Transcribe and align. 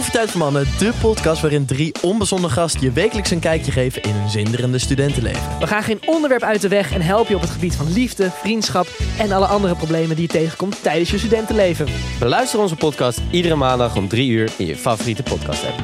Koffietijd 0.00 0.30
voor 0.30 0.40
Mannen, 0.40 0.64
de 0.78 0.92
podcast 1.00 1.40
waarin 1.40 1.66
drie 1.66 1.94
onbezonnen 2.02 2.50
gasten 2.50 2.80
je 2.80 2.92
wekelijks 2.92 3.30
een 3.30 3.40
kijkje 3.40 3.72
geven 3.72 4.02
in 4.02 4.14
hun 4.14 4.28
zinderende 4.28 4.78
studentenleven. 4.78 5.58
We 5.58 5.66
gaan 5.66 5.82
geen 5.82 6.00
onderwerp 6.06 6.42
uit 6.42 6.60
de 6.60 6.68
weg 6.68 6.92
en 6.92 7.00
helpen 7.00 7.28
je 7.28 7.34
op 7.34 7.40
het 7.40 7.50
gebied 7.50 7.76
van 7.76 7.92
liefde, 7.92 8.30
vriendschap 8.30 8.86
en 9.18 9.32
alle 9.32 9.46
andere 9.46 9.76
problemen 9.76 10.16
die 10.16 10.26
je 10.26 10.32
tegenkomt 10.32 10.82
tijdens 10.82 11.10
je 11.10 11.18
studentenleven. 11.18 11.86
Beluister 12.18 12.60
onze 12.60 12.76
podcast 12.76 13.20
iedere 13.30 13.54
maandag 13.54 13.96
om 13.96 14.08
3 14.08 14.30
uur 14.30 14.52
in 14.58 14.66
je 14.66 14.76
favoriete 14.76 15.22
podcast 15.22 15.64
app. 15.66 15.82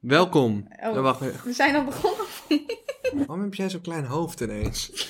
Welkom. 0.00 0.68
Oh. 0.82 1.00
Wacht 1.00 1.20
even. 1.20 1.40
We 1.44 1.52
zijn 1.52 1.74
al 1.74 1.84
begonnen? 1.84 2.26
Waarom 3.26 3.42
heb 3.42 3.54
jij 3.54 3.70
zo'n 3.70 3.80
klein 3.80 4.04
hoofd 4.04 4.40
ineens? 4.40 4.90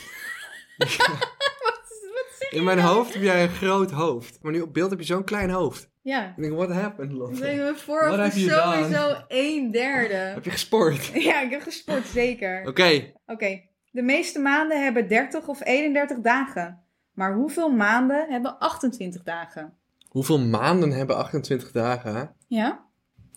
Je 2.50 2.58
In 2.58 2.64
mijn 2.64 2.80
hoofd 2.80 3.12
heb 3.12 3.22
jij 3.22 3.42
een 3.42 3.54
groot 3.54 3.90
hoofd. 3.90 4.38
Maar 4.42 4.52
nu 4.52 4.60
op 4.60 4.74
beeld 4.74 4.90
heb 4.90 4.98
je 4.98 5.04
zo'n 5.04 5.24
klein 5.24 5.50
hoofd. 5.50 5.90
Ja. 6.02 6.34
Ik 6.36 6.42
denk, 6.42 6.54
what 6.54 6.70
happened, 6.72 7.10
Ik 7.10 7.16
Lotte? 7.16 7.40
denk, 7.40 7.56
mijn 7.56 7.62
What 7.64 7.78
voorhoofd 7.80 8.16
have 8.20 8.38
is 8.38 8.44
you 8.44 8.60
sowieso 8.60 9.14
een 9.28 9.70
derde. 9.70 10.14
Heb 10.14 10.44
je 10.44 10.50
gesport? 10.50 11.06
Ja, 11.14 11.40
ik 11.40 11.50
heb 11.50 11.60
gesport, 11.62 12.06
zeker. 12.06 12.68
Oké. 12.68 13.12
Oké. 13.26 13.60
De 13.90 14.02
meeste 14.02 14.38
maanden 14.38 14.82
hebben 14.84 15.08
30 15.08 15.46
of 15.48 15.64
31 15.64 16.18
dagen. 16.20 16.80
Maar 17.12 17.34
hoeveel 17.34 17.70
maanden 17.70 18.26
hebben 18.30 18.58
28 18.58 19.22
dagen? 19.22 19.74
Hoeveel 20.08 20.38
maanden 20.40 20.90
hebben 20.92 21.16
28 21.16 21.70
dagen? 21.72 22.34
Ja? 22.48 22.86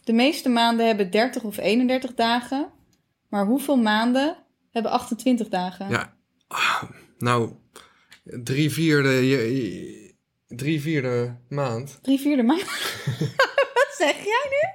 De 0.04 0.14
meeste 0.14 0.50
maanden 0.50 0.88
hebben 0.88 1.12
30 1.12 1.44
of 1.44 1.58
31 1.58 2.14
dagen. 2.14 2.72
Maar 3.30 3.46
hoeveel 3.46 3.78
maanden 3.78 4.36
hebben 4.72 4.92
28 4.92 5.48
dagen? 5.50 5.90
Ja. 5.90 6.14
Ah, 6.48 6.84
nou, 7.18 7.52
drie 8.24 8.72
vierde... 8.72 9.10
je- 9.10 9.56
je- 9.56 10.05
Drie 10.48 10.82
vierde 10.82 11.36
maand. 11.50 12.00
Drie 12.02 12.20
vierde 12.20 12.44
maand? 12.44 12.66
Wat 13.78 13.94
zeg 13.98 14.16
jij 14.16 14.48
nu? 14.50 14.70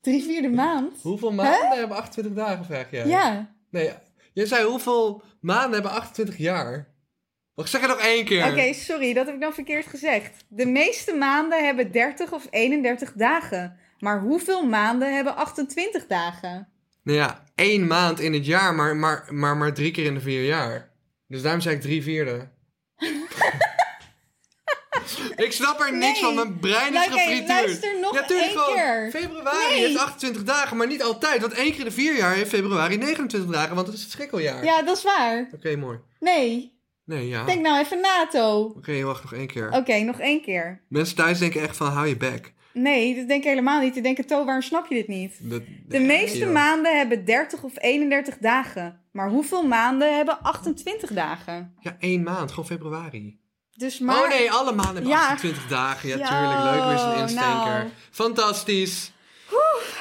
Drie 0.00 0.22
vierde 0.22 0.48
maand? 0.48 1.02
Hoeveel 1.02 1.32
maanden 1.32 1.78
hebben 1.78 1.96
28 1.96 2.32
dagen, 2.34 2.64
vraag 2.64 2.90
jij? 2.90 3.06
Ja. 3.06 3.54
Nee, 3.70 3.90
jij 4.32 4.46
zei 4.46 4.64
hoeveel 4.64 5.22
maanden 5.40 5.72
hebben 5.72 5.90
28 5.90 6.36
jaar? 6.36 6.90
Wacht, 7.54 7.70
zeg 7.70 7.80
het 7.80 7.90
nog 7.90 8.00
één 8.00 8.24
keer. 8.24 8.46
Oké, 8.46 8.72
sorry, 8.72 9.12
dat 9.12 9.26
heb 9.26 9.34
ik 9.34 9.40
dan 9.40 9.52
verkeerd 9.52 9.86
gezegd. 9.86 10.44
De 10.48 10.66
meeste 10.66 11.14
maanden 11.14 11.64
hebben 11.64 11.92
30 11.92 12.32
of 12.32 12.46
31 12.50 13.12
dagen. 13.12 13.76
Maar 13.98 14.20
hoeveel 14.20 14.66
maanden 14.66 15.14
hebben 15.14 15.36
28 15.36 16.06
dagen? 16.06 16.68
Nou 17.02 17.18
ja, 17.18 17.44
één 17.54 17.86
maand 17.86 18.20
in 18.20 18.32
het 18.32 18.46
jaar, 18.46 18.74
maar, 18.74 18.96
maar, 18.96 19.26
maar, 19.30 19.56
maar 19.56 19.74
drie 19.74 19.90
keer 19.90 20.04
in 20.04 20.14
de 20.14 20.20
vier 20.20 20.44
jaar. 20.44 20.90
Dus 21.28 21.42
daarom 21.42 21.60
zei 21.60 21.74
ik 21.74 21.80
drie 21.80 22.02
vierde. 22.02 22.48
ik 25.46 25.52
snap 25.52 25.80
er 25.80 25.92
niks 25.96 26.20
Nee. 26.20 26.22
van, 26.22 26.34
mijn 26.34 26.58
brein 26.58 26.94
is 26.94 27.00
gefrituurd. 27.06 27.48
luister 27.48 28.00
nog 28.00 28.14
ja, 28.14 28.22
tuurlijk 28.24 28.48
één 28.50 28.58
gewoon. 28.58 28.74
keer. 28.74 29.10
Februari 29.10 29.68
Nee. 29.68 29.78
heeft 29.86 29.98
28 29.98 30.42
dagen, 30.44 30.76
maar 30.76 30.86
niet 30.86 31.02
altijd. 31.02 31.40
Want 31.40 31.52
één 31.52 31.70
keer 31.70 31.78
in 31.78 31.84
de 31.84 31.90
vier 31.90 32.16
jaar 32.16 32.34
heeft 32.34 32.50
februari 32.50 32.96
29 32.96 33.50
dagen, 33.50 33.74
want 33.74 33.86
het 33.86 33.96
is 33.96 34.02
het 34.02 34.10
schrikkeljaar. 34.12 34.64
Ja, 34.64 34.82
dat 34.82 34.96
is 34.96 35.02
waar. 35.02 35.48
Oké, 35.54 35.76
mooi. 35.76 35.98
Nee, 36.20 36.70
Nee, 37.04 37.28
ja. 37.28 37.44
denk 37.44 37.60
nou 37.62 37.78
even 37.80 38.00
na, 38.00 38.26
To. 38.30 38.74
Oké, 38.76 39.02
wacht 39.02 39.22
nog 39.22 39.32
één 39.34 39.46
keer. 39.46 39.70
Oké, 39.70 39.98
nog 39.98 40.18
één 40.20 40.42
keer. 40.42 40.80
Mensen 40.88 41.16
thuis 41.16 41.38
denken 41.38 41.60
echt 41.62 41.76
van, 41.76 41.86
hou 41.92 42.06
je 42.06 42.16
bek. 42.16 42.52
Nee, 42.72 43.16
dat 43.16 43.28
denk 43.28 43.42
ik 43.42 43.48
helemaal 43.48 43.80
niet. 43.80 43.94
Die 43.94 44.02
denken, 44.02 44.26
To, 44.26 44.44
waarom 44.44 44.62
snap 44.62 44.86
je 44.86 44.94
dit 44.94 45.08
niet? 45.08 45.38
De, 45.88 45.98
meeste 45.98 46.46
maanden 46.46 46.96
hebben 46.96 47.24
30 47.24 47.62
of 47.62 47.72
31 47.78 48.36
dagen. 48.38 49.00
Maar 49.12 49.28
hoeveel 49.30 49.66
maanden 49.66 50.16
hebben 50.16 50.42
28 50.42 51.10
dagen? 51.10 51.74
Ja, 51.80 51.96
één 52.00 52.22
maand, 52.22 52.50
gewoon 52.50 52.66
februari. 52.66 53.38
Dus 53.76 53.98
maar... 53.98 54.22
Oh 54.22 54.28
nee, 54.28 54.50
alle 54.52 54.72
maanden 54.72 55.06
Ja. 55.06 55.28
28 55.28 55.66
dagen. 55.66 56.08
Ja, 56.08 56.16
Ja, 56.16 56.28
tuurlijk. 56.28 56.74
Leuk, 56.74 56.88
weer 56.88 56.98
zo'n 56.98 57.20
instinker. 57.22 57.78
nou. 57.78 57.88
Fantastisch. 58.10 59.12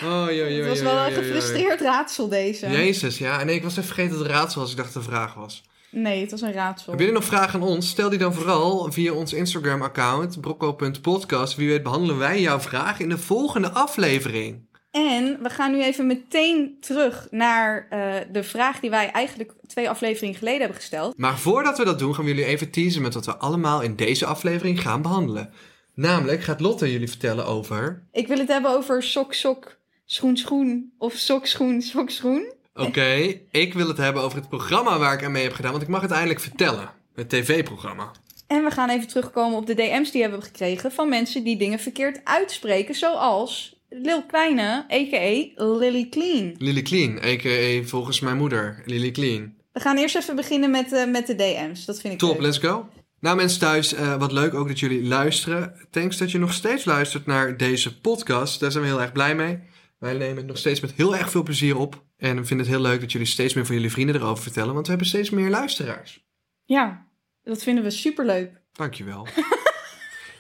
Oh, 0.04 0.26
joh, 0.32 0.50
joh, 0.50 0.58
Het 0.58 0.68
was 0.68 0.80
joh, 0.80 0.94
wel 0.94 1.06
een 1.06 1.12
gefrustreerd 1.14 1.82
raadsel, 1.82 2.30
deze. 2.30 2.70
Jezus, 2.70 3.18
ja. 3.18 3.40
En 3.40 3.46
nee, 3.46 3.56
ik 3.56 3.64
was 3.64 3.72
even 3.72 3.84
vergeten 3.84 4.12
dat 4.12 4.20
het 4.20 4.32
raadsel 4.32 4.62
was. 4.62 4.72
Ik 4.72 4.78
dacht 4.78 4.94
dat 4.94 5.04
het 5.04 5.12
een 5.12 5.18
vraag 5.18 5.34
was. 5.34 5.64
Nee, 5.90 6.22
het 6.22 6.32
was 6.32 6.42
een 6.42 6.54
raadsel. 6.54 6.86
Hebben 6.88 7.06
jullie 7.06 7.22
nog 7.22 7.30
vragen 7.30 7.62
aan 7.62 7.68
ons? 7.68 7.90
Stel 7.90 8.10
die 8.10 8.20
dan 8.20 8.34
vooral 8.34 8.92
via 8.92 9.12
ons 9.14 9.34
Instagram-account, 9.34 10.42
brocco.podcast. 10.42 11.56
Wie 11.56 11.68
weet 11.70 11.84
behandelen 11.84 12.18
wij 12.18 12.42
jouw 12.42 12.60
vraag 12.60 13.00
in 13.00 13.10
de 13.10 13.18
volgende 13.18 13.72
aflevering. 13.72 14.70
En 14.92 15.38
we 15.42 15.50
gaan 15.50 15.72
nu 15.72 15.84
even 15.84 16.08
meteen 16.08 16.78
terug 16.80 17.28
naar 17.30 17.88
eh, 17.90 18.14
de 18.32 18.44
vraag 18.44 18.80
die 18.80 18.90
wij 18.90 19.12
eigenlijk 19.12 19.54
twee 19.68 19.90
afleveringen 19.90 20.38
geleden 20.38 20.60
hebben 20.60 20.78
gesteld. 20.78 21.18
Maar 21.18 21.40
voordat 21.40 21.78
we 21.78 21.86
dat 21.86 22.00
doen, 22.00 22.16
gaan 22.16 22.26
we 22.26 22.30
jullie 22.30 22.46
even 22.46 22.72
teasen 22.72 23.02
met 23.02 23.14
wat 23.14 23.26
we 23.26 23.38
allemaal 23.38 23.82
in 23.82 23.96
deze 23.96 24.26
aflevering 24.26 24.82
gaan 24.82 25.02
behandelen. 25.02 25.54
Namelijk 25.94 26.44
gaat 26.44 26.60
Lotte 26.60 26.92
jullie 26.92 27.10
vertellen 27.10 27.46
over... 27.46 28.04
Ik 28.12 28.28
wil 28.28 28.38
het 28.38 28.48
hebben 28.48 28.72
over 28.72 29.04
sok, 29.04 29.34
sok, 29.34 29.78
schoen, 30.06 30.38
schoen 30.38 30.94
of 30.98 31.14
sok, 31.14 31.46
schoen, 31.46 31.82
sok, 31.82 32.10
schoen. 32.10 32.54
Oké, 32.74 33.40
ik 33.52 33.74
wil 33.74 33.88
het 33.88 33.98
hebben 33.98 34.24
over 34.24 34.38
het 34.38 34.50
programma 34.50 34.98
waar 34.98 35.14
ik 35.14 35.24
aan 35.24 35.32
mee 35.32 35.44
heb 35.44 35.54
gedaan, 35.54 35.72
want 35.72 35.84
ik 35.84 35.90
mag 35.90 36.02
het 36.02 36.12
eindelijk 36.12 36.40
vertellen. 36.40 36.90
Het 37.16 37.30
tv-programma. 37.30 38.12
En 38.48 38.64
we 38.64 38.72
gaan 38.72 38.90
even 38.90 39.08
terugkomen 39.08 39.58
op 39.58 39.66
de 39.66 39.74
DM's 39.74 40.12
die 40.12 40.22
we 40.24 40.30
hebben 40.30 40.44
gekregen 40.44 40.92
van 40.92 41.10
mensen 41.10 41.44
die 41.44 41.58
dingen 41.58 41.80
verkeerd 41.80 42.22
uitspreken, 42.24 42.96
zoals 42.96 43.81
Lil 43.94 44.26
Kleine, 44.26 44.86
a.k.a. 44.92 45.64
Lily 45.64 46.08
Clean. 46.10 46.56
Lily 46.58 46.82
Clean, 46.82 47.18
a.k.a. 47.24 47.84
volgens 47.88 48.20
mijn 48.20 48.38
moeder, 48.38 48.84
Lily 48.86 49.12
Clean. 49.12 49.54
We 49.74 49.80
gaan 49.80 49.98
eerst 49.98 50.16
even 50.16 50.36
beginnen 50.36 50.72
met, 50.72 50.94
eh, 50.94 51.08
met 51.12 51.28
de 51.28 51.36
DM's. 51.36 51.86
Dat 51.86 52.02
vind 52.02 52.14
ik 52.14 52.20
Top, 52.20 52.34
leuk. 52.34 52.42
let's 52.42 52.58
go. 52.58 52.90
Nou 53.20 53.36
mensen 53.36 53.60
thuis, 53.60 53.94
eh, 53.94 54.16
wat 54.18 54.32
leuk 54.32 54.54
ook 54.54 54.68
dat 54.68 54.80
jullie 54.80 55.04
luisteren. 55.04 55.88
Thanks 55.90 56.18
dat 56.18 56.32
je 56.32 56.38
nog 56.38 56.54
steeds 56.54 56.86
luistert 56.86 57.26
naar 57.26 57.58
deze 57.58 58.00
podcast. 58.00 58.60
Daar 58.60 58.72
zijn 58.72 58.84
we 58.84 58.90
heel 58.90 59.02
erg 59.02 59.12
blij 59.12 59.36
mee. 59.36 59.60
Wij 60.00 60.14
nemen 60.14 60.38
het 60.38 60.48
nog 60.48 60.58
steeds 60.58 60.80
met 60.80 60.94
heel 60.94 61.16
erg 61.16 61.32
veel 61.32 61.44
plezier 61.44 61.78
op. 61.78 62.04
En 62.18 62.36
we 62.36 62.46
vinden 62.46 62.66
het 62.66 62.76
heel 62.76 62.84
leuk 62.86 63.00
dat 63.02 63.12
jullie 63.12 63.28
steeds 63.28 63.54
meer 63.54 63.66
van 63.66 63.76
jullie 63.76 63.92
vrienden 63.92 64.16
erover 64.16 64.44
vertellen. 64.44 64.74
Want 64.74 64.84
we 64.86 64.90
hebben 64.90 65.08
steeds 65.10 65.30
meer 65.30 65.50
luisteraars. 65.50 66.26
Ja, 66.66 67.06
dat 67.44 67.64
vinden 67.64 67.84
we 67.84 67.90
superleuk. 67.90 68.52
Dankjewel. 68.72 69.28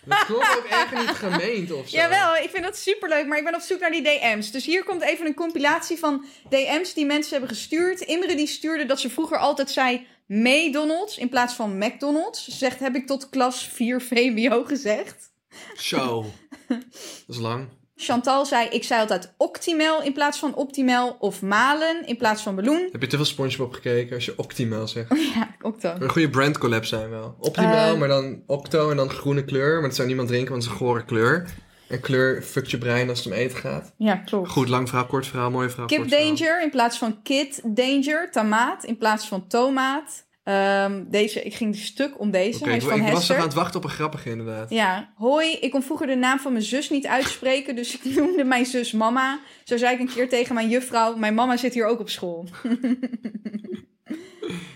dat 0.05 0.25
klopt 0.25 0.57
ook 0.57 0.65
echt 0.69 0.95
niet 0.95 1.09
gemeend 1.09 1.71
of 1.71 1.89
zo. 1.89 1.97
Jawel, 1.97 2.35
ik 2.35 2.49
vind 2.49 2.63
dat 2.63 2.77
superleuk, 2.77 3.27
maar 3.27 3.37
ik 3.37 3.43
ben 3.43 3.55
op 3.55 3.61
zoek 3.61 3.79
naar 3.79 3.91
die 3.91 4.01
DM's. 4.01 4.51
Dus 4.51 4.65
hier 4.65 4.83
komt 4.83 5.01
even 5.01 5.25
een 5.25 5.33
compilatie 5.33 5.97
van 5.97 6.25
DM's 6.49 6.93
die 6.93 7.05
mensen 7.05 7.31
hebben 7.31 7.49
gestuurd. 7.49 8.01
Imre 8.01 8.35
die 8.35 8.47
stuurde 8.47 8.85
dat 8.85 8.99
ze 8.99 9.09
vroeger 9.09 9.37
altijd 9.37 9.71
zei 9.71 10.07
McDonald's 10.27 11.17
in 11.17 11.29
plaats 11.29 11.53
van 11.53 11.77
McDonald's. 11.77 12.43
Ze 12.43 12.51
zegt, 12.51 12.79
heb 12.79 12.95
ik 12.95 13.07
tot 13.07 13.29
klas 13.29 13.67
4 13.67 14.01
VWO 14.01 14.63
gezegd? 14.63 15.31
Zo. 15.75 16.25
Dat 16.67 16.79
is 17.27 17.37
lang. 17.37 17.69
Chantal 18.03 18.45
zei, 18.45 18.67
ik 18.69 18.83
zei 18.83 19.01
altijd 19.01 19.33
Optimal 19.37 20.01
in 20.03 20.13
plaats 20.13 20.39
van 20.39 20.55
Optimal. 20.55 21.15
Of 21.19 21.41
Malen 21.41 22.05
in 22.07 22.17
plaats 22.17 22.41
van 22.41 22.55
Meloen. 22.55 22.89
Heb 22.91 23.01
je 23.01 23.07
te 23.07 23.15
veel 23.15 23.25
Spongebob 23.25 23.73
gekeken 23.73 24.15
als 24.15 24.25
je 24.25 24.33
Optimaal 24.37 24.87
zegt? 24.87 25.09
Ja, 25.35 25.55
Octo. 25.61 25.95
Een 25.99 26.09
goede 26.09 26.29
brand 26.29 26.57
collab 26.57 26.85
zijn 26.85 27.09
wel. 27.09 27.35
Optimaal, 27.39 27.93
Eh. 27.93 27.99
maar 27.99 28.07
dan 28.07 28.43
Octo 28.47 28.89
en 28.91 28.97
dan 28.97 29.09
groene 29.09 29.45
kleur. 29.45 29.73
Maar 29.73 29.87
dat 29.87 29.95
zou 29.95 30.07
niemand 30.07 30.27
drinken, 30.27 30.51
want 30.51 30.63
het 30.63 30.73
is 30.73 30.79
een 30.79 30.85
gore 30.87 31.05
kleur. 31.05 31.45
En 31.87 31.99
kleur 31.99 32.41
fuckt 32.41 32.71
je 32.71 32.77
brein 32.77 33.09
als 33.09 33.17
het 33.17 33.27
om 33.27 33.33
eten 33.33 33.57
gaat. 33.57 33.93
Ja, 33.97 34.15
klopt. 34.15 34.49
Goed, 34.49 34.67
lang 34.69 34.87
verhaal, 34.89 35.05
kort 35.07 35.27
verhaal, 35.27 35.51
mooi 35.51 35.69
verhaal, 35.69 35.87
Kip 35.87 36.07
verhaal. 36.09 36.25
Danger 36.35 36.61
in 36.61 36.69
plaats 36.69 36.97
van 36.97 37.21
Kid 37.23 37.61
Danger. 37.63 38.31
Tomaat 38.31 38.83
in 38.83 38.97
plaats 38.97 39.27
van 39.27 39.47
tomaat. 39.47 40.23
Ehm, 40.43 41.03
deze, 41.07 41.41
ik 41.41 41.53
ging 41.53 41.75
stuk 41.75 42.19
om 42.19 42.31
deze. 42.31 42.63
Hij 42.63 42.75
ik, 42.75 42.81
van 42.81 43.05
ik 43.05 43.11
was 43.11 43.27
nog 43.27 43.37
aan 43.37 43.43
het 43.43 43.53
wachten 43.53 43.77
op 43.77 43.83
een 43.83 43.89
grappige 43.89 44.29
inderdaad. 44.29 44.69
Ja, 44.69 45.13
hoi. 45.15 45.51
Ik 45.51 45.71
kon 45.71 45.83
vroeger 45.83 46.07
de 46.07 46.15
naam 46.15 46.39
van 46.39 46.51
mijn 46.51 46.63
zus 46.63 46.89
niet 46.89 47.07
uitspreken, 47.07 47.75
dus 47.75 47.99
ik 47.99 48.03
noemde 48.15 48.43
mijn 48.43 48.65
zus 48.65 48.91
mama. 48.91 49.39
Zo 49.63 49.77
zei 49.77 49.93
ik 49.93 49.99
een 49.99 50.13
keer 50.13 50.29
tegen 50.29 50.55
mijn 50.55 50.69
juffrouw: 50.69 51.15
Mijn 51.15 51.33
mama 51.33 51.57
zit 51.57 51.73
hier 51.73 51.85
ook 51.85 51.99
op 51.99 52.09
school. 52.09 52.47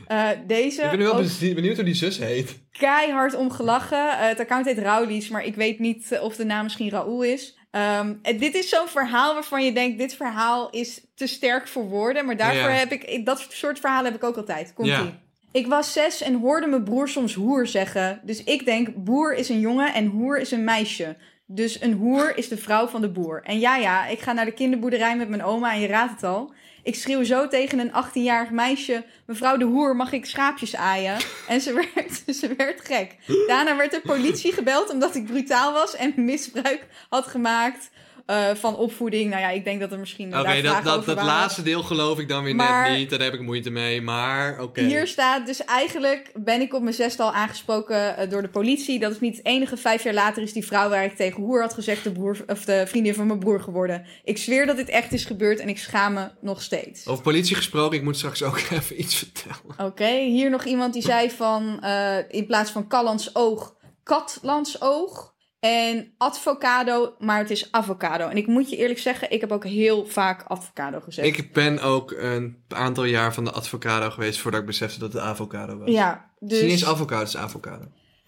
Eh, 0.08 0.30
deze. 0.48 0.82
Ik 0.82 0.90
ben 0.90 1.00
nu 1.00 1.06
wel 1.06 1.14
ook 1.14 1.40
benieuwd 1.40 1.76
hoe 1.76 1.86
die 1.86 1.94
zus 1.94 2.18
heet. 2.18 2.60
keihard 2.72 3.36
om 3.36 3.52
gelachen. 3.52 4.10
Eh, 4.10 4.28
het 4.28 4.40
account 4.40 4.66
heet 4.66 4.78
Raulies, 4.78 5.30
maar 5.30 5.46
ik 5.46 5.56
weet 5.56 5.80
niet 5.80 6.12
eh, 6.12 6.24
of 6.24 6.36
de 6.36 6.46
naam 6.46 6.64
misschien 6.64 6.90
Raoul 6.90 7.22
is. 7.24 7.58
Ehm, 7.72 8.14
dit 8.22 8.56
is 8.56 8.70
zo'n 8.70 8.88
verhaal 8.88 9.34
waarvan 9.34 9.64
je 9.66 9.74
denkt: 9.74 9.98
dit 9.98 10.16
verhaal 10.16 10.70
is 10.70 11.02
te 11.16 11.28
sterk 11.28 11.68
voor 11.68 11.84
woorden. 11.84 12.26
Maar 12.26 12.38
daarvoor 12.38 12.70
Ja. 12.70 12.76
heb 12.76 12.92
ik 12.92 13.26
dat 13.26 13.48
soort 13.50 13.80
verhalen 13.80 14.06
heb 14.12 14.22
ik 14.22 14.28
ook 14.28 14.38
altijd. 14.38 14.74
Komt 14.74 14.88
Ja. 14.88 15.24
Ik 15.56 15.68
was 15.68 15.94
zes 15.94 16.22
en 16.22 16.40
hoorde 16.40 16.68
mijn 16.68 16.84
broer 16.84 17.08
soms 17.08 17.34
hoer 17.34 17.68
zeggen. 17.68 18.20
Dus 18.24 18.44
ik 18.44 18.66
denk, 18.66 18.96
boer 18.96 19.34
is 19.34 19.50
een 19.50 19.60
jongen 19.60 19.94
en 19.94 20.06
hoer 20.06 20.38
is 20.38 20.52
een 20.52 20.64
meisje. 20.64 21.16
Dus 21.46 21.82
een 21.82 21.94
hoer 21.94 22.38
is 22.38 22.48
de 22.48 22.58
vrouw 22.58 22.88
van 22.88 23.02
de 23.02 23.10
boer. 23.10 23.42
En 23.44 23.60
ja, 23.60 23.76
ja, 23.76 24.08
ik 24.08 24.20
ga 24.20 24.34
naar 24.34 24.46
de 24.46 24.54
kinderboerderij 24.54 25.18
met 25.18 25.30
mijn 25.30 25.44
oma 25.44 25.74
en 25.74 25.80
je 25.80 25.88
raadt 25.88 26.12
het 26.12 26.24
al. 26.24 26.54
Ik 26.84 26.96
schreeuw 26.96 27.24
zo 27.24 27.48
tegen 27.48 27.80
een 27.80 27.92
18-jarig 28.06 28.52
meisje: 28.52 29.04
Mevrouw 29.26 29.58
de 29.58 29.66
hoer, 29.66 29.96
mag 29.96 30.12
ik 30.12 30.26
schaapjes 30.26 30.76
aaien? 30.76 31.18
En 31.48 31.62
ze 31.62 31.74
werd, 31.94 32.38
ze 32.38 32.56
werd 32.56 32.86
gek. 32.86 33.16
Daarna 33.48 33.76
werd 33.76 33.92
de 33.92 34.02
politie 34.02 34.54
gebeld 34.54 34.90
omdat 34.90 35.16
ik 35.16 35.26
brutaal 35.26 35.74
was 35.74 35.96
en 35.96 36.14
misbruik 36.16 36.88
had 37.10 37.28
gemaakt 37.28 37.90
eh, 38.26 38.54
van 38.54 38.76
opvoeding. 38.76 39.30
Nou 39.30 39.42
ja, 39.42 39.50
ik 39.50 39.64
denk 39.64 39.80
dat 39.80 39.92
er 39.92 40.00
misschien. 40.00 40.40
Oké, 40.40 40.62
dat, 40.62 40.84
dat, 40.84 41.06
dat 41.06 41.22
laatste 41.22 41.62
deel 41.64 41.84
geloof 41.84 42.20
ik 42.20 42.28
dan 42.28 42.44
weer 42.44 42.56
Maar- 42.56 42.90
net 42.90 42.98
niet. 42.98 43.10
Daar 43.10 43.20
heb 43.20 43.34
ik 43.34 43.42
moeite 43.42 43.70
mee. 43.70 44.02
Maar 44.02 44.62
oké. 44.62 44.82
Hier 44.82 45.08
staat 45.08 45.46
dus 45.46 45.64
eigenlijk 45.66 46.32
ben 46.34 46.62
ik 46.62 46.74
op 46.74 46.82
mijn 46.82 46.96
zesde 46.96 47.24
al 47.24 47.34
aangesproken 47.34 48.18
eh, 48.18 48.30
door 48.30 48.42
de 48.42 48.50
politie. 48.50 49.00
Dat 49.00 49.12
is 49.12 49.20
niet 49.20 49.38
het 49.38 49.46
enige. 49.46 49.78
Vijf 49.78 50.04
jaar 50.04 50.14
later 50.14 50.44
is 50.44 50.54
die 50.54 50.66
vrouw 50.66 50.90
waar 50.90 51.04
ik 51.04 51.16
tegen 51.16 51.44
hoer 51.44 51.62
had 51.62 51.74
gezegd 51.74 52.04
de, 52.04 52.12
broer, 52.12 52.38
of 52.48 52.66
de 52.66 52.84
vriendin 52.88 53.14
van 53.14 53.28
mijn 53.28 53.40
broer 53.40 53.62
geworden. 53.62 54.06
Ik 54.24 54.38
zweer 54.38 54.66
dat 54.66 54.76
dit 54.78 54.90
echt 54.90 55.14
is 55.14 55.26
gebeurd 55.26 55.60
en 55.60 55.70
ik 55.70 55.78
schaam 55.78 56.14
me 56.14 56.30
nog 56.42 56.62
steeds. 56.62 57.08
Over 57.08 57.24
politie 57.24 57.56
gesproken, 57.56 57.98
ik 57.98 58.04
moet 58.04 58.18
straks 58.18 58.44
ook 58.44 58.60
even 58.72 59.00
iets 59.00 59.16
vertellen. 59.16 59.90
Oké, 59.92 60.20
hier 60.20 60.50
nog 60.50 60.64
iemand 60.66 60.94
die 60.94 61.02
zei 61.02 61.32
van 61.32 61.82
eh, 61.82 62.18
in 62.28 62.46
plaats 62.46 62.72
van 62.72 62.88
Callans 62.88 63.36
oog, 63.36 63.76
Katlands 64.04 64.82
oog. 64.82 65.34
En 65.66 66.14
avocado, 66.18 67.16
maar 67.20 67.38
het 67.40 67.50
is 67.50 67.72
avocado. 67.72 68.28
En 68.28 68.38
ik 68.38 68.48
moet 68.48 68.70
je 68.70 68.78
eerlijk 68.78 69.00
zeggen, 69.00 69.32
ik 69.32 69.42
heb 69.42 69.52
ook 69.52 69.66
heel 69.66 70.06
vaak 70.08 70.44
avocado 70.48 71.00
gezegd. 71.00 71.28
Ik 71.28 71.54
ben 71.54 71.80
ook 71.82 72.12
een 72.12 72.64
aantal 72.68 73.04
jaar 73.04 73.34
van 73.34 73.44
de 73.44 73.54
avocado 73.54 74.10
geweest 74.10 74.40
voordat 74.40 74.60
ik 74.60 74.66
besefte 74.66 75.00
dat 75.00 75.14
het 75.14 75.22
avocado 75.22 75.78
was. 75.78 75.90
ja, 75.90 76.32
Het 76.40 76.52
is 76.52 76.62
niet 76.62 76.70
dus 76.70 76.72
eens 76.82 76.86
avocado, 76.86 77.20
het 77.20 77.28
is 77.30 77.38
avocado. 77.38 77.86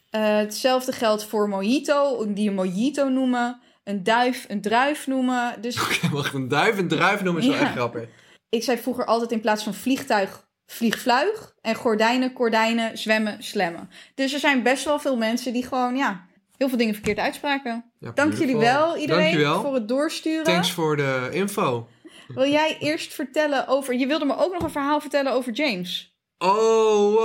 eh, 0.09 0.37
hetzelfde 0.37 0.91
geldt 0.91 1.25
voor 1.25 1.49
mojito, 1.49 2.33
die 2.33 2.49
een 2.49 2.55
mojito 2.55 3.09
noemen. 3.09 3.59
Een 3.83 4.03
duif, 4.03 4.45
een 4.47 4.61
druif 4.61 5.07
noemen. 5.07 5.61
Dus 5.61 5.75
Wacht, 6.11 6.33
een 6.33 6.47
duif 6.47 6.77
en 6.77 6.87
druif 6.87 7.23
noemen 7.23 7.41
is 7.41 7.47
wel 7.47 7.57
Ja. 7.57 7.61
echt 7.63 7.71
grappig. 7.71 8.07
ik 8.49 8.63
zei 8.63 8.77
vroeger 8.77 9.05
altijd 9.05 9.31
in 9.31 9.41
plaats 9.41 9.63
van 9.63 9.73
vliegtuig, 9.73 10.47
vliegvluig. 10.65 11.55
En 11.61 11.75
gordijnen, 11.75 12.31
gordijnen, 12.35 12.97
zwemmen, 12.97 13.43
slemmen. 13.43 13.89
Dus 14.15 14.33
er 14.33 14.39
zijn 14.39 14.63
best 14.63 14.83
wel 14.85 14.99
veel 14.99 15.17
mensen 15.17 15.53
die 15.53 15.63
gewoon, 15.63 15.95
ja, 15.95 16.25
heel 16.57 16.69
veel 16.69 16.77
dingen 16.77 16.93
verkeerd 16.93 17.17
uitspraken. 17.17 17.91
Ja, 17.99 18.11
Dank 18.15 18.33
jullie 18.33 18.57
wel, 18.57 18.97
iedereen, 18.97 19.21
Dankjewel. 19.23 19.61
voor 19.61 19.73
het 19.73 19.87
doorsturen. 19.87 20.43
Thanks 20.43 20.71
voor 20.71 20.95
de 20.97 21.29
info. 21.31 21.87
Wil 22.27 22.49
jij 22.49 22.77
eerst 22.79 23.13
vertellen 23.13 23.67
over... 23.67 23.95
Je 23.95 24.07
wilde 24.07 24.25
me 24.25 24.37
ook 24.37 24.53
nog 24.53 24.63
een 24.63 24.69
verhaal 24.69 24.99
vertellen 24.99 25.31
over 25.33 25.51
James. 25.51 26.15
Oh, 26.37 27.15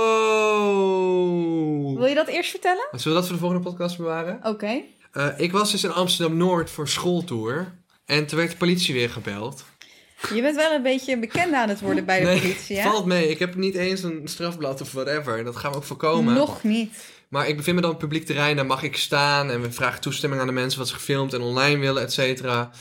wow. 0.63 1.97
Wil 1.97 2.05
je 2.07 2.15
dat 2.15 2.27
eerst 2.27 2.49
vertellen? 2.49 2.87
Zullen 2.91 3.07
we 3.07 3.13
dat 3.13 3.23
voor 3.23 3.33
de 3.33 3.39
volgende 3.41 3.69
podcast 3.69 3.97
bewaren? 3.97 4.39
Oké. 4.43 4.81
Eh, 5.11 5.27
ik 5.37 5.51
was 5.51 5.71
dus 5.71 5.83
in 5.83 5.91
Amsterdam-Noord 5.93 6.69
voor 6.69 6.87
schooltour. 6.87 7.73
En 8.05 8.25
toen 8.25 8.37
werd 8.37 8.51
de 8.51 8.57
politie 8.57 8.93
weer 8.93 9.09
gebeld. 9.09 9.65
Je 10.33 10.41
bent 10.41 10.55
wel 10.55 10.71
een 10.71 10.81
beetje 10.83 11.17
bekend 11.19 11.53
aan 11.53 11.69
het 11.69 11.81
worden 11.81 12.05
bij 12.05 12.19
de 12.19 12.25
Nee, 12.25 12.39
politie, 12.39 12.79
hè? 12.79 12.89
Valt 12.89 13.05
mee. 13.05 13.29
Ik 13.29 13.39
heb 13.39 13.55
niet 13.55 13.75
eens 13.75 14.03
een 14.03 14.21
strafblad 14.23 14.81
of 14.81 14.91
whatever. 14.91 15.43
Dat 15.43 15.55
gaan 15.55 15.71
we 15.71 15.77
ook 15.77 15.83
voorkomen. 15.83 16.33
Nog 16.33 16.63
niet. 16.63 17.12
Maar 17.33 17.47
ik 17.47 17.57
bevind 17.57 17.75
me 17.75 17.81
dan 17.81 17.91
op 17.91 17.99
publiek 17.99 18.25
terrein. 18.25 18.55
Daar 18.55 18.65
mag 18.65 18.83
ik 18.83 18.97
staan. 18.97 19.49
En 19.49 19.61
we 19.61 19.71
vragen 19.71 20.01
toestemming 20.01 20.41
aan 20.41 20.47
de 20.47 20.53
mensen 20.53 20.79
wat 20.79 20.87
ze 20.87 20.93
gefilmd 20.93 21.33
en 21.33 21.41
online 21.41 21.79
willen, 21.79 22.01
et 22.01 22.13
cetera. 22.13 22.71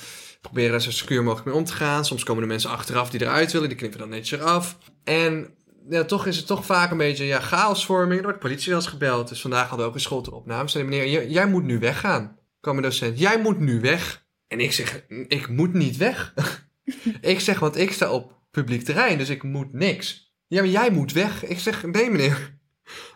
Proberen 0.41 0.75
er 0.75 0.81
zo 0.81 0.91
secuur 0.91 1.23
mogelijk 1.23 1.47
mee 1.47 1.55
om 1.57 1.65
te 1.65 1.73
gaan. 1.73 2.05
Soms 2.05 2.25
komen 2.25 2.43
de 2.43 2.49
mensen 2.49 2.71
achteraf 2.71 3.11
die 3.11 3.21
eruit 3.21 3.53
willen. 3.53 3.69
Die 3.69 3.79
knippen 3.79 3.99
dan 3.99 4.09
netjes 4.09 4.41
eraf. 4.41 4.79
En 5.05 5.55
ja, 5.89 6.05
toch 6.05 6.27
is 6.27 6.37
het 6.37 6.47
toch 6.47 6.65
vaak 6.65 6.91
een 6.91 6.97
beetje 6.97 7.25
ja, 7.25 7.41
chaosvorming. 7.41 8.19
Er 8.19 8.25
wordt 8.25 8.39
politie 8.39 8.69
wel 8.69 8.81
eens 8.81 8.89
gebeld. 8.89 9.29
Dus 9.29 9.41
vandaag 9.41 9.69
hadden 9.69 9.79
we 9.79 9.87
ook 9.87 9.95
een 9.95 10.01
schoolteropname. 10.01 10.69
Ze 10.69 10.79
zeiden, 10.79 10.99
meneer, 10.99 11.31
jij 11.31 11.47
moet 11.47 11.65
nu 11.65 11.79
weggaan. 11.79 12.39
kwam 12.61 12.77
een 12.77 12.83
docent. 12.83 13.19
Jij 13.19 13.41
moet 13.41 13.59
nu 13.59 13.81
weg. 13.81 14.27
En 14.49 14.61
ik 14.61 14.73
zeg, 14.73 15.05
ik 15.29 15.49
moet 15.49 15.73
niet 15.73 15.97
weg. 15.97 16.35
ik 17.21 17.41
zeg, 17.41 17.59
want 17.59 17.77
ik 17.77 17.93
sta 17.93 18.11
op 18.11 18.39
publiek 18.51 18.85
terrein. 18.85 19.19
Dus 19.19 19.29
ik 19.29 19.43
moet 19.43 19.73
niks. 19.73 20.35
Ja, 20.47 20.61
maar 20.61 20.71
jij 20.71 20.91
moet 20.91 21.13
weg. 21.13 21.45
Ik 21.45 21.59
zeg, 21.59 21.87
nee 21.87 22.11
meneer. 22.11 22.61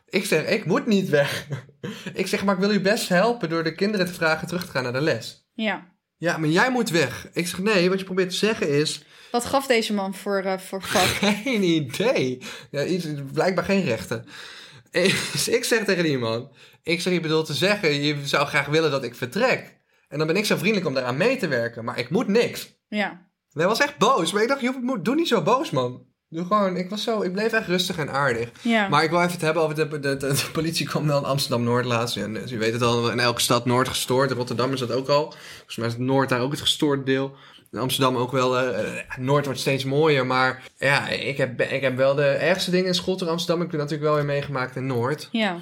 Ik 0.08 0.25
zeg, 0.25 0.47
ik 0.47 0.64
moet 0.64 0.87
niet 0.87 1.08
weg. 1.08 1.49
ik 2.14 2.26
zeg, 2.26 2.44
maar 2.44 2.55
ik 2.55 2.61
wil 2.61 2.70
u 2.70 2.81
best 2.81 3.08
helpen 3.08 3.49
door 3.49 3.64
de 3.64 3.75
kinderen 3.75 4.06
te 4.06 4.12
vragen 4.12 4.47
terug 4.47 4.64
te 4.64 4.70
gaan 4.70 4.82
naar 4.82 4.93
de 4.93 5.00
les. 5.00 5.49
Ja. 5.53 5.94
Ja, 6.17 6.38
maar 6.38 6.49
jij 6.49 6.70
moet 6.70 6.91
weg. 6.91 7.29
Ik 7.32 7.47
zeg, 7.47 7.58
nee, 7.58 7.88
wat 7.88 7.99
je 7.99 8.05
probeert 8.05 8.31
te 8.31 8.37
zeggen 8.37 8.69
is... 8.69 9.05
Wat 9.31 9.44
gaf 9.44 9.67
deze 9.67 9.94
man 9.94 10.14
voor, 10.14 10.43
eh, 10.43 10.58
voor 10.58 10.82
vak? 10.82 11.03
Geen 11.44 11.62
idee. 11.62 12.43
Ja, 12.70 12.85
iets, 12.85 13.06
blijkbaar 13.32 13.64
geen 13.64 13.85
rechten. 13.85 14.25
Dus 14.91 15.49
ik 15.58 15.64
zeg 15.64 15.85
tegen 15.85 16.05
die 16.05 16.19
man... 16.19 16.52
Ik 16.82 17.00
zeg, 17.00 17.12
je 17.12 17.20
bedoelt 17.20 17.47
te 17.47 17.55
zeggen, 17.55 18.02
je 18.02 18.26
zou 18.26 18.47
graag 18.47 18.67
willen 18.67 18.91
dat 18.91 19.05
ik 19.05 19.14
vertrek. 19.14 19.76
En 20.09 20.19
dan 20.19 20.26
ben 20.26 20.37
ik 20.37 20.44
zo 20.44 20.56
vriendelijk 20.56 20.87
om 20.87 20.94
daaraan 20.94 21.17
mee 21.17 21.37
te 21.37 21.49
werken. 21.49 21.85
Maar 21.85 21.99
ik 21.99 22.11
moet 22.11 22.29
niks. 22.29 22.79
Ja. 22.88 23.31
Hij 23.52 23.67
was 23.67 23.81
echt 23.81 23.99
boos. 23.99 24.32
Maar 24.32 24.43
ik 24.43 24.49
dacht, 24.49 24.61
joh, 24.61 25.02
doe 25.02 25.14
niet 25.14 25.29
zo 25.29 25.43
boos, 25.43 25.70
man. 25.70 26.06
Doe 26.37 26.47
gewoon, 26.47 26.77
ik 26.77 26.91
was 26.91 27.03
zo, 27.03 27.23
ik 27.23 27.33
bleef 27.33 27.53
echt 27.53 27.67
rustig 27.67 27.97
en 27.99 28.11
aardig. 28.12 28.49
Ja. 28.62 28.88
Maar 28.88 29.05
ik 29.05 29.11
wil 29.11 29.19
even 29.21 29.33
het 29.33 29.41
hebben 29.41 29.62
over 29.62 29.75
de, 29.75 29.88
de, 29.88 30.17
de, 30.17 30.17
de 30.17 30.49
politie 30.53 30.87
kwam 30.87 31.06
wel 31.06 31.19
in 31.19 31.25
Amsterdam-Noord 31.25 31.85
laatst. 31.85 32.15
Ja, 32.15 32.27
dus 32.29 32.50
je 32.50 32.56
weet 32.59 32.73
het 32.73 32.83
al, 32.83 33.11
in 33.11 33.21
elke 33.21 33.41
stad 33.41 33.65
Noord 33.67 33.88
gestoord. 33.88 34.31
In 34.31 34.37
Rotterdam 34.37 34.73
is 34.73 34.81
dat 34.81 34.93
ook 34.93 35.09
al. 35.09 35.35
Volgens 35.56 35.77
mij 35.77 35.87
is 35.87 35.93
het 35.93 36.03
Noord 36.03 36.29
daar 36.29 36.41
ook 36.41 36.50
het 36.50 36.61
gestoord 36.61 37.06
deel. 37.06 37.35
In 37.73 37.79
Amsterdam 37.79 38.17
ook 38.17 38.33
wel. 38.33 38.59
eh, 38.59 38.99
eh, 38.99 39.05
Noord 39.19 39.44
wordt 39.44 39.61
steeds 39.61 39.85
mooier. 39.85 40.27
Maar 40.27 40.62
ja, 40.79 41.09
ik 41.09 41.37
heb, 41.37 41.61
ik 41.61 41.81
heb 41.81 41.97
wel 41.97 42.15
de 42.15 42.25
ergste 42.27 42.71
dingen 42.71 42.87
in 42.87 42.94
school 42.94 43.21
in 43.21 43.29
Amsterdam. 43.29 43.65
Ik 43.65 43.71
heb 43.71 43.81
natuurlijk 43.81 44.09
wel 44.09 44.17
weer 44.17 44.25
meegemaakt 44.25 44.77
in 44.77 44.87
Noord. 44.87 45.29
ja. 45.33 45.56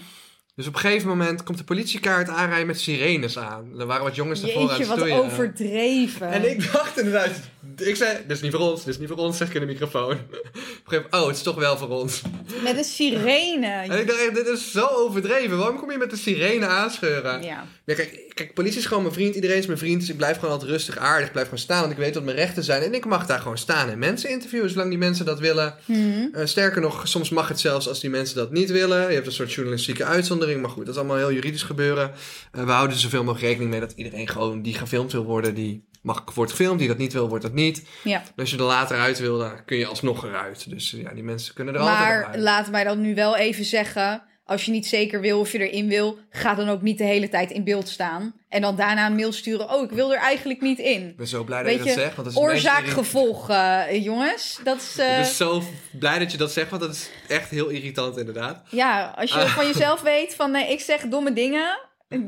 Dus 0.57 0.67
op 0.67 0.75
een 0.75 0.81
gegeven 0.81 1.09
moment 1.09 1.43
komt 1.43 1.59
de 1.59 1.65
politiekaart 1.65 2.29
aanrijden 2.29 2.67
met 2.67 2.81
sirenes 2.81 3.39
aan. 3.39 3.81
Er 3.81 3.87
waren 3.87 4.05
wat 4.05 4.15
jongens 4.15 4.41
daarvoor 4.41 4.61
aan 4.61 4.67
Jeetje, 4.67 4.81
het 4.83 4.89
wat 4.91 4.99
stoeien. 4.99 5.25
overdreven. 5.25 6.29
En 6.31 6.51
ik 6.51 6.73
dacht 6.73 6.99
inderdaad, 6.99 7.31
ik 7.77 7.97
zei, 7.97 8.17
dit 8.27 8.37
is 8.37 8.43
niet 8.43 8.53
voor 8.53 8.61
ons, 8.61 8.85
dit 8.85 8.95
is 8.95 9.01
niet 9.01 9.09
voor 9.09 9.17
ons, 9.17 9.37
zeg 9.37 9.49
ik 9.49 9.55
in 9.55 9.61
de 9.61 9.67
microfoon. 9.67 10.11
Op 10.11 10.19
een 10.21 10.51
gegeven 10.85 11.09
moment, 11.11 11.13
oh, 11.13 11.27
het 11.27 11.37
is 11.37 11.43
toch 11.43 11.55
wel 11.55 11.77
voor 11.77 11.89
ons. 11.89 12.23
Met 12.63 12.77
een 12.77 12.85
sirene. 12.85 13.67
En 13.67 13.99
ik 14.01 14.07
dacht, 14.07 14.35
dit 14.35 14.47
is 14.47 14.73
zo 14.73 14.87
overdreven. 14.87 15.59
Waarom 15.59 15.79
kom 15.79 15.91
je 15.91 15.99
met 15.99 16.11
de 16.11 16.17
sirene 16.17 16.67
aanscheuren? 16.67 17.43
Ja. 17.43 17.67
Ja. 17.85 17.95
kijk, 17.95 18.33
kijk, 18.35 18.55
politie 18.55 18.79
is 18.79 18.87
gewoon 18.87 19.03
mijn 19.03 19.15
vriend. 19.15 19.35
Iedereen 19.35 19.57
is 19.57 19.67
mijn 19.67 19.79
vriend. 19.79 20.01
Dus 20.01 20.09
ik 20.09 20.17
blijf 20.17 20.37
gewoon 20.39 20.51
altijd 20.51 20.71
rustig, 20.71 20.97
aardig. 20.97 21.27
Ik 21.27 21.33
blijf 21.33 21.47
gewoon 21.47 21.63
staan, 21.63 21.81
want 21.81 21.93
ik 21.93 21.99
weet 21.99 22.15
wat 22.15 22.25
mijn 22.25 22.37
rechten 22.37 22.65
zijn. 22.65 22.83
En 22.83 22.95
ik 22.95 23.05
mag 23.05 23.27
daar 23.27 23.41
gewoon 23.41 23.59
staan 23.59 23.89
en 23.89 23.99
mensen 23.99 24.31
interviewen, 24.31 24.71
zolang 24.71 24.89
die 24.89 24.99
mensen 24.99 25.25
dat 25.25 25.39
willen. 25.39 25.75
Mhm. 25.85 26.29
Eh, 26.33 26.47
sterker 26.47 26.81
nog, 26.81 27.09
soms 27.09 27.31
mag 27.31 27.49
het 27.49 27.61
zelfs 27.61 27.89
als 27.89 28.01
die 28.01 28.11
mensen 28.11 28.37
dat 28.37 28.53
niet 28.53 28.71
willen. 28.71 29.09
Je 29.09 29.15
hebt 29.15 29.27
een 29.27 29.33
soort 29.33 29.53
journalistieke 29.53 30.05
uitzondering. 30.05 30.61
Maar 30.61 30.71
goed, 30.71 30.87
dat 30.87 30.95
is 30.95 31.01
allemaal 31.01 31.19
heel 31.19 31.33
juridisch 31.33 31.63
gebeuren. 31.63 32.13
Eh, 32.53 32.65
we 32.65 32.71
houden 32.71 32.97
er 32.97 33.03
zoveel 33.03 33.25
mogelijk 33.25 33.47
rekening 33.47 33.71
mee 33.71 33.81
dat 33.81 33.93
iedereen 33.97 34.29
gewoon 34.29 34.63
die 34.63 34.75
gefilmd 34.75 35.13
wil 35.13 35.25
worden, 35.25 35.55
die 35.55 35.85
mag 36.05 36.23
wordt 36.35 36.51
gefilmd. 36.51 36.79
Die 36.79 36.89
dat 36.89 36.99
niet 36.99 37.13
wil, 37.13 37.29
wordt 37.29 37.45
dat 37.45 37.53
niet. 37.53 37.87
Ja. 38.05 38.23
Als 38.37 38.51
je 38.51 38.57
er 38.57 38.63
later 38.63 38.99
uit 38.99 39.19
wil, 39.19 39.39
dan 39.39 39.65
kun 39.65 39.77
je 39.77 39.87
alsnog 39.87 40.25
eruit. 40.25 40.71
Dus 40.71 40.95
eh, 40.95 41.03
ja, 41.03 41.11
die 41.15 41.23
mensen 41.23 41.55
kunnen 41.55 41.75
er 41.75 41.81
altijd 41.81 41.99
nog 41.99 42.07
Maar 42.09 42.25
uit. 42.27 42.37
laat 42.41 42.71
mij 42.71 42.85
dan 42.85 43.01
nu 43.01 43.15
wel 43.15 43.37
even 43.37 43.65
zeggen. 43.65 44.23
Als 44.47 44.65
je 44.65 44.71
niet 44.71 44.87
zeker 44.87 45.21
wil 45.21 45.41
of 45.41 45.53
je 45.53 45.69
erin 45.69 45.89
wil, 45.89 46.19
ga 46.31 46.55
dan 46.55 46.69
ook 46.69 46.83
niet 46.83 46.99
de 46.99 47.05
hele 47.05 47.29
tijd 47.29 47.51
in 47.51 47.65
beeld 47.65 47.89
staan. 47.89 48.35
En 48.49 48.61
dan 48.61 48.77
daarna 48.77 49.07
een 49.07 49.15
mail 49.15 49.33
sturen. 49.33 49.71
Oh, 49.71 49.83
ik 49.83 49.91
wil 49.91 50.13
er 50.13 50.19
eigenlijk 50.19 50.61
niet 50.61 50.79
in. 50.79 51.09
Ik 51.09 51.17
ben 51.17 51.27
zo 51.27 51.45
blij 51.45 51.59
dat 51.63 51.67
Weet 51.67 51.79
je 51.79 51.85
dat 51.85 51.95
zegt. 51.95 52.17
Want 52.17 52.17
dat 52.17 52.27
is 52.27 52.35
het 52.35 52.43
meest 52.43 52.55
Oorzaak, 52.65 52.81
irritant. 52.83 53.07
gevolg, 53.07 53.51
eh, 53.51 54.05
jongens. 54.05 54.61
Dat 54.65 54.77
is. 54.77 54.99
eh, 54.99 55.11
Ik 55.11 55.17
ben 55.17 55.25
zo 55.27 55.63
blij 55.99 56.19
dat 56.19 56.33
je 56.33 56.39
dat 56.39 56.53
zegt, 56.53 56.71
want 56.71 56.83
dat 56.83 56.95
is 56.95 57.11
echt 57.29 57.51
heel 57.51 57.69
irritant 57.69 58.17
inderdaad. 58.17 58.63
Ja, 58.71 59.15
als 59.17 59.33
je 59.33 59.39
Ah. 59.41 59.47
van 59.55 59.67
jezelf 59.67 60.01
weet 60.01 60.35
van 60.35 60.51
nee, 60.51 60.73
ik 60.73 60.81
zeg 60.81 61.01
domme 61.09 61.33
dingen. 61.33 61.79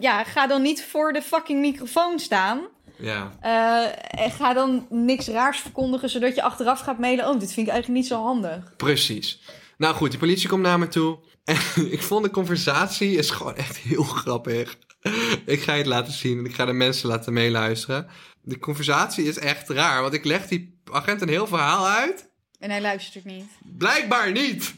Ja, 0.01 0.25
ga 0.25 0.47
dan 0.47 0.63
niet 0.63 0.85
voor 0.85 1.13
de 1.13 1.23
fucking 1.23 1.61
microfoon 1.61 2.19
staan. 2.19 2.61
Ja. 2.99 3.33
Eh, 3.41 4.25
en 4.25 4.31
ga 4.31 4.53
dan 4.53 4.87
niks 4.91 5.29
raars 5.29 5.61
verkondigen, 5.61 6.11
zodat 6.11 6.35
je 6.35 6.43
achteraf 6.43 6.81
gaat 6.81 6.99
mailen. 6.99 7.29
Oh, 7.29 7.41
dit 7.41 7.53
vind 7.53 7.67
ik 7.67 7.73
eigenlijk 7.73 8.03
niet 8.03 8.11
zo 8.11 8.23
handig. 8.23 8.77
Precies. 8.77 9.41
Nou 9.77 9.95
goed, 9.95 10.11
die 10.11 10.19
politie 10.19 10.49
komt 10.49 10.63
naar 10.63 10.79
me 10.79 10.89
toe. 10.89 11.19
En 11.45 11.91
ik 11.91 12.03
vond 12.03 12.25
de 12.25 12.31
conversatie 12.31 13.17
is 13.17 13.31
gewoon 13.31 13.57
echt 13.57 13.77
heel 13.77 14.03
grappig. 14.03 14.77
Ik 15.45 15.63
ga 15.63 15.73
je 15.73 15.79
het 15.79 15.87
laten 15.87 16.13
zien 16.13 16.39
en 16.39 16.45
ik 16.45 16.55
ga 16.55 16.65
de 16.65 16.73
mensen 16.73 17.09
laten 17.09 17.33
meeluisteren. 17.33 18.07
De 18.43 18.59
conversatie 18.59 19.25
is 19.25 19.39
echt 19.39 19.69
raar, 19.69 20.03
want 20.03 20.15
ik 20.15 20.25
leg 20.25 20.47
die 20.47 20.81
agent 20.93 21.21
een 21.21 21.29
heel 21.29 21.47
verhaal 21.47 21.89
uit. 21.89 22.31
En 22.59 22.71
hij 22.71 22.81
luistert 22.81 23.25
niet. 23.25 23.47
Blijkbaar 23.79 24.33
niet. 24.33 24.75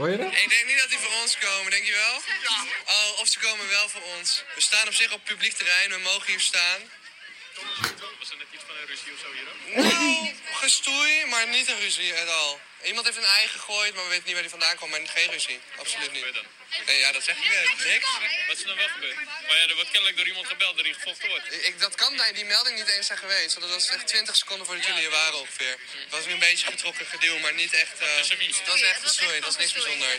Hoor 0.00 0.10
je 0.10 0.16
dat? 0.16 0.32
Ik 0.44 0.50
denk 0.54 0.66
niet 0.66 0.78
dat 0.78 0.88
die 0.88 0.98
voor 0.98 1.20
ons 1.22 1.38
komen, 1.38 1.70
denk 1.70 1.84
je 1.84 1.92
wel? 1.92 2.16
Oh, 2.96 3.20
of 3.20 3.26
ze 3.28 3.38
komen 3.38 3.68
wel 3.68 3.88
voor 3.88 4.02
ons. 4.16 4.44
We 4.54 4.60
staan 4.60 4.86
op 4.86 4.94
zich 4.94 5.12
op 5.12 5.24
publiek 5.24 5.52
terrein, 5.52 5.90
we 5.90 5.98
mogen 5.98 6.26
hier 6.26 6.40
staan. 6.40 6.80
Was 8.20 8.30
er 8.30 8.36
net 8.42 8.46
iets 8.56 8.64
van 8.68 8.74
een 8.80 8.86
ruzie 8.92 9.12
of 9.14 9.18
zo 9.24 9.28
hier 9.36 9.46
ook? 9.52 9.60
Nou, 9.84 10.34
gestoei, 10.64 11.12
maar 11.32 11.46
niet 11.56 11.68
een 11.68 11.80
ruzie 11.86 12.14
at 12.22 12.28
all. 12.40 12.54
Iemand 12.90 13.04
heeft 13.06 13.16
een 13.22 13.32
ei 13.38 13.46
gegooid, 13.48 13.94
maar 13.94 14.04
we 14.04 14.10
weten 14.10 14.24
niet 14.26 14.32
waar 14.38 14.46
die 14.48 14.56
vandaan 14.58 14.76
kwam. 14.76 14.90
Maar 14.90 15.00
geen 15.18 15.30
ruzie. 15.30 15.58
Absoluut 15.82 16.12
niet. 16.12 16.22
Dan? 16.34 16.46
Nee, 16.86 16.98
ja, 16.98 17.12
dat 17.12 17.22
zeg 17.28 17.36
ik 17.36 17.44
net. 17.58 17.68
Niks. 17.92 18.08
Wat 18.48 18.56
is 18.56 18.62
er 18.62 18.68
dan 18.72 18.76
wel 18.76 18.88
gebeurd? 18.96 19.16
Maar 19.48 19.56
ja, 19.60 19.64
er 19.68 19.74
wordt 19.74 19.90
kennelijk 19.90 20.16
door 20.18 20.26
iemand 20.32 20.46
gebeld 20.46 20.76
dat 20.76 20.84
hij 20.84 20.94
gevochten 20.94 21.28
wordt. 21.28 21.46
Ik, 21.68 21.74
dat 21.80 21.94
kan 21.94 22.12
die- 22.20 22.32
die 22.38 22.44
melding 22.44 22.76
niet 22.78 22.88
eens 22.96 23.06
zijn 23.06 23.18
geweest. 23.18 23.52
Want 23.54 23.66
dat 23.66 23.74
was 23.74 23.88
echt 23.96 24.06
20 24.06 24.36
seconden 24.36 24.66
voordat 24.66 24.84
jullie 24.86 25.00
hier 25.00 25.10
waren 25.10 25.38
ongeveer. 25.40 25.76
Het 26.04 26.10
was 26.16 26.24
weer 26.24 26.34
een 26.34 26.46
beetje 26.50 26.66
getrokken 26.66 27.06
geduw, 27.06 27.38
maar 27.38 27.54
niet 27.54 27.72
echt... 27.72 27.98
eh, 28.00 28.16
Tussen 28.16 28.38
wie? 28.38 28.48
het 28.48 28.66
was 28.68 28.82
echt 28.82 29.02
gestoei, 29.02 29.40
dat 29.40 29.48
is 29.50 29.56
niks 29.56 29.72
bijzonders. 29.72 30.18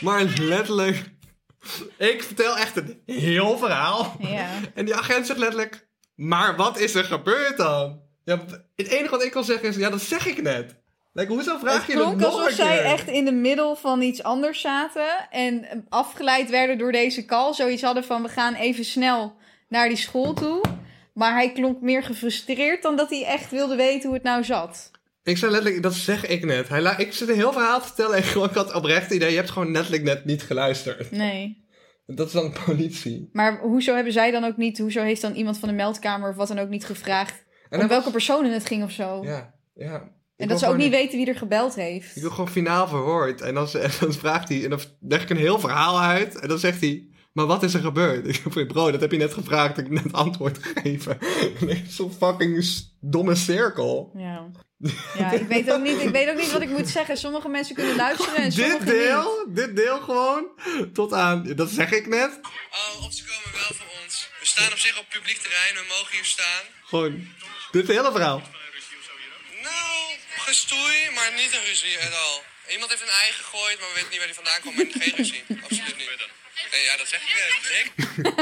Maar 0.00 0.22
letterlijk... 0.22 0.96
Ik 2.12 2.22
vertel 2.22 2.56
echt 2.56 2.76
een 2.76 3.02
heel 3.06 3.58
verhaal. 3.58 4.16
Ja. 4.20 4.60
En 4.74 4.84
die 4.84 4.94
agent 4.94 5.26
zegt 5.26 5.38
letterlijk... 5.38 5.74
Maar 6.14 6.56
wat 6.56 6.78
is 6.78 6.94
er 6.94 7.04
gebeurd 7.04 7.56
dan? 7.56 8.00
Ja, 8.24 8.44
het 8.76 8.88
enige 8.88 9.10
wat 9.10 9.24
ik 9.24 9.30
kan 9.30 9.44
zeggen 9.44 9.68
is... 9.68 9.76
Ja, 9.76 9.90
dat 9.90 10.00
zeg 10.00 10.26
ik 10.26 10.42
net. 10.42 10.74
Like, 11.12 11.32
hoezo 11.32 11.58
vraag 11.58 11.76
Het 11.76 11.86
je 11.86 11.92
dat 11.92 12.02
klonk 12.02 12.20
nog 12.20 12.32
alsof 12.32 12.48
een 12.48 12.54
zij 12.54 12.76
keer? 12.76 12.84
echt 12.84 13.08
in 13.08 13.24
de 13.24 13.32
middel 13.32 13.76
van 13.76 14.02
iets 14.02 14.22
anders 14.22 14.60
zaten. 14.60 15.28
En 15.30 15.86
afgeleid 15.88 16.50
werden 16.50 16.78
door 16.78 16.92
deze 16.92 17.24
call. 17.24 17.52
Zoiets 17.54 17.82
hadden 17.82 18.04
van 18.04 18.22
we 18.22 18.28
gaan 18.28 18.54
even 18.54 18.84
snel 18.84 19.36
naar 19.68 19.88
die 19.88 19.96
school 19.96 20.32
toe. 20.32 20.60
Maar 21.14 21.32
hij 21.32 21.52
klonk 21.52 21.80
meer 21.80 22.02
gefrustreerd 22.02 22.82
dan 22.82 22.96
dat 22.96 23.10
hij 23.10 23.24
echt 23.24 23.50
wilde 23.50 23.76
weten 23.76 24.04
hoe 24.08 24.14
het 24.14 24.22
nou 24.22 24.44
zat. 24.44 24.90
Ik 25.22 25.36
zei 25.36 25.50
letterlijk, 25.50 25.82
dat 25.82 25.94
zeg 25.94 26.26
ik 26.26 26.44
net. 26.44 26.68
Hij 26.68 26.94
ik 26.98 27.12
zit 27.12 27.28
een 27.28 27.34
heel 27.34 27.52
verhaal 27.52 27.80
te 27.80 27.86
vertellen 27.86 28.16
en 28.16 28.22
gewoon, 28.22 28.48
ik 28.48 28.54
had 28.54 28.74
oprecht 28.74 29.02
het 29.02 29.12
idee, 29.12 29.30
je 29.30 29.36
hebt 29.36 29.50
gewoon 29.50 29.72
letterlijk 29.72 30.02
net 30.02 30.24
niet 30.24 30.42
geluisterd. 30.42 31.10
Nee. 31.10 31.61
Dat 32.06 32.26
is 32.26 32.32
dan 32.32 32.54
politie. 32.64 33.28
Maar 33.32 33.58
hoezo 33.60 33.94
hebben 33.94 34.12
zij 34.12 34.30
dan 34.30 34.44
ook 34.44 34.56
niet... 34.56 34.78
Hoezo 34.78 35.02
heeft 35.02 35.20
dan 35.20 35.34
iemand 35.34 35.58
van 35.58 35.68
de 35.68 35.74
meldkamer 35.74 36.30
of 36.30 36.36
wat 36.36 36.48
dan 36.48 36.58
ook 36.58 36.68
niet 36.68 36.84
gevraagd... 36.84 37.44
En 37.72 37.80
om 37.80 37.88
welke 37.88 38.10
personen 38.10 38.52
het 38.52 38.66
ging 38.66 38.84
of 38.84 38.90
zo? 38.90 39.24
Ja, 39.24 39.54
ja. 39.74 40.10
en 40.36 40.48
dat 40.48 40.58
ze 40.58 40.66
ook 40.66 40.76
niet 40.76 40.90
weten 40.90 41.18
wie 41.18 41.26
er 41.26 41.36
gebeld 41.36 41.74
heeft. 41.74 42.16
Ik 42.16 42.22
wil 42.22 42.30
gewoon 42.30 42.48
finaal 42.48 42.88
verhoord. 42.88 43.40
En 43.40 43.54
dan, 43.54 43.68
en 43.68 43.90
dan 44.00 44.12
vraagt 44.12 44.48
hij, 44.48 44.64
en 44.64 44.70
dan 44.70 44.80
leg 45.00 45.22
ik 45.22 45.30
een 45.30 45.36
heel 45.36 45.58
verhaal 45.58 46.00
uit. 46.00 46.40
En 46.40 46.48
dan 46.48 46.58
zegt 46.58 46.80
hij, 46.80 47.08
maar 47.32 47.46
wat 47.46 47.62
is 47.62 47.74
er 47.74 47.80
gebeurd? 47.80 48.26
Ik 48.56 48.68
bro, 48.68 48.90
dat 48.90 49.00
heb 49.00 49.10
je 49.10 49.18
net 49.18 49.34
gevraagd. 49.34 49.78
Ik 49.78 49.84
heb 49.84 50.04
net 50.04 50.12
antwoord 50.12 50.58
gegeven. 50.60 51.18
Zo'n 51.96 52.16
fucking 52.18 52.74
domme 53.00 53.34
cirkel. 53.34 54.12
Ja. 54.16 54.50
ja, 55.18 55.32
ik 55.32 55.46
weet, 55.48 55.70
ook 55.72 55.82
niet, 55.82 56.00
ik 56.00 56.08
weet 56.08 56.28
ook 56.28 56.36
niet 56.36 56.52
wat 56.52 56.62
ik 56.62 56.68
moet 56.68 56.88
zeggen. 56.88 57.16
Sommige 57.16 57.48
mensen 57.48 57.74
kunnen 57.74 57.96
luisteren 57.96 58.36
en 58.36 58.52
sommige 58.52 58.78
Dit 58.78 58.86
niet. 58.86 58.94
deel, 58.94 59.46
dit 59.48 59.76
deel 59.76 60.00
gewoon, 60.00 60.44
tot 60.92 61.12
aan, 61.12 61.52
dat 61.56 61.70
zeg 61.70 61.90
ik 61.90 62.06
net. 62.06 62.40
Oh, 62.70 63.04
op 63.04 63.12
ze 63.12 63.24
komen 63.24 63.52
wel 63.52 63.76
voor 63.78 63.90
ons. 64.02 64.28
We 64.40 64.46
staan 64.46 64.72
op 64.72 64.78
zich 64.78 64.98
op 64.98 65.06
publiek 65.08 65.36
terrein, 65.36 65.74
we 65.74 65.84
mogen 65.88 66.12
hier 66.16 66.24
staan. 66.24 66.64
Gewoon, 66.84 67.28
dit 67.70 67.86
hele 67.86 68.12
verhaal. 68.12 68.42
Nou, 69.62 69.94
gestoei, 70.48 70.96
maar 71.14 71.30
niet 71.36 71.52
een 71.56 71.64
ruzie 71.68 71.98
at 71.98 72.14
all. 72.24 72.38
Iemand 72.72 72.90
heeft 72.90 73.02
een 73.02 73.16
ei 73.22 73.32
gegooid, 73.32 73.76
maar 73.80 73.88
we 73.88 73.94
weten 73.94 74.10
niet 74.10 74.18
waar 74.18 74.30
die 74.32 74.40
vandaan 74.42 74.60
kwam. 74.60 74.74
Maar 74.74 74.86
geen 75.02 75.16
ruzie. 75.16 75.42
Absoluut 75.62 75.96
niet. 75.96 76.41
Nee, 76.72 76.84
ja, 76.84 76.96
dat 76.96 77.08
zeg 77.08 77.20
ik 77.22 77.34
net. 77.42 78.32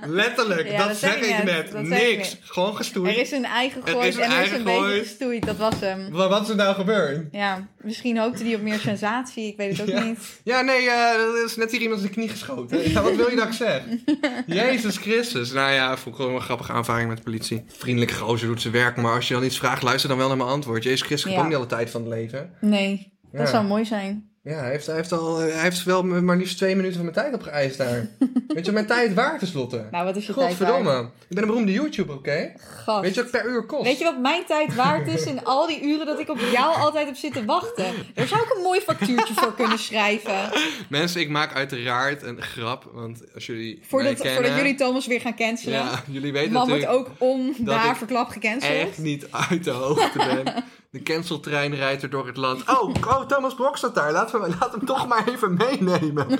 Niks. 0.00 0.06
Letterlijk, 0.06 0.70
Ja, 0.70 0.76
dat, 0.78 0.86
dat 0.88 0.96
zeg 0.96 1.14
ik 1.16 1.44
net, 1.44 1.82
Niks. 1.82 2.36
Gewoon 2.42 2.76
gestoeid. 2.76 3.14
Er 3.16 3.20
is 3.20 3.30
een 3.30 3.44
ei 3.44 3.70
gegooid 3.70 4.06
is 4.06 4.16
een 4.16 4.22
en 4.22 4.30
er 4.30 4.42
is 4.44 4.50
een 4.50 4.56
gegooid. 4.66 4.84
beetje 4.86 5.00
gestoeid. 5.08 5.46
Dat 5.46 5.56
was 5.56 5.74
hem. 5.80 6.10
Wa- 6.10 6.28
Wat 6.28 6.42
is 6.42 6.48
er 6.48 6.56
nou 6.56 6.74
gebeurd? 6.74 7.26
Ja, 7.32 7.68
misschien 7.80 8.18
hoopte 8.18 8.44
hij 8.44 8.54
op 8.54 8.60
meer 8.60 8.78
sensatie. 8.78 9.46
Ik 9.46 9.56
weet 9.56 9.70
het 9.78 9.80
ook 9.80 9.96
Ja. 9.96 10.02
niet. 10.04 10.18
Ja, 10.44 10.60
nee, 10.60 10.88
eh, 10.90 11.36
er 11.38 11.44
is 11.44 11.56
net 11.56 11.70
hier 11.70 11.80
iemand 11.80 12.02
de 12.02 12.08
knie 12.08 12.28
geschoten. 12.28 12.90
Ja, 12.90 13.02
wat 13.02 13.16
wil 13.16 13.30
je 13.30 13.36
dat 13.36 13.46
ik 13.46 13.52
zeg? 13.52 13.82
Jezus 14.46 14.96
Christus. 14.96 15.52
Nou 15.52 15.72
ja, 15.72 15.96
vond 15.96 16.14
ik 16.14 16.20
gewoon 16.20 16.34
een 16.36 16.42
grappige 16.42 16.72
ervaring 16.72 17.08
met 17.08 17.16
de 17.16 17.24
politie. 17.24 17.64
Vriendelijk 17.68 18.12
gozer 18.12 18.46
doet 18.48 18.60
zijn 18.60 18.72
werk, 18.72 18.96
maar 18.96 19.14
als 19.14 19.28
je 19.28 19.34
dan 19.34 19.44
iets 19.44 19.58
vraagt, 19.58 19.82
luister 19.82 20.08
dan 20.08 20.18
wel 20.18 20.28
naar 20.28 20.36
mijn 20.36 20.48
antwoord. 20.48 20.82
Jezus 20.82 21.02
Christus 21.02 21.30
Ja. 21.30 21.36
komt 21.36 21.48
niet 21.48 21.56
alle 21.56 21.66
tijd 21.66 21.90
van 21.90 22.00
het 22.00 22.10
leven. 22.10 22.54
Nee, 22.60 23.12
dat 23.32 23.48
zou 23.48 23.64
mooi 23.66 23.84
zijn. 23.84 24.29
Ja, 24.42 24.58
hij 24.58 24.70
heeft, 24.70 24.86
hij 24.86 24.94
heeft, 24.96 25.12
al, 25.12 25.40
eh, 25.40 25.52
hij 25.52 25.62
heeft 25.62 25.84
wel 25.84 26.02
maar 26.02 26.36
liefst 26.36 26.56
twee 26.56 26.76
minuten 26.76 26.96
van 26.96 27.04
mijn 27.04 27.16
tijd 27.16 27.34
opgeëist 27.34 27.78
daar. 27.78 28.08
Weet 28.54 28.66
je, 28.66 28.72
mijn 28.72 28.86
tijd 28.86 29.14
waard 29.14 29.38
tenslotte. 29.38 29.86
Nou, 29.90 30.04
wat 30.04 30.16
is 30.16 30.26
je 30.26 30.34
tijd 30.34 30.46
Godverdomme. 30.46 30.90
waard? 30.90 31.04
Ik 31.06 31.34
ben 31.34 31.42
een 31.42 31.48
beroemde 31.48 31.72
YouTuber, 31.72 32.14
oké? 32.14 32.52
Gast. 32.84 33.00
Weet 33.00 33.14
je 33.14 33.22
wat 33.22 33.30
per 33.30 33.50
uur 33.50 33.66
kost? 33.66 33.84
Weet 33.84 33.98
je 33.98 34.04
wat 34.04 34.18
mijn 34.18 34.44
tijd 34.46 34.74
waard 34.74 35.08
is 35.08 35.24
in 35.24 35.44
al 35.44 35.66
die 35.66 35.82
uren 35.82 36.06
dat 36.06 36.18
ik 36.20 36.28
op 36.28 36.38
jou 36.52 36.76
altijd 36.76 37.06
heb 37.06 37.16
zitten 37.16 37.46
wachten? 37.46 37.84
Daar 38.14 38.26
zou 38.26 38.42
ik 38.42 38.54
een 38.56 38.62
mooi 38.62 38.80
factuurtje 38.80 39.34
voor 39.34 39.54
kunnen 39.54 39.78
schrijven. 39.78 40.50
Mensen, 40.88 41.20
ik 41.20 41.28
maak 41.28 41.54
uiteraard 41.54 42.22
een 42.22 42.42
grap, 42.42 42.90
want 42.92 43.34
als 43.34 43.46
jullie 43.46 43.76
mij 43.76 43.86
Voordat, 43.88 44.14
kennen... 44.14 44.34
voordat 44.34 44.56
jullie 44.56 44.74
Thomas 44.74 45.06
weer 45.06 45.20
gaan 45.20 45.36
cancelen. 45.36 45.74
Ja, 45.78 46.02
jullie 46.06 46.32
weten 46.32 46.52
Man 46.52 46.68
wordt 46.68 46.86
ook 46.86 47.10
om 47.18 47.54
de 47.58 47.70
ik 47.70 47.76
haarverklap 47.76 48.28
gecanceld. 48.28 48.72
echt 48.72 48.98
niet 48.98 49.26
uit 49.48 49.64
de 49.64 49.70
hoogte 49.70 50.18
ben. 50.18 50.54
De 50.90 51.02
canceltrein 51.02 51.74
rijdt 51.74 52.02
er 52.02 52.10
door 52.10 52.26
het 52.26 52.36
land. 52.36 52.68
Oh, 52.68 52.94
oh 53.06 53.20
Thomas 53.26 53.54
Brok 53.54 53.76
staat 53.76 53.94
daar. 53.94 54.12
Laten 54.12 54.40
we 54.40 54.48
laat 54.48 54.72
hem 54.72 54.84
toch 54.86 55.06
maar 55.08 55.28
even 55.28 55.54
meenemen. 55.54 56.26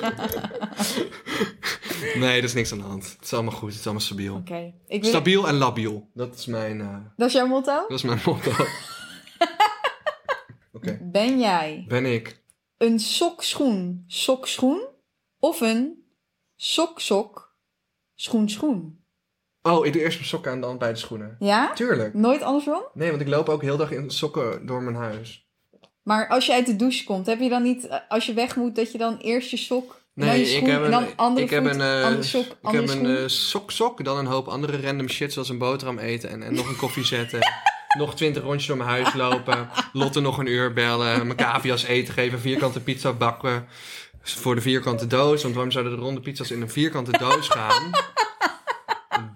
nee, 2.15 2.39
er 2.39 2.45
is 2.45 2.55
niks 2.55 2.73
aan 2.73 2.79
de 2.79 2.85
hand. 2.85 3.11
Het 3.13 3.25
is 3.25 3.33
allemaal 3.33 3.53
goed. 3.53 3.69
Het 3.71 3.79
is 3.79 3.85
allemaal 3.85 4.03
stabiel. 4.03 4.35
Oké, 4.37 4.75
ik 4.87 5.01
wil... 5.03 5.11
Stabiel 5.11 5.49
en 5.49 5.55
labiel. 5.55 6.11
Dat 6.15 6.35
is 6.35 6.47
mijn, 6.47 6.81
eh, 6.81 6.97
Dat 7.17 7.27
is 7.29 7.33
jouw 7.35 7.47
motto? 7.47 7.73
dat 7.89 7.91
is 7.99 8.03
mijn 8.03 8.21
motto. 8.25 8.51
Oké, 10.73 10.99
Ben 11.03 11.39
jij 11.39 11.85
ben 11.89 12.07
ik. 12.07 12.43
een 12.77 12.99
sokschoen 12.99 14.05
sokschoen 14.07 14.87
of 15.39 15.61
een 15.61 16.05
sok-sok 16.57 17.55
schoen-schoen? 18.15 19.00
Oh, 19.63 19.87
ik 19.87 19.93
doe 19.93 20.03
eerst 20.03 20.17
mijn 20.17 20.29
sokken 20.29 20.53
aan 20.53 20.61
dan 20.61 20.79
bij 20.79 20.93
de 20.93 20.99
schoenen. 20.99 21.37
Ja? 21.39 21.73
Tuurlijk. 21.73 22.15
Nooit 22.15 22.43
andersom? 22.43 22.83
Nee, 22.95 23.11
want 23.11 23.21
ik 23.21 23.29
loop 23.29 23.49
ook 23.49 23.63
heel 23.63 23.77
dag 23.77 23.91
in 23.91 24.11
sokken 24.11 24.67
door 24.67 24.83
mijn 24.83 24.97
huis. 24.97 25.49
Maar 26.03 26.29
als 26.29 26.47
je 26.47 26.53
uit 26.53 26.67
de 26.67 26.77
douche 26.77 27.05
komt, 27.05 27.27
heb 27.27 27.41
je 27.41 27.49
dan 27.49 27.63
niet, 27.63 27.87
eh, 27.87 27.99
als 28.09 28.27
je 28.27 28.33
weg 28.33 28.57
moet, 28.57 28.77
dat 28.77 28.93
je 28.93 28.99
dan 28.99 29.17
eerst 29.17 29.51
je 29.51 29.57
sok, 29.57 30.01
en 30.15 30.27
dan 30.27 30.39
je 30.39 30.45
schoen, 30.47 30.69
en 30.69 30.91
dan 30.91 31.07
andere 31.17 31.47
ik 31.47 31.51
heb 31.51 31.65
een, 31.65 31.81
eh, 31.81 32.05
andere 32.05 32.23
sok, 32.23 32.45
ik 32.45 32.55
andere 32.63 32.87
heb 32.87 32.97
een 32.97 33.17
eh, 33.17 33.27
sok-sok, 33.27 34.05
dan 34.05 34.19
een 34.19 34.27
hoop 34.27 34.49
andere 34.49 34.81
random 34.81 35.09
shit 35.09 35.33
zoals 35.33 35.49
een 35.49 35.59
boterham 35.59 35.99
eten 35.99 36.31
en, 36.31 36.43
en 36.43 36.55
nog 36.55 36.69
een 36.69 36.77
koffie 36.77 37.05
zetten. 37.17 37.39
nog 37.99 38.15
twintig 38.15 38.43
rondjes 38.43 38.67
door 38.67 38.77
mijn 38.77 38.89
huis 38.89 39.15
lopen. 39.15 39.69
Lotte 39.93 40.21
nog 40.21 40.39
een 40.39 40.47
uur 40.47 40.73
bellen. 40.73 41.27
Mijn 41.27 41.37
cavia's 41.37 41.85
eten 41.85 42.15
geven. 42.15 42.33
een 42.33 42.41
Vierkante 42.43 42.81
pizza 42.81 43.13
bakken. 43.13 43.67
Voor 44.23 44.55
de 44.55 44.61
vierkante 44.61 45.07
doos. 45.07 45.43
Want 45.43 45.55
waarom 45.55 45.73
zouden 45.73 45.97
de 45.97 46.03
ronde 46.03 46.21
pizza's 46.21 46.51
in 46.51 46.61
een 46.61 46.71
vierkante 46.71 47.19
doos 47.19 47.49
gaan? 47.49 47.91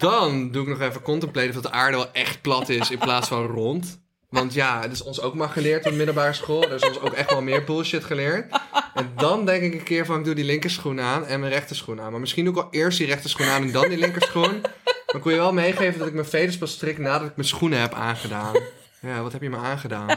Dan 0.05 0.51
doe 0.51 0.63
ik 0.63 0.69
nog 0.69 0.81
even 0.81 1.03
contempleren 1.03 1.49
of 1.49 1.63
dat 1.63 1.73
de 1.73 1.79
aarde 1.79 1.97
wel 1.97 2.13
echt 2.13 2.41
plat 2.41 2.69
is 2.69 2.91
in 2.91 2.99
plaats 2.99 3.29
van 3.29 3.47
rond. 3.47 4.01
Want 4.29 4.55
ja, 4.55 4.81
het 4.81 4.93
is 4.93 5.03
ons 5.03 5.21
ook 5.21 5.35
maar 5.35 5.49
geleerd 5.49 5.85
op 5.85 5.91
de 5.91 5.97
middelbare 5.97 6.33
school. 6.33 6.63
Er 6.63 6.75
is 6.75 6.87
ons 6.89 7.01
ook 7.01 7.13
echt 7.13 7.31
wel 7.31 7.43
meer 7.43 7.65
bullshit 7.65 8.05
geleerd. 8.05 8.61
En 8.95 9.13
dan 9.17 9.45
denk 9.45 9.63
ik 9.63 9.73
een 9.73 9.83
keer 9.83 10.07
van 10.07 10.19
ik 10.19 10.25
doe 10.25 10.35
die 10.35 10.45
linkerschoen 10.45 11.01
aan 11.01 11.27
en 11.27 11.41
mijn 11.41 11.53
rechterschoen 11.53 12.01
aan. 12.01 12.11
Maar 12.11 12.21
misschien 12.21 12.45
doe 12.45 12.55
ik 12.55 12.61
wel 12.61 12.69
eerst 12.71 12.99
die 12.99 13.07
rechterschoen 13.07 13.47
aan 13.47 13.63
en 13.63 13.73
dan 13.73 13.89
die 13.89 13.99
linkerschoen. 13.99 14.61
Maar 14.61 15.17
ik 15.17 15.23
wil 15.23 15.33
je 15.33 15.39
wel 15.39 15.53
meegeven 15.53 15.99
dat 15.99 16.09
ik 16.09 16.15
mijn 16.15 16.27
veters 16.27 16.59
pas 16.59 16.73
strik 16.73 16.99
nadat 16.99 17.29
ik 17.29 17.37
mijn 17.37 17.49
schoenen 17.49 17.81
heb 17.81 17.95
aangedaan. 17.95 18.55
Ja, 19.01 19.23
wat 19.23 19.33
heb 19.33 19.43
je 19.43 19.51
me 19.51 19.57
aangedaan? 19.57 20.09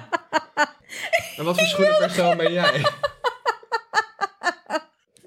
En 1.38 1.44
wat 1.44 1.58
voor 1.58 1.68
schoenenpersoon 1.68 2.38
ben 2.38 2.54
jij? 2.54 2.86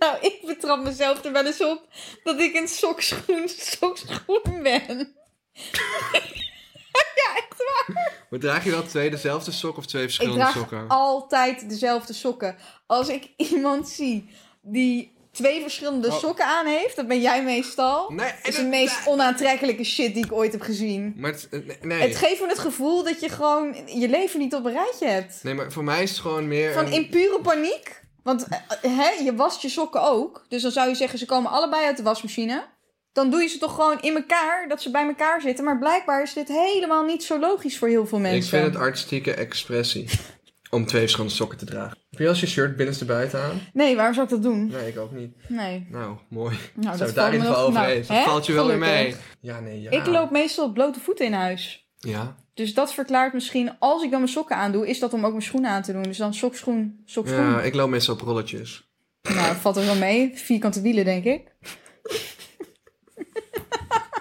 Nou, 0.00 0.16
ik 0.20 0.38
betrap 0.46 0.82
mezelf 0.82 1.24
er 1.24 1.32
wel 1.32 1.46
eens 1.46 1.60
op 1.64 1.86
dat 2.22 2.40
ik 2.40 2.54
een 2.54 2.68
sokschoen 2.68 3.48
sokschoen 3.78 4.62
ben. 4.62 5.14
ja, 7.22 7.36
echt 7.36 7.64
waar. 7.66 8.12
Maar 8.30 8.38
draag 8.40 8.64
je 8.64 8.70
wel 8.70 8.82
twee 8.86 9.10
dezelfde 9.10 9.50
sok 9.52 9.76
of 9.76 9.86
twee 9.86 10.02
Ik 10.02 10.08
verschillende 10.08 10.40
draag 10.44 10.54
sokken? 10.56 10.88
altijd 10.88 11.68
dezelfde 11.68 12.12
sokken. 12.12 12.56
Als 12.86 13.08
ik 13.08 13.30
iemand 13.52 13.88
zie 13.88 14.28
die 14.62 15.18
twee 15.32 15.60
verschillende 15.60 16.08
Oh. 16.08 16.18
sokken 16.18 16.44
aan 16.46 16.66
heeft, 16.66 16.96
dat 16.96 17.06
ben 17.08 17.20
jij 17.20 17.42
meestal. 17.44 18.10
Nee, 18.10 18.32
Dat 18.42 18.48
is 18.52 18.56
de 18.56 18.64
meest 18.64 19.06
onaantrekkelijke 19.06 19.84
shit 19.84 20.14
die 20.14 20.24
ik 20.24 20.32
ooit 20.32 20.52
heb 20.52 20.60
gezien. 20.62 21.14
Maar 21.16 21.30
het, 21.32 21.48
nee. 21.82 22.00
Het 22.00 22.16
geeft 22.16 22.40
me 22.40 22.46
het 22.48 22.58
gevoel 22.58 23.04
dat 23.04 23.20
je 23.20 23.28
gewoon 23.28 23.76
je 23.86 24.08
leven 24.08 24.38
niet 24.40 24.54
op 24.54 24.64
een 24.64 24.72
rijtje 24.72 25.06
hebt. 25.06 25.42
nee, 25.42 25.54
maar 25.54 25.72
voor 25.72 25.84
mij 25.84 26.02
is 26.02 26.10
het 26.10 26.18
gewoon 26.18 26.48
meer... 26.48 26.72
Van 26.72 26.86
een- 26.86 26.92
in 26.92 27.08
pure 27.08 27.38
paniek. 27.42 27.98
Want 28.22 28.46
eh, 28.48 28.58
hè, 28.96 29.10
je 29.24 29.34
wast 29.34 29.62
je 29.62 29.68
sokken 29.68 30.02
ook. 30.02 30.44
Dus 30.48 30.62
dan 30.62 30.70
zou 30.70 30.88
je 30.88 30.94
zeggen, 30.94 31.18
ze 31.18 31.26
komen 31.26 31.50
allebei 31.50 31.84
uit 31.84 31.96
de 31.96 32.02
wasmachine. 32.02 32.64
Dan 33.12 33.30
doe 33.30 33.40
je 33.42 33.48
ze 33.48 33.58
toch 33.58 33.74
gewoon 33.74 34.00
in 34.00 34.14
elkaar, 34.14 34.68
dat 34.68 34.82
ze 34.82 34.90
bij 34.90 35.06
elkaar 35.06 35.40
zitten. 35.40 35.64
Maar 35.64 35.78
blijkbaar 35.78 36.22
is 36.22 36.32
dit 36.32 36.48
helemaal 36.48 37.04
niet 37.04 37.24
zo 37.24 37.38
logisch 37.38 37.78
voor 37.78 37.88
heel 37.88 38.06
veel 38.06 38.18
mensen. 38.18 38.42
Ik 38.42 38.48
vind 38.48 38.74
het 38.74 38.82
artistieke 38.82 39.34
expressie 39.34 40.08
om 40.70 40.86
twee 40.86 41.00
verschillende 41.00 41.34
sokken 41.34 41.58
te 41.58 41.64
dragen. 41.64 41.98
Heb 42.10 42.20
je 42.20 42.28
als 42.28 42.40
je 42.40 42.46
shirt 42.46 42.76
binnenste 42.76 43.04
buiten 43.04 43.42
aan? 43.42 43.60
Nee, 43.72 43.96
waarom 43.96 44.14
zou 44.14 44.26
ik 44.26 44.32
dat 44.32 44.42
doen? 44.42 44.66
Nee, 44.66 44.88
ik 44.88 44.98
ook 44.98 45.12
niet. 45.12 45.34
Nee. 45.48 45.86
Nou, 45.90 46.16
mooi. 46.28 46.58
Nou, 46.74 46.86
Zou 46.86 46.98
dat 46.98 47.06
het 47.06 47.16
daar 47.16 47.26
in 47.26 47.32
ieder 47.32 47.48
geval 47.48 47.66
over 47.66 47.80
nou, 47.80 47.92
eens. 47.92 48.06
Dat 48.06 48.24
valt 48.24 48.46
je 48.46 48.52
wel 48.52 48.66
weer 48.66 48.78
mee. 48.78 49.14
Ja, 49.40 49.60
nee, 49.60 49.80
ja. 49.80 49.90
Ik 49.90 50.06
loop 50.06 50.30
meestal 50.30 50.64
op 50.64 50.74
blote 50.74 51.00
voeten 51.00 51.24
in 51.24 51.32
huis. 51.32 51.88
Ja. 51.96 52.36
Dus 52.60 52.74
dat 52.74 52.94
verklaart 52.94 53.32
misschien, 53.32 53.78
als 53.78 54.02
ik 54.02 54.10
dan 54.10 54.20
mijn 54.20 54.32
sokken 54.32 54.56
aandoe, 54.56 54.88
is 54.88 54.98
dat 54.98 55.12
om 55.12 55.24
ook 55.24 55.30
mijn 55.30 55.42
schoenen 55.42 55.70
aan 55.70 55.82
te 55.82 55.92
doen. 55.92 56.02
Dus 56.02 56.16
dan 56.16 56.34
sokschoen, 56.34 57.02
sokschoen. 57.04 57.44
ja, 57.44 57.62
ik 57.62 57.74
loop 57.74 57.88
meestal 57.88 58.14
op 58.14 58.20
rolletjes. 58.20 58.88
Nou, 59.22 59.56
valt 59.56 59.76
er 59.76 59.84
wel 59.84 59.96
mee. 59.96 60.30
Vierkante 60.34 60.80
wielen, 60.80 61.04
denk 61.04 61.24
ik. 61.24 61.42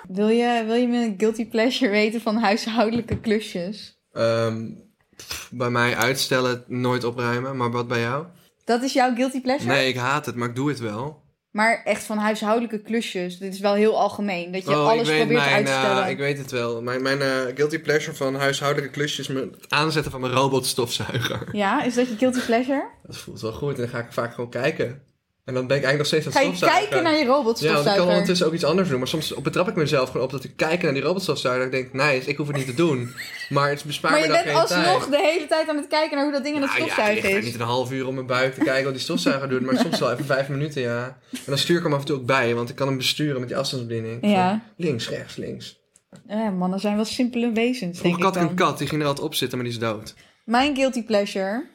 Wil 0.08 0.28
je, 0.28 0.64
wil 0.66 0.76
je 0.76 0.88
mijn 0.88 1.14
guilty 1.18 1.48
pleasure 1.48 1.92
weten 1.92 2.22
van 2.22 2.36
huishoudelijke 2.36 3.20
klusjes? 3.20 4.00
Ehm, 4.14 4.68
pff, 5.16 5.50
bij 5.52 5.70
mij 5.70 5.96
uitstellen, 5.96 6.64
nooit 6.68 7.04
opruimen. 7.04 7.58
Maar 7.58 7.72
wat 7.72 7.88
bij 7.88 8.00
jou? 8.00 8.26
Dat 8.64 8.84
is 8.84 8.94
jouw 8.94 9.16
guilty 9.16 9.42
pleasure? 9.42 9.72
Nee, 9.74 9.88
ik 9.88 9.96
haat 9.96 10.26
het, 10.26 10.36
maar 10.36 10.50
ik 10.50 10.56
doe 10.56 10.70
het 10.70 10.80
wel. 10.80 11.22
Maar 11.52 11.82
echt 11.84 12.04
van 12.04 12.18
huishoudelijke 12.18 12.82
klusjes. 12.82 13.38
Dit 13.38 13.54
is 13.54 13.60
wel 13.60 13.74
heel 13.74 14.00
algemeen. 14.00 14.52
Dat 14.52 14.64
je 14.64 14.70
oh, 14.70 14.88
alles 14.88 15.08
probeert 15.08 15.28
mijn, 15.30 15.54
uit 15.54 15.66
te 15.66 15.72
stellen. 15.72 16.04
eh, 16.04 16.10
ik 16.10 16.18
weet 16.18 16.38
het 16.38 16.52
wel. 16.52 16.82
Mijn, 16.82 17.02
mijn 17.02 17.22
eh, 17.22 17.56
guilty 17.56 17.80
pleasure 17.80 18.16
van 18.16 18.36
huishoudelijke 18.36 18.94
klusjes... 18.94 19.28
is 19.28 19.36
het 19.36 19.70
aanzetten 19.70 20.12
van 20.12 20.22
mijn 20.22 20.34
robotstofzuiger. 20.34 21.48
Ja, 21.52 21.84
is 21.84 21.96
dat 21.96 22.08
je 22.08 22.18
guilty 22.18 22.40
pleasure? 22.40 22.88
Dat 23.04 23.18
voelt 23.18 23.42
wel 23.42 23.54
goed. 23.54 23.76
En 23.76 23.82
dan 23.82 23.90
ga 23.90 24.00
ik 24.00 24.14
vaak 24.14 24.34
gewoon 24.34 24.50
kijken. 24.50 25.02
En 25.50 25.56
dan 25.56 25.68
ben 25.68 25.78
ik 25.78 25.84
eigenlijk 25.84 25.98
nog 25.98 26.08
steeds 26.08 26.26
aan 26.26 26.32
Ga 26.32 26.40
het 26.40 26.50
je 26.50 26.56
stofzuigen. 26.56 26.90
kijken 26.90 27.04
naar 27.04 27.18
je 27.20 27.26
Ja, 27.26 27.28
want 27.28 27.58
ik 27.60 27.64
kan 27.66 27.74
robotstofzuiger? 27.74 28.08
ondertussen 28.12 28.48
ook 28.48 28.54
iets 28.54 28.64
anders 28.64 28.90
doen. 28.90 28.98
Maar 29.00 29.08
soms 29.08 29.34
betrap 29.34 29.68
ik 29.68 29.76
mezelf 29.76 30.10
gewoon 30.10 30.26
op 30.26 30.32
dat 30.32 30.44
ik 30.44 30.52
kijk 30.56 30.82
naar 30.82 30.94
die 30.94 31.02
robotstofzuiger. 31.02 31.62
En 31.66 31.72
ik 31.80 31.92
denk, 31.92 31.94
nice, 32.12 32.30
ik 32.30 32.38
hoef 32.38 32.48
het 32.48 32.56
niet 32.56 32.66
te 32.66 32.74
doen. 32.74 33.00
Maar 33.50 33.70
het 33.70 33.84
bespaart 33.84 34.14
maar 34.14 34.24
je 34.24 34.28
me 34.30 34.34
dan 34.34 34.44
bent 34.44 34.58
geen 34.58 34.68
tijd. 34.68 34.86
alsnog 34.88 35.10
de 35.10 35.18
hele 35.34 35.48
tijd 35.48 35.70
aan 35.70 35.76
het 35.78 35.88
kijken 35.88 36.16
naar 36.16 36.24
hoe 36.26 36.34
dat 36.34 36.44
ding 36.44 36.56
aan 36.56 36.62
het 36.62 36.72
Nou 36.72 36.82
ja, 36.84 36.88
stofzuigen 36.88 37.18
ik 37.18 37.24
lig 37.24 37.32
daar 37.34 37.42
is. 37.42 37.46
niet 37.52 37.60
een 37.62 37.68
half 37.68 37.92
uur 37.92 38.08
om 38.08 38.14
mijn 38.14 38.26
buik 38.26 38.54
te 38.54 38.60
kijken 38.64 38.84
wat 38.84 38.94
die 38.94 39.02
stofzuiger 39.02 39.50
doet. 39.50 39.62
Maar 39.62 39.78
soms 39.78 40.00
wel 40.00 40.12
even 40.12 40.26
vijf 40.26 40.50
minuten, 40.50 40.82
ja. 40.82 41.18
En 41.32 41.40
dan 41.46 41.58
stuur 41.58 41.78
ik 41.78 41.84
hem 41.84 41.94
af 41.94 42.00
en 42.00 42.06
toe 42.06 42.16
ook 42.18 42.26
bij. 42.26 42.56
Want 42.56 42.70
ik 42.70 42.76
kan 42.76 42.88
hem 42.88 42.98
besturen 42.98 43.40
met 43.40 43.50
die 43.50 43.58
afstandsbediening. 43.58 44.18
Ja. 44.22 44.50
Van 44.50 44.62
Links, 44.78 45.10
rechts, 45.10 45.36
links. 45.36 45.80
Ja, 46.28 46.50
mannen 46.50 46.80
zijn 46.80 46.96
wel 46.96 47.06
simpele 47.06 47.52
wezens, 47.52 47.80
denk 47.80 47.96
Vroeger 47.96 48.20
ik 48.20 48.24
had 48.24 48.36
ik 48.36 48.50
een 48.50 48.56
kat, 48.56 48.78
die 48.78 48.88
ging 48.88 49.02
er 49.02 49.08
altijd 49.08 49.26
op 49.28 49.36
zitten, 49.36 49.58
maar 49.58 49.68
die 49.68 49.76
is 49.78 49.82
dood. 49.84 50.14
Mijn 50.46 50.76
guilty 50.76 51.04
pleasure 51.04 51.66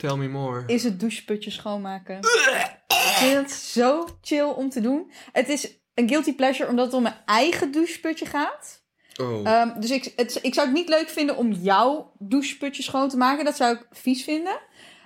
Tell 0.00 0.16
me 0.16 0.28
more. 0.28 0.62
is 0.66 0.82
het 0.84 1.00
doucheputje 1.00 1.50
schoonmaken. 1.50 2.18
Ik 2.88 3.16
vind 3.16 3.36
het 3.36 3.50
zo 3.52 4.06
chill 4.20 4.42
om 4.48 4.70
te 4.70 4.80
doen. 4.80 5.10
Het 5.32 5.48
is 5.48 5.78
een 5.94 6.08
guilty 6.08 6.34
pleasure 6.34 6.68
omdat 6.68 6.84
het 6.86 6.94
om 6.94 7.02
mijn 7.02 7.22
eigen 7.24 7.72
doucheputje 7.72 8.26
gaat. 8.26 8.82
Oh. 9.20 9.48
Ehm, 9.48 9.80
dus 9.80 9.90
ik, 9.90 10.12
het, 10.16 10.38
ik 10.42 10.54
zou 10.54 10.66
het 10.66 10.76
niet 10.76 10.88
leuk 10.88 11.08
vinden 11.08 11.36
om 11.36 11.52
jouw 11.52 12.12
doucheputje 12.18 12.82
schoon 12.82 13.08
te 13.08 13.16
maken. 13.16 13.44
Dat 13.44 13.56
zou 13.56 13.74
ik 13.76 13.86
vies 13.90 14.24
vinden. 14.24 14.58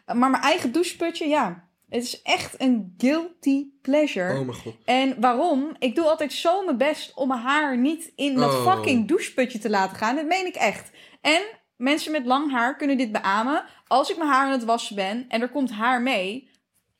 Uh, 0.06 0.14
maar 0.16 0.30
mijn 0.30 0.42
eigen 0.42 0.72
doucheputje, 0.72 1.28
ja. 1.28 1.68
Het 1.88 2.02
is 2.02 2.22
echt 2.22 2.60
een 2.60 2.94
guilty 2.98 3.66
pleasure. 3.82 4.38
oh 4.38 4.46
mijn 4.46 4.58
god. 4.58 4.74
En 4.84 5.20
waarom? 5.20 5.76
Ik 5.78 5.94
doe 5.94 6.04
altijd 6.04 6.32
zo 6.32 6.64
mijn 6.64 6.76
best 6.76 7.14
om 7.14 7.28
mijn 7.28 7.40
haar 7.40 7.78
niet 7.78 8.12
in 8.16 8.34
dat 8.34 8.50
Oh. 8.52 8.72
fucking 8.72 9.08
doucheputje 9.08 9.58
te 9.58 9.70
laten 9.70 9.96
gaan. 9.96 10.16
Dat 10.16 10.26
meen 10.26 10.46
ik 10.46 10.54
echt. 10.54 10.90
En 11.20 11.42
mensen 11.84 12.12
met 12.12 12.24
lang 12.26 12.50
haar 12.52 12.76
kunnen 12.76 12.96
dit 12.96 13.12
beamen. 13.12 13.64
Als 13.86 14.10
ik 14.10 14.16
mijn 14.16 14.30
haar 14.30 14.44
aan 14.46 14.52
het 14.52 14.64
wassen 14.64 14.96
ben 14.96 15.24
en 15.28 15.40
er 15.40 15.48
komt 15.50 15.70
haar 15.70 16.02
mee, 16.02 16.50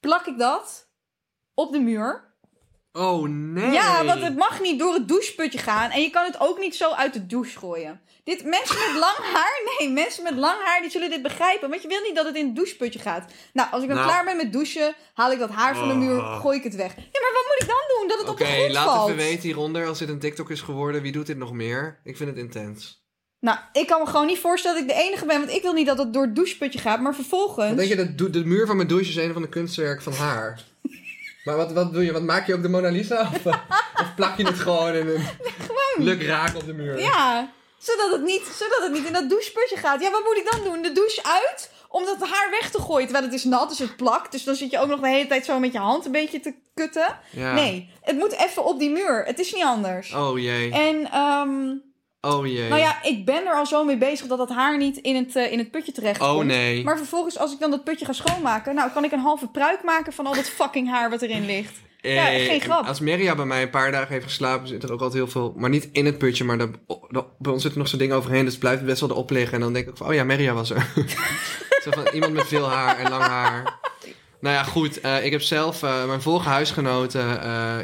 plak 0.01 0.27
ik 0.27 0.39
dat 0.39 0.89
op 1.55 1.73
de 1.73 1.79
muur. 1.81 2.33
Oh 2.93 3.29
nee. 3.29 3.71
Ja, 3.73 4.05
want 4.05 4.23
het 4.23 4.37
mag 4.37 4.61
niet 4.61 4.79
door 4.79 4.95
het 4.95 5.09
doucheputje 5.09 5.59
gaan. 5.59 5.91
En 5.91 6.01
je 6.03 6.11
kan 6.11 6.25
het 6.25 6.41
ook 6.41 6.59
niet 6.59 6.75
zo 6.77 6.91
uit 6.91 7.13
de 7.13 7.27
douche 7.27 7.59
gooien. 7.59 8.01
Dit, 8.25 8.45
mensen 8.45 8.77
met 8.93 9.01
lang 9.01 9.17
haar, 9.17 9.61
nee, 9.79 9.91
mensen 9.91 10.23
met 10.23 10.35
lang 10.35 10.63
haar, 10.65 10.81
die 10.81 10.91
zullen 10.91 11.11
dit 11.11 11.23
begrijpen. 11.23 11.69
Want 11.71 11.83
je 11.83 11.89
wil 11.89 12.01
niet 12.03 12.15
dat 12.17 12.25
het 12.27 12.37
in 12.37 12.47
het 12.47 12.57
doucheputje 12.57 12.99
gaat. 12.99 13.33
Nou, 13.53 13.71
als 13.71 13.83
ik 13.83 13.89
dan 13.89 13.97
Nou. 13.97 14.09
klaar 14.11 14.25
ben 14.25 14.37
met 14.37 14.53
douchen, 14.53 14.95
haal 15.15 15.33
ik 15.33 15.39
dat 15.39 15.51
haar 15.51 15.77
van 15.77 15.89
de 15.89 15.95
muur, 15.95 16.19
Oh. 16.19 16.41
gooi 16.41 16.59
ik 16.59 16.65
het 16.65 16.75
weg. 16.75 16.95
Ja, 16.97 17.21
maar 17.21 17.33
wat 17.33 17.45
moet 17.47 17.63
ik 17.63 17.69
dan 17.69 17.99
doen? 17.99 18.09
Dat 18.09 18.19
het 18.19 18.29
op 18.29 18.35
Oké, 18.35 18.45
de 18.45 18.53
grond 18.57 18.73
laat 18.73 18.85
valt. 18.85 19.09
even 19.11 19.23
weten 19.25 19.43
hieronder 19.43 19.87
als 19.87 19.99
dit 19.99 20.09
een 20.09 20.19
TikTok 20.19 20.51
is 20.51 20.61
geworden. 20.61 21.03
Wie 21.03 21.13
doet 21.13 21.27
dit 21.27 21.37
nog 21.37 21.53
meer? 21.53 22.01
Ik 22.05 22.17
vind 22.17 22.29
het 22.31 22.39
intens. 22.39 23.04
Nou, 23.45 23.59
ik 23.73 23.87
kan 23.87 24.01
me 24.01 24.07
gewoon 24.07 24.27
niet 24.27 24.39
voorstellen 24.39 24.81
dat 24.81 24.91
ik 24.91 24.97
de 24.97 25.03
enige 25.03 25.27
ben. 25.27 25.39
Want 25.39 25.53
ik 25.53 25.63
wil 25.63 25.73
niet 25.73 25.87
dat 25.87 25.99
het 25.99 26.13
door 26.13 26.23
het 26.23 26.35
doucheputje 26.35 26.79
gaat. 26.79 27.01
Maar 27.01 27.15
vervolgens... 27.15 27.69
Wat 27.69 27.77
denk 27.77 27.89
je, 27.89 28.15
de, 28.15 28.31
de 28.31 28.45
muur 28.45 28.67
van 28.67 28.77
mijn 28.77 28.89
douche 28.89 29.11
is 29.11 29.17
een 29.17 29.33
van 29.33 29.43
de 29.43 29.49
kunstwerken 29.49 30.03
van 30.03 30.13
haar. 30.13 30.61
Maar 31.45 31.57
wat, 31.57 31.73
wat 31.73 31.93
doe 31.93 32.05
je? 32.05 32.13
Wat 32.13 32.23
maak 32.23 32.47
je 32.47 32.55
ook 32.55 32.63
de 32.63 32.69
Mona 32.69 32.89
Lisa? 32.89 33.21
Of, 33.21 33.47
of 34.03 34.15
plak 34.17 34.37
je 34.37 34.47
het 34.47 34.59
gewoon 34.59 34.95
in 34.95 35.09
een 35.09 35.25
luk 35.97 36.23
raak 36.23 36.57
op 36.57 36.67
de 36.67 36.73
muur? 36.73 36.99
Ja, 36.99 37.53
zodat 37.79 38.13
het, 38.13 38.23
niet, 38.23 38.43
zodat 38.59 38.83
het 38.83 38.93
niet 38.93 39.07
in 39.07 39.13
dat 39.13 39.29
doucheputje 39.29 39.77
gaat. 39.77 40.03
Ja, 40.03 40.11
wat 40.11 40.25
moet 40.25 40.37
ik 40.37 40.51
dan 40.51 40.65
doen? 40.65 40.83
De 40.83 40.93
douche 40.93 41.25
uit? 41.25 41.71
Om 41.89 42.05
dat 42.05 42.29
haar 42.29 42.51
weg 42.51 42.71
te 42.71 42.81
gooien. 42.81 43.05
Terwijl 43.05 43.25
het 43.25 43.35
is 43.35 43.45
nat, 43.45 43.69
dus 43.69 43.79
het 43.79 43.97
plakt. 43.97 44.33
Dus 44.33 44.45
dan 44.45 44.55
zit 44.55 44.71
je 44.71 44.79
ook 44.79 44.89
nog 44.89 45.01
de 45.01 45.09
hele 45.09 45.29
tijd 45.29 45.45
zo 45.45 45.59
met 45.59 45.73
je 45.73 45.79
hand 45.79 46.05
een 46.05 46.13
beetje 46.13 46.41
te 46.41 46.55
kutten. 46.75 47.19
Ja. 47.31 47.55
Nee, 47.55 47.91
het 48.01 48.17
moet 48.17 48.33
even 48.33 48.65
op 48.65 48.79
die 48.79 48.91
muur. 48.91 49.25
Het 49.25 49.39
is 49.39 49.53
niet 49.53 49.65
anders. 49.65 50.15
Oh 50.15 50.39
jee. 50.39 50.73
En, 50.73 51.11
ehm, 51.11 51.73
Oh 52.25 52.47
jee. 52.47 52.69
nou 52.69 52.81
ja, 52.81 53.03
ik 53.03 53.25
ben 53.25 53.47
er 53.47 53.55
al 53.55 53.67
zo 53.67 53.85
mee 53.85 53.97
bezig 53.99 54.27
dat 54.27 54.39
dat 54.39 54.49
haar 54.51 54.79
niet 54.79 54.97
in 54.97 55.17
het, 55.17 55.37
eh, 55.37 55.53
in 55.53 55.59
het 55.59 55.71
putje 55.71 55.93
terecht 55.93 56.21
oh 56.21 56.31
komt. 56.35 56.47
nee. 56.47 56.85
Maar 56.85 56.97
vervolgens, 56.97 57.39
als 57.39 57.53
ik 57.53 57.59
dan 57.61 57.71
dat 57.71 57.85
putje 57.85 58.05
ga 58.05 58.13
schoonmaken, 58.13 58.75
nou 58.75 58.91
kan 58.91 59.05
ik 59.05 59.13
een 59.13 59.19
halve 59.19 59.49
pruik 59.49 59.83
maken 59.85 60.13
van 60.13 60.27
al 60.27 60.35
dat 60.35 60.49
fucking 60.49 60.91
haar 60.91 61.11
wat 61.11 61.23
erin 61.23 61.47
ligt. 61.47 61.73
ja, 62.01 62.31
Eh, 62.33 62.45
geen 62.47 62.61
grap. 62.61 62.87
Als 62.87 63.01
Meria 63.01 63.35
bij 63.35 63.45
mij 63.45 63.63
een 63.63 63.71
paar 63.71 63.91
dagen 63.93 64.13
heeft 64.13 64.25
geslapen, 64.25 64.69
zit 64.69 64.83
er 64.83 64.93
ook 64.93 65.01
altijd 65.01 65.23
heel 65.23 65.31
veel. 65.33 65.55
Maar 65.57 65.71
niet 65.71 65.89
in 65.93 66.07
het 66.07 66.19
putje, 66.19 66.45
maar 66.45 66.59
daar- 66.59 66.71
bij 67.39 67.53
ons 67.53 67.63
zit 67.63 67.73
er 67.73 67.79
nog 67.79 67.89
zo'n 67.89 67.99
ding 67.99 68.13
overheen. 68.13 68.43
Dus 68.45 68.51
het 68.53 68.61
blijft 68.61 68.85
best 68.85 69.01
wel 69.01 69.11
erop 69.11 69.31
liggen. 69.31 69.55
En 69.55 69.61
dan 69.61 69.73
denk 69.73 69.89
ik 69.89 69.97
van, 69.97 70.07
oh 70.07 70.15
ja, 70.15 70.25
Meria 70.25 70.53
was 70.53 70.71
er. 70.71 70.87
Zo 71.85 71.91
van 71.91 72.07
iemand 72.13 72.33
met 72.33 72.47
veel 72.47 72.69
haar 72.69 72.99
en 72.99 73.11
lang 73.11 73.23
haar. 73.23 73.79
Nou 74.41 74.55
ja, 74.57 74.63
goed. 74.63 75.01
eh, 75.01 75.25
ik 75.25 75.31
heb 75.33 75.41
zelf 75.43 75.81
mijn 75.83 76.23
vorige 76.23 76.49
huisgenoten, 76.49 77.27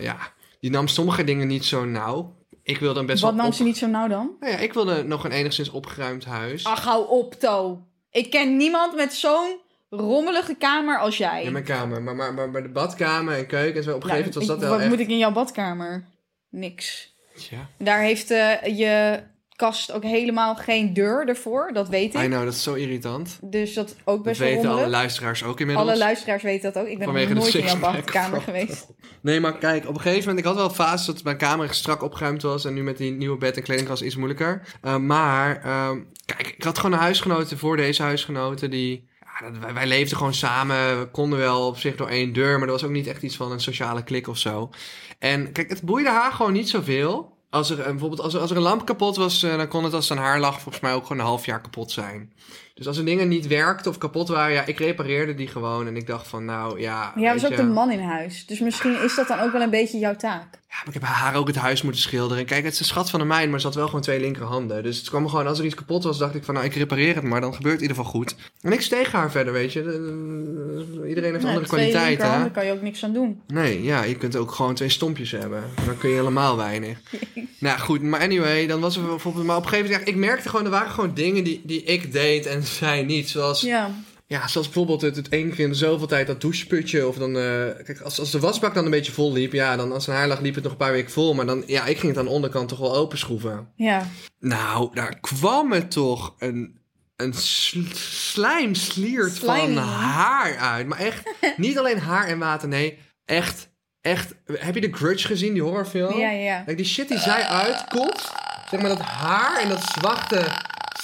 ja, 0.03 0.16
die 0.61 0.70
nam 0.70 0.88
sommige 0.88 1.24
dingen 1.24 1.46
niet 1.46 1.64
zo 1.64 1.85
nauw. 1.85 2.35
Ik 2.62 2.79
wilde 2.79 3.05
best 3.05 3.23
Wat 3.23 3.31
wel. 3.31 3.38
nam 3.40 3.49
op- 3.51 3.55
ze 3.57 3.62
niet 3.62 3.77
zo 3.79 3.87
nauw 3.87 4.09
dan? 4.09 4.31
Nou 4.40 4.53
ja, 4.53 4.59
ik 4.59 4.73
wilde 4.73 5.03
nog 5.05 5.25
een 5.25 5.33
enigszins 5.33 5.70
opgeruimd 5.70 6.25
huis. 6.25 6.64
Ach, 6.64 6.85
hou 6.85 7.09
op, 7.09 7.35
To. 7.35 7.83
Ik 8.11 8.31
ken 8.31 8.57
niemand 8.57 8.94
met 8.96 9.12
zo'n 9.14 9.59
rommelige 9.90 10.55
kamer 10.55 10.99
als 10.99 11.16
jij. 11.16 11.42
In 11.42 11.53
mijn 11.53 11.64
kamer. 11.64 12.03
Maar, 12.03 12.16
maar, 12.16 12.51
maar 12.51 12.62
de 12.62 12.68
badkamer 12.68 13.37
en 13.37 13.46
keuken 13.46 13.77
en 13.77 13.83
zo. 13.83 13.90
Op 13.94 14.03
een 14.03 14.11
gegeven 14.11 14.18
moment 14.18 14.35
was 14.35 14.46
dat 14.46 14.59
wel 14.59 14.70
Wat 14.70 14.81
echt... 14.81 14.88
moet 14.88 15.01
ik 15.01 15.09
in 15.09 15.18
jouw 15.18 15.33
badkamer? 15.33 16.05
Niks. 16.51 17.14
Ja. 17.51 17.68
Daar 17.79 18.01
heeft 18.01 18.31
eh, 18.31 18.79
je 18.79 19.20
kast 19.61 19.92
ook 19.92 20.03
helemaal 20.03 20.57
geen 20.57 20.94
deur 20.94 21.29
ervoor, 21.29 21.70
dat 21.73 21.88
weet 21.88 22.14
I 22.14 22.18
ik. 22.18 22.25
know, 22.25 22.44
dat 22.44 22.53
is 22.53 22.62
zo 22.62 22.75
irritant. 22.75 23.38
Dus 23.42 23.75
dat 23.75 23.96
ook 24.05 24.16
Dat 24.16 24.23
best 24.23 24.38
wel 24.38 24.49
weten 24.49 24.70
alle 24.70 24.88
luisteraars 24.88 25.44
ook 25.44 25.61
inmiddels. 25.61 25.88
Alle 25.88 25.99
luisteraars 25.99 26.42
weten 26.42 26.73
dat 26.73 26.83
ook. 26.83 26.88
Ik 26.88 26.99
ben 26.99 27.07
nog 27.07 27.16
Vanwege 27.16 27.35
de 27.35 27.40
nooit 27.40 27.55
in 27.55 27.64
jouw 27.64 27.79
badkamer 27.92 28.40
geweest. 28.40 28.87
Nee, 29.20 29.40
maar 29.40 29.59
kijk, 29.59 29.88
op 29.88 29.94
een 29.94 30.01
gegeven 30.01 30.20
moment... 30.29 30.38
Ik 30.38 30.44
had 30.44 30.55
wel 30.55 30.70
fases 30.70 31.07
dat 31.07 31.25
mijn 31.25 31.37
kamer 31.37 31.75
strak 31.75 32.03
opgeruimd 32.03 32.42
was. 32.42 32.64
En 32.64 32.75
nu 32.75 32.83
met 32.83 32.96
die 32.96 33.12
nieuwe 33.12 33.37
bed 33.37 33.57
en 33.57 33.62
kledingkast 33.62 34.03
iets 34.03 34.16
moeilijker. 34.16 34.62
Uh, 34.85 34.96
maar, 34.96 35.62
ehm, 35.64 35.99
kijk, 36.25 36.55
ik 36.57 36.62
had 36.62 36.79
gewoon 36.79 36.92
een 36.92 37.05
huisgenoten 37.05 37.59
voor 37.59 37.77
deze 37.77 38.03
huisgenoten 38.03 38.70
die... 38.70 39.09
Dat, 39.40 39.73
wij, 39.73 39.87
leefden 39.87 40.16
gewoon 40.16 40.35
samen. 40.35 40.99
We 40.99 41.07
konden 41.07 41.38
wel 41.38 41.66
op 41.66 41.79
zich 41.79 41.96
door 41.96 42.09
één 42.09 42.33
deur. 42.33 42.59
Maar 42.59 42.66
er 42.66 42.73
was 42.73 42.85
ook 42.85 42.90
niet 42.90 43.07
echt 43.07 43.23
iets 43.23 43.37
van 43.37 43.53
een 43.53 43.61
sociale 43.61 44.05
klik 44.05 44.29
of 44.29 44.38
zo. 44.38 44.70
En 45.18 45.53
kijk, 45.53 45.68
het 45.68 45.83
boeide 45.83 46.11
haar 46.11 46.33
gewoon 46.33 46.53
niet 46.53 46.68
zoveel. 46.68 47.38
Als 47.50 47.70
er, 47.70 47.78
eh, 47.80 47.84
bijvoorbeeld, 47.86 48.20
als 48.20 48.34
er, 48.34 48.40
als 48.40 48.50
er 48.50 48.56
een 48.56 48.62
lamp 48.62 48.84
kapot 48.86 49.16
was, 49.16 49.42
eh, 49.42 49.56
dan 49.56 49.68
kon 49.68 49.84
het 49.84 49.94
als 49.94 50.08
het 50.08 50.18
aan 50.18 50.24
haar 50.24 50.40
lag 50.40 50.60
volgens 50.60 50.80
mij 50.82 50.92
ook 50.94 51.02
gewoon 51.02 51.18
een 51.18 51.24
half 51.28 51.46
jaar 51.46 51.60
kapot 51.60 51.90
zijn. 51.90 52.32
Dus 52.74 52.86
als 52.86 52.96
er 52.98 53.04
dingen 53.04 53.28
niet 53.28 53.46
werkten 53.46 53.90
of 53.90 53.98
kapot 53.98 54.28
waren, 54.28 54.54
ja, 54.54 54.66
ik 54.66 54.78
repareerde 54.78 55.34
die 55.34 55.46
gewoon. 55.48 55.86
En 55.86 55.96
ik 55.96 56.06
dacht 56.06 56.28
van, 56.28 56.44
nou 56.44 56.80
ja. 56.80 57.12
Maar 57.14 57.24
jij 57.24 57.32
was 57.32 57.44
ook 57.44 57.50
je- 57.50 57.56
de 57.56 57.62
man 57.62 57.90
in 57.90 58.00
huis. 58.00 58.46
Dus 58.46 58.58
misschien 58.60 59.02
is 59.02 59.14
dat 59.14 59.28
dan 59.28 59.40
ook 59.40 59.52
wel 59.52 59.60
een 59.62 59.70
beetje 59.70 59.98
jouw 59.98 60.16
taak. 60.16 60.58
Ja, 60.70 60.76
maar 60.76 60.94
ik 60.94 61.00
heb 61.00 61.02
haar 61.02 61.35
ook 61.35 61.46
het 61.46 61.56
huis 61.56 61.83
moeten 61.83 62.00
schilderen. 62.02 62.44
Kijk, 62.44 62.64
het 62.64 62.72
is 62.72 62.78
een 62.78 62.85
schat 62.85 63.11
van 63.11 63.20
een 63.20 63.26
mijn, 63.26 63.50
maar 63.50 63.61
ze 63.61 63.66
had 63.66 63.74
wel 63.74 63.87
gewoon 63.87 64.00
twee 64.00 64.20
linkerhanden. 64.20 64.83
Dus 64.83 64.98
het 64.98 65.09
kwam 65.09 65.28
gewoon, 65.28 65.46
als 65.46 65.59
er 65.59 65.64
iets 65.64 65.74
kapot 65.74 66.04
was, 66.04 66.18
dacht 66.18 66.35
ik 66.35 66.44
van, 66.44 66.54
nou, 66.54 66.66
ik 66.66 66.74
repareer 66.74 67.14
het 67.14 67.24
maar. 67.24 67.40
Dan 67.40 67.54
gebeurt 67.54 67.74
het 67.74 67.83
in 67.83 67.88
ieder 67.88 68.04
geval 68.04 68.20
goed. 68.20 68.35
En 68.61 68.72
ik 68.72 68.80
steeg 68.80 69.12
haar 69.12 69.30
verder, 69.30 69.52
weet 69.52 69.72
je. 69.72 69.80
Eh, 69.80 71.09
Iedereen 71.09 71.30
heeft 71.33 71.44
Nee, 71.44 71.52
andere 71.54 71.66
twee 71.66 71.80
kwaliteiten. 71.80 72.09
linkerhanden 72.09 72.46
hè? 72.48 72.50
kan 72.54 72.66
je 72.66 72.72
ook 72.72 72.83
niks 72.83 73.04
aan 73.04 73.12
doen. 73.12 73.40
Nee, 73.46 73.83
ja, 73.83 74.02
je 74.02 74.14
kunt 74.16 74.37
ook 74.37 74.52
gewoon 74.52 74.74
twee 74.74 74.88
stompjes 74.88 75.30
hebben. 75.30 75.62
Dan 75.87 75.98
kun 75.98 76.09
je 76.09 76.14
helemaal 76.16 76.56
weinig. 76.56 76.98
nou 77.59 77.78
goed, 77.78 78.02
maar 78.02 78.20
anyway, 78.20 78.66
dan 78.66 78.80
was 78.80 78.96
er 78.96 79.02
bijvoorbeeld... 79.06 79.46
Maar 79.46 79.56
op 79.56 79.62
een 79.62 79.68
gegeven 79.68 79.90
moment, 79.90 80.09
ik 80.09 80.16
merkte 80.16 80.48
gewoon, 80.48 80.64
er 80.64 80.70
waren 80.70 80.90
gewoon 80.90 81.14
dingen 81.14 81.44
die, 81.44 81.61
die 81.64 81.83
ik 81.83 82.12
deed 82.12 82.46
en 82.46 82.62
zij 82.62 83.02
niet. 83.02 83.28
Zoals, 83.28 83.61
ja. 83.61 83.90
Ja. 84.38 84.49
zoals 84.49 84.66
bijvoorbeeld 84.66 85.01
het, 85.01 85.16
het 85.16 85.29
één 85.29 85.51
keer 85.51 85.64
in 85.64 85.71
de 85.71 85.77
zoveel 85.77 86.07
tijd 86.07 86.27
dat 86.27 86.40
doucheputje. 86.40 87.07
Of 87.07 87.16
dan, 87.16 87.37
eh, 87.37 87.85
kijk, 87.85 88.01
als, 88.01 88.19
als 88.19 88.31
de 88.31 88.40
wasbak 88.40 88.75
dan 88.75 88.85
een 88.85 88.90
beetje 88.90 89.12
vol 89.12 89.33
liep, 89.33 89.53
ja, 89.53 89.77
dan 89.77 89.93
als 89.93 90.07
een 90.07 90.14
haar 90.14 90.29
lag 90.29 90.40
liep 90.40 90.55
het 90.55 90.62
nog 90.62 90.73
een 90.73 90.79
paar 90.79 90.93
weken 90.93 91.12
vol. 91.12 91.35
Maar 91.35 91.47
dan, 91.47 91.62
ja, 91.66 91.87
ik 91.87 91.99
ging 91.99 92.09
het 92.09 92.19
aan 92.19 92.25
de 92.25 92.31
onderkant 92.31 92.69
toch 92.69 92.79
wel 92.79 92.97
openschroeven. 92.97 93.69
Ja. 93.77 94.07
Nou, 94.38 94.95
daar 94.95 95.21
kwam 95.21 95.73
er 95.73 95.88
toch 95.88 96.35
een, 96.38 96.81
een 97.16 97.35
sl 97.35 97.79
slijmsliert 97.95 99.38
van 99.38 99.77
haar 99.77 100.57
uit. 100.57 100.87
Maar 100.87 100.99
echt, 100.99 101.31
niet 101.57 101.79
alleen 101.79 101.99
haar 101.99 102.27
en 102.27 102.38
water, 102.38 102.69
nee. 102.69 102.99
Echt, 103.25 103.71
echt. 104.01 104.35
Heb 104.47 104.75
je 104.75 104.81
de 104.81 104.93
Grudge 104.93 105.27
gezien, 105.27 105.53
die 105.53 105.62
horrorfilm? 105.62 106.19
Ja, 106.19 106.31
ja. 106.31 106.62
Kijk, 106.62 106.77
die 106.77 106.87
shit 106.87 107.09
die 107.09 107.19
zij 107.19 107.43
uitkomt, 107.43 108.33
zeg 108.71 108.81
maar 108.81 108.90
dat 108.90 109.01
haar 109.01 109.61
en 109.62 109.69
dat 109.69 109.83
zwarte 109.83 110.47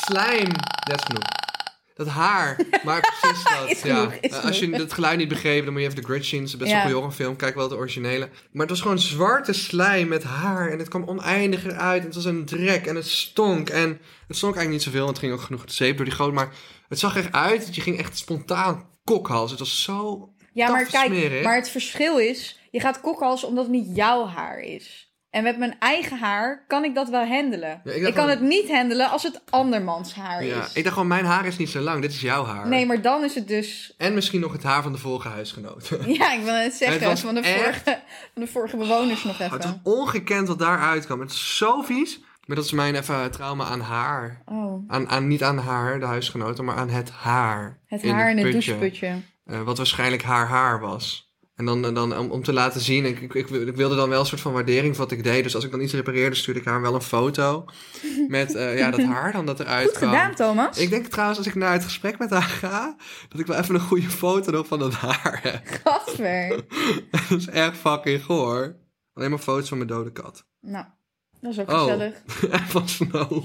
slijm. 0.04 0.52
Dat 0.88 0.98
is 0.98 1.04
genoeg. 1.04 1.45
Dat 1.96 2.06
haar, 2.06 2.56
maar 2.84 3.00
precies 3.20 3.44
dat. 3.58 3.70
Is 3.70 3.82
ja. 3.82 3.94
genoeg, 3.96 4.12
is 4.20 4.30
Eh, 4.30 4.44
Als 4.44 4.58
je 4.58 4.70
het 4.74 4.92
geluid 4.92 5.18
niet 5.18 5.28
begreep, 5.28 5.64
dan 5.64 5.72
moet 5.72 5.82
je 5.82 5.88
even 5.88 6.02
de 6.02 6.14
is 6.42 6.56
best 6.56 6.70
Ja. 6.70 6.76
een 6.76 6.80
goede 6.80 6.94
horrorfilm. 6.96 7.36
Kijk 7.36 7.54
wel 7.54 7.68
de 7.68 7.76
originele. 7.76 8.28
Maar 8.50 8.60
het 8.62 8.70
was 8.70 8.80
gewoon 8.80 8.98
zwarte 8.98 9.52
slijm 9.52 10.08
met 10.08 10.22
haar. 10.22 10.70
En 10.70 10.78
het 10.78 10.88
kwam 10.88 11.04
oneindig 11.04 11.64
eruit. 11.64 12.00
En 12.00 12.06
het 12.06 12.14
was 12.14 12.24
een 12.24 12.44
drek. 12.44 12.86
En 12.86 12.96
het 12.96 13.06
stonk. 13.08 13.68
En 13.68 13.88
het 14.28 14.36
stonk 14.36 14.54
eigenlijk 14.56 14.68
niet 14.70 14.82
zoveel. 14.82 15.04
Want 15.04 15.16
het 15.16 15.18
ging 15.26 15.32
ook 15.32 15.40
genoeg 15.46 15.62
zeep 15.66 15.96
door 15.96 16.04
die 16.04 16.14
goot. 16.14 16.32
Maar 16.32 16.52
het 16.88 16.98
zag 16.98 17.16
echt 17.16 17.32
uit. 17.32 17.66
dat 17.66 17.74
Je 17.74 17.80
ging 17.80 17.98
echt 17.98 18.18
spontaan 18.18 18.84
kokhals. 19.04 19.50
Het 19.50 19.58
was 19.60 19.82
zo... 19.82 20.28
Ja, 20.52 20.70
maar 20.70 20.86
kijk, 20.86 21.06
smerig. 21.06 21.42
maar 21.44 21.56
het 21.56 21.70
verschil 21.70 22.18
is, 22.18 22.58
je 22.70 22.80
gaat 22.80 23.00
kokhalzen 23.00 23.48
omdat 23.48 23.64
het 23.64 23.72
niet 23.72 23.96
jouw 23.96 24.26
haar 24.26 24.58
is. 24.58 25.05
En 25.30 25.42
met 25.42 25.58
mijn 25.58 25.76
eigen 25.78 26.18
haar 26.18 26.64
kan 26.68 26.84
ik 26.84 26.94
dat 26.94 27.08
wel 27.08 27.26
handelen. 27.26 27.80
Ja, 27.84 27.92
ik 27.92 28.14
kan 28.14 28.28
het 28.28 28.40
niet 28.40 28.70
handelen 28.70 29.10
als 29.10 29.22
het 29.22 29.42
andermans 29.50 30.14
haar 30.14 30.44
Ja, 30.44 30.62
is. 30.64 30.72
ik 30.72 30.82
dacht 30.82 30.94
gewoon, 30.94 31.08
mijn 31.08 31.24
haar 31.24 31.46
is 31.46 31.56
niet 31.56 31.68
zo 31.70 31.80
lang. 31.80 32.02
Dit 32.02 32.10
is 32.12 32.20
jouw 32.20 32.44
haar. 32.44 32.68
Nee, 32.68 32.86
maar 32.86 33.02
dan 33.02 33.24
is 33.24 33.34
het 33.34 33.48
dus... 33.48 33.94
En 33.98 34.14
misschien 34.14 34.40
nog 34.40 34.52
het 34.52 34.62
haar 34.62 34.82
van 34.82 34.92
de 34.92 34.98
vorige 34.98 35.28
huisgenoot. 35.28 35.88
Ja, 36.06 36.32
ik 36.32 36.42
wil 36.44 36.54
het 36.54 36.74
zeggen. 36.74 37.08
Het 37.10 37.20
van, 37.20 37.34
de 37.34 37.40
echt- 37.40 37.60
vorige, 37.62 37.82
van 38.34 38.42
de 38.42 38.46
vorige 38.48 38.76
bewoners 38.76 39.24
nog 39.24 39.38
Het 39.38 39.50
was 39.50 39.58
even. 39.64 39.80
ongekend 39.82 40.48
wat 40.48 40.58
daaruit 40.58 41.06
kwam. 41.06 41.20
Het 41.20 41.30
is 41.30 41.56
zo 41.56 41.82
vies. 41.82 42.20
Maar 42.44 42.56
dat 42.56 42.64
is 42.64 42.72
mijn 42.72 42.94
even 42.94 43.30
trauma 43.30 43.64
aan 43.64 43.80
haar. 43.80 44.42
Oh, 44.44 44.84
Aan, 44.88 45.08
aan, 45.08 45.26
niet 45.28 45.42
aan 45.42 45.58
haar, 45.58 46.00
de 46.00 46.06
huisgenoten, 46.06 46.64
maar 46.64 46.76
aan 46.76 46.88
het 46.90 47.10
haar. 47.10 47.78
het 47.86 48.02
haar 48.02 48.30
in 48.30 48.36
het 48.38 48.50
putje. 48.50 48.70
doucheputje. 48.70 49.14
Eh, 49.46 49.62
wat 49.62 49.76
waarschijnlijk 49.76 50.22
haar 50.22 50.46
haar 50.46 50.80
was. 50.80 51.25
En 51.56 51.64
dan, 51.64 51.84
en 51.84 51.94
dan 51.94 52.18
om, 52.18 52.30
om 52.30 52.42
te 52.42 52.52
laten 52.52 52.80
zien, 52.80 53.04
ik, 53.04 53.20
ik, 53.20 53.34
ik, 53.34 53.48
ik 53.50 53.76
wilde 53.76 53.96
dan 53.96 54.08
wel 54.08 54.20
een 54.20 54.26
soort 54.26 54.40
van 54.40 54.52
waardering 54.52 54.96
voor 54.96 55.04
wat 55.04 55.18
ik 55.18 55.24
deed. 55.24 55.42
Dus 55.42 55.54
als 55.54 55.64
ik 55.64 55.70
dan 55.70 55.80
iets 55.80 55.92
repareerde, 55.92 56.36
stuurde 56.36 56.60
ik 56.60 56.66
haar 56.66 56.80
wel 56.80 56.94
een 56.94 57.02
foto. 57.02 57.64
Met 58.28 58.54
eh, 58.54 58.78
ja, 58.78 58.90
dat 58.90 59.02
haar 59.02 59.32
dan 59.32 59.46
dat 59.46 59.60
eruit 59.60 59.88
Goed 59.88 59.96
kwam. 59.96 60.08
gedaan, 60.10 60.34
Thomas. 60.34 60.78
Ik 60.78 60.90
denk 60.90 61.06
trouwens, 61.06 61.38
als 61.38 61.46
ik 61.46 61.54
naar 61.54 61.72
het 61.72 61.84
gesprek 61.84 62.18
met 62.18 62.30
haar 62.30 62.42
ga, 62.42 62.96
dat 63.28 63.40
ik 63.40 63.46
wel 63.46 63.56
even 63.58 63.74
een 63.74 63.80
goede 63.80 64.10
foto 64.10 64.50
nog 64.50 64.66
van 64.66 64.78
dat 64.78 64.94
haar 64.94 65.38
heb. 65.42 65.80
Gasver. 65.84 66.64
dat 67.28 67.38
is 67.38 67.46
echt 67.46 67.76
fucking 67.76 68.24
goor. 68.24 68.76
Alleen 69.14 69.30
maar 69.30 69.38
foto's 69.38 69.68
van 69.68 69.76
mijn 69.78 69.90
dode 69.90 70.12
kat. 70.12 70.46
Nou, 70.60 70.84
dat 71.40 71.52
is 71.52 71.58
ook 71.58 71.70
Oh. 71.70 71.80
gezellig. 71.80 72.14
En 72.50 72.66
van 72.66 72.88
Snow. 72.88 73.44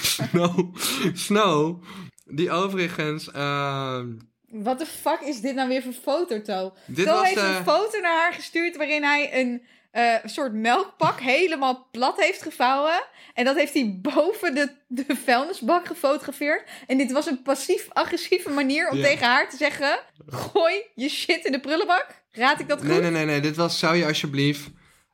Snow. 0.00 0.74
Snow. 1.12 1.82
Die 2.24 2.50
overigens... 2.50 3.30
ehm, 3.30 4.06
Wat 4.50 4.78
de 4.78 4.86
fuck 4.86 5.20
is 5.20 5.40
dit 5.40 5.54
nou 5.54 5.68
weer 5.68 5.82
voor 5.82 5.92
foto, 5.92 6.42
To? 6.42 6.74
Dit 6.86 7.06
To 7.06 7.12
was, 7.12 7.24
heeft 7.24 7.36
eh, 7.40 7.56
een 7.56 7.64
foto 7.64 8.00
naar 8.00 8.16
haar 8.18 8.32
gestuurd 8.32 8.76
waarin 8.76 9.02
hij 9.02 9.40
een 9.40 9.62
eh, 9.90 10.14
soort 10.24 10.52
melkpak 10.52 11.20
helemaal 11.34 11.88
plat 11.90 12.20
heeft 12.20 12.42
gevouwen. 12.42 13.02
En 13.34 13.44
dat 13.44 13.56
heeft 13.56 13.74
hij 13.74 13.98
boven 14.02 14.54
de, 14.54 14.70
de 14.86 15.16
vuilnisbak 15.24 15.86
gefotografeerd. 15.86 16.68
En 16.86 16.98
dit 16.98 17.12
was 17.12 17.26
een 17.26 17.42
passief-agressieve 17.42 18.50
manier 18.50 18.90
om 18.90 18.96
Ja. 18.96 19.04
tegen 19.04 19.26
haar 19.26 19.50
te 19.50 19.56
zeggen... 19.56 19.98
Gooi 20.26 20.74
je 20.94 21.08
shit 21.08 21.44
in 21.44 21.52
de 21.52 21.60
prullenbak. 21.60 22.06
Raad 22.30 22.60
ik 22.60 22.68
dat 22.68 22.78
goed? 22.78 22.88
Nee, 22.88 23.00
nee, 23.00 23.10
nee, 23.10 23.24
nee. 23.24 23.40
Dit 23.40 23.56
was, 23.56 23.78
zou 23.78 23.96
je 23.96 24.06
alsjeblieft 24.06 24.70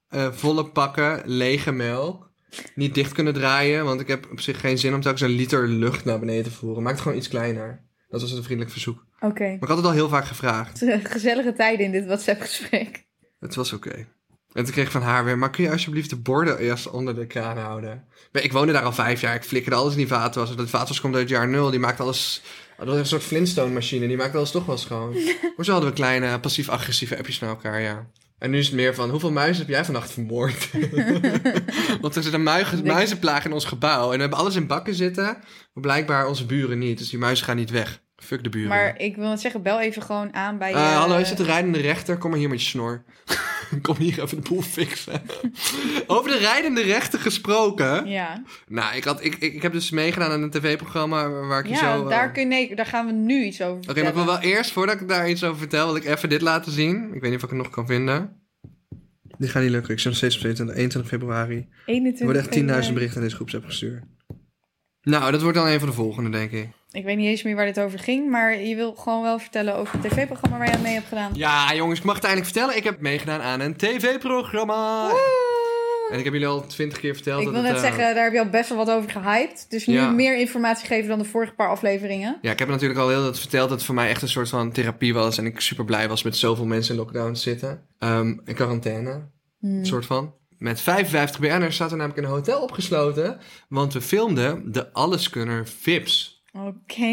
eh, 0.08 0.32
volle 0.32 0.66
pakken 0.66 1.22
lege 1.24 1.72
melk 1.72 2.32
niet 2.74 2.94
dicht 2.94 3.12
kunnen 3.12 3.34
draaien. 3.34 3.84
Want 3.84 4.00
ik 4.00 4.08
heb 4.08 4.26
op 4.30 4.40
zich 4.40 4.60
geen 4.60 4.78
zin 4.78 4.94
om 4.94 5.00
telkens 5.00 5.22
een 5.22 5.28
liter 5.36 5.68
lucht 5.68 6.04
naar 6.04 6.18
beneden 6.18 6.44
te 6.44 6.50
voeren. 6.50 6.82
Maak 6.82 6.92
het 6.92 7.02
gewoon 7.02 7.18
iets 7.18 7.28
kleiner. 7.28 7.84
Dat 8.08 8.20
was 8.20 8.32
een 8.32 8.42
vriendelijk 8.42 8.70
verzoek. 8.72 9.04
Oké. 9.24 9.44
Maar 9.44 9.52
ik 9.52 9.68
had 9.68 9.76
het 9.76 9.86
al 9.86 9.92
heel 9.92 10.08
vaak 10.08 10.24
gevraagd. 10.24 10.84
Gezellige 11.02 11.52
tijden 11.52 11.86
in 11.86 11.92
dit 11.92 12.06
WhatsApp-gesprek. 12.06 13.06
Het 13.40 13.54
was 13.54 13.72
oké. 13.72 14.06
En 14.52 14.64
toen 14.64 14.72
kreeg 14.72 14.84
ik 14.84 14.90
van 14.90 15.02
haar 15.02 15.24
weer, 15.24 15.38
maar 15.38 15.50
kun 15.50 15.64
je 15.64 15.70
alsjeblieft 15.70 16.10
de 16.10 16.16
borden 16.16 16.58
eerst 16.58 16.90
onder 16.90 17.14
de 17.14 17.26
kraan 17.26 17.58
houden? 17.58 18.04
Maar 18.32 18.42
Ik 18.42 18.52
woonde 18.52 18.72
daar 18.72 18.82
al 18.82 18.92
vijf 18.92 19.20
jaar, 19.20 19.34
ik 19.34 19.44
flikkerde 19.44 19.76
alles 19.76 19.92
in 19.92 19.98
die 19.98 20.06
vaatwasser. 20.06 20.56
Dat 20.56 20.70
vaatwas 20.70 21.00
komt 21.00 21.14
uit 21.14 21.22
het 21.22 21.32
jaar 21.32 21.48
nul, 21.48 21.70
die 21.70 21.80
maakt 21.80 22.00
alles... 22.00 22.42
Dat 22.76 22.86
was 22.86 22.96
een 22.96 23.06
soort 23.06 23.22
Flintstone-machine, 23.22 24.06
die 24.06 24.16
maakt 24.16 24.34
alles 24.34 24.50
toch 24.50 24.66
wel 24.66 24.78
schoon. 24.78 25.12
maar 25.56 25.64
zo 25.64 25.72
hadden 25.72 25.90
we 25.90 25.96
kleine 25.96 26.40
passief-agressieve 26.40 27.16
appjes 27.18 27.38
naar 27.38 27.50
elkaar, 27.50 27.80
ja. 27.80 28.06
En 28.38 28.50
nu 28.50 28.58
is 28.58 28.66
het 28.66 28.74
meer 28.74 28.94
van, 28.94 29.10
hoeveel 29.10 29.32
muizen 29.32 29.64
heb 29.64 29.74
jij 29.74 29.84
vannacht 29.84 30.10
vermoord? 30.10 30.70
Want 32.00 32.16
er 32.16 32.22
zit 32.22 32.32
een 32.32 32.42
muigen, 32.42 32.86
muizenplaag 32.86 33.44
in 33.44 33.52
ons 33.52 33.64
gebouw. 33.64 34.04
En 34.10 34.14
we 34.14 34.20
hebben 34.20 34.38
alles 34.38 34.54
in 34.54 34.66
bakken 34.66 34.94
zitten, 34.94 35.24
maar 35.24 35.82
blijkbaar 35.82 36.26
onze 36.26 36.46
buren 36.46 36.78
niet. 36.78 36.98
Dus 36.98 37.08
die 37.10 37.18
muizen 37.18 37.44
gaan 37.44 37.56
niet 37.56 37.70
weg. 37.70 38.02
Fuck 38.16 38.42
de 38.42 38.48
buren. 38.48 38.68
Maar 38.68 38.98
ik 39.00 39.16
wil 39.16 39.30
het 39.30 39.40
zeggen, 39.40 39.62
bel 39.62 39.80
even 39.80 40.02
gewoon 40.02 40.34
aan 40.34 40.58
bij... 40.58 40.72
Eh, 40.72 40.92
eh, 40.92 40.96
hallo, 40.98 41.16
is 41.16 41.28
het 41.28 41.38
de 41.38 41.44
rijdende 41.44 41.80
rechter? 41.80 42.18
Kom 42.18 42.30
maar 42.30 42.38
hier 42.38 42.48
met 42.48 42.62
je 42.62 42.68
snor. 42.68 43.04
Kom 43.82 43.96
hier 43.96 44.22
even 44.22 44.42
de 44.42 44.48
boel 44.48 44.62
fixen. 44.62 45.22
Over 46.06 46.30
de 46.30 46.38
rijdende 46.38 46.82
rechter 46.82 47.18
gesproken. 47.18 48.06
Ja, 48.06 48.42
Nou, 48.68 48.96
ik, 48.96 49.04
had, 49.04 49.24
ik, 49.24 49.34
ik, 49.34 49.52
ik 49.54 49.62
heb 49.62 49.72
dus 49.72 49.90
meegedaan 49.90 50.30
aan 50.30 50.42
een 50.42 50.50
tv-programma 50.50 51.28
waar 51.28 51.60
ik 51.60 51.66
je 51.66 51.72
ja 51.72 51.96
zo... 51.96 52.02
eh, 52.02 52.08
daar, 52.08 52.32
kun 52.32 52.50
je, 52.50 52.76
daar 52.76 52.86
gaan 52.86 53.06
we 53.06 53.12
nu 53.12 53.44
iets 53.44 53.62
over 53.62 53.90
Oké, 53.90 54.00
maar 54.00 54.08
ik 54.08 54.14
wil 54.14 54.26
wel 54.26 54.40
eerst, 54.40 54.72
voordat 54.72 55.00
ik 55.00 55.08
daar 55.08 55.28
iets 55.28 55.44
over 55.44 55.58
vertel, 55.58 55.86
wil 55.86 55.96
ik 55.96 56.04
even 56.04 56.28
dit 56.28 56.40
laten 56.40 56.72
zien. 56.72 57.04
Ik 57.14 57.20
weet 57.20 57.30
niet 57.30 57.36
of 57.38 57.42
ik 57.42 57.48
het 57.48 57.58
nog 57.58 57.70
kan 57.70 57.86
vinden. 57.86 58.42
Dit 59.38 59.50
gaat 59.50 59.62
niet 59.62 59.70
lukken. 59.70 59.92
Ik 59.92 59.98
zit 59.98 60.08
nog 60.08 60.16
steeds 60.16 60.34
op 60.34 60.40
22, 60.40 60.76
21 60.76 61.10
februari. 61.12 61.68
21 61.86 62.18
Er 62.20 62.24
worden 62.24 62.42
echt 62.42 62.54
10.000 62.54 62.58
februari. 62.60 62.92
berichten 62.92 63.16
in 63.16 63.22
deze 63.22 63.36
groepsapp 63.36 63.64
gestuurd. 63.64 64.04
Nou, 65.02 65.30
dat 65.32 65.42
wordt 65.42 65.56
dan 65.56 65.66
een 65.66 65.78
van 65.78 65.88
de 65.88 65.94
volgende, 65.94 66.30
denk 66.30 66.50
ik. 66.50 66.68
Ik 66.94 67.04
weet 67.04 67.16
niet 67.16 67.26
eens 67.26 67.42
meer 67.42 67.56
waar 67.56 67.66
dit 67.66 67.80
over 67.80 67.98
ging, 67.98 68.30
maar 68.30 68.60
je 68.60 68.74
wil 68.76 68.94
gewoon 68.94 69.22
wel 69.22 69.38
vertellen 69.38 69.74
over 69.76 69.98
het 70.00 70.10
tv-programma 70.10 70.58
waar 70.58 70.66
je 70.66 70.74
aan 70.74 70.82
mee 70.82 70.94
hebt 70.94 71.08
gedaan. 71.08 71.30
Ja, 71.34 71.74
jongens, 71.74 71.98
ik 71.98 72.04
mag 72.04 72.14
het 72.14 72.24
eindelijk 72.24 72.52
vertellen. 72.52 72.76
Ik 72.76 72.84
heb 72.84 73.00
meegedaan 73.00 73.40
aan 73.40 73.60
een 73.60 73.76
tv-programma. 73.76 75.10
En 76.10 76.18
ik 76.18 76.24
heb 76.24 76.32
jullie 76.32 76.48
al 76.48 76.66
twintig 76.66 76.98
keer 76.98 77.14
verteld 77.14 77.38
Ik 77.38 77.44
dat 77.44 77.54
wil 77.54 77.64
het, 77.64 77.72
net 77.72 77.82
eh, 77.82 77.88
zeggen, 77.88 78.14
daar 78.14 78.24
heb 78.24 78.32
je 78.32 78.38
al 78.38 78.48
best 78.48 78.68
wel 78.68 78.78
wat 78.78 78.90
over 78.90 79.10
gehyped. 79.10 79.66
Dus 79.68 79.86
nu 79.86 79.94
Ja. 79.94 80.10
meer 80.10 80.38
informatie 80.38 80.86
geven 80.86 81.08
dan 81.08 81.18
de 81.18 81.24
vorige 81.24 81.52
paar 81.54 81.68
afleveringen. 81.68 82.38
Ja, 82.42 82.50
ik 82.52 82.58
heb 82.58 82.68
natuurlijk 82.68 83.00
al 83.00 83.08
heel 83.08 83.22
dat 83.22 83.38
verteld 83.38 83.68
dat 83.68 83.76
het 83.78 83.86
voor 83.86 83.94
mij 83.94 84.08
echt 84.08 84.22
een 84.22 84.28
soort 84.28 84.48
van 84.48 84.72
therapie 84.72 85.14
was. 85.14 85.38
En 85.38 85.46
ik 85.46 85.60
super 85.60 85.84
blij 85.84 86.08
was 86.08 86.22
met 86.22 86.36
zoveel 86.36 86.66
mensen 86.66 86.94
in 86.94 87.00
lockdown 87.00 87.32
te 87.32 87.40
zitten. 87.40 87.86
Ehm, 87.98 88.28
in 88.44 88.54
quarantaine, 88.54 89.10
Hmm. 89.60 89.78
een 89.78 89.86
soort 89.86 90.06
van. 90.06 90.34
Met 90.58 90.80
55 90.80 91.40
BN'ers 91.40 91.76
zaten 91.76 91.96
we 91.96 92.02
namelijk 92.02 92.18
in 92.26 92.32
een 92.32 92.38
hotel 92.38 92.60
opgesloten. 92.62 93.38
Want 93.68 93.92
we 93.92 94.00
filmden 94.00 94.72
de 94.72 94.92
Alleskunner 94.92 95.66
Vips. 95.80 96.33
Oké, 96.56 97.04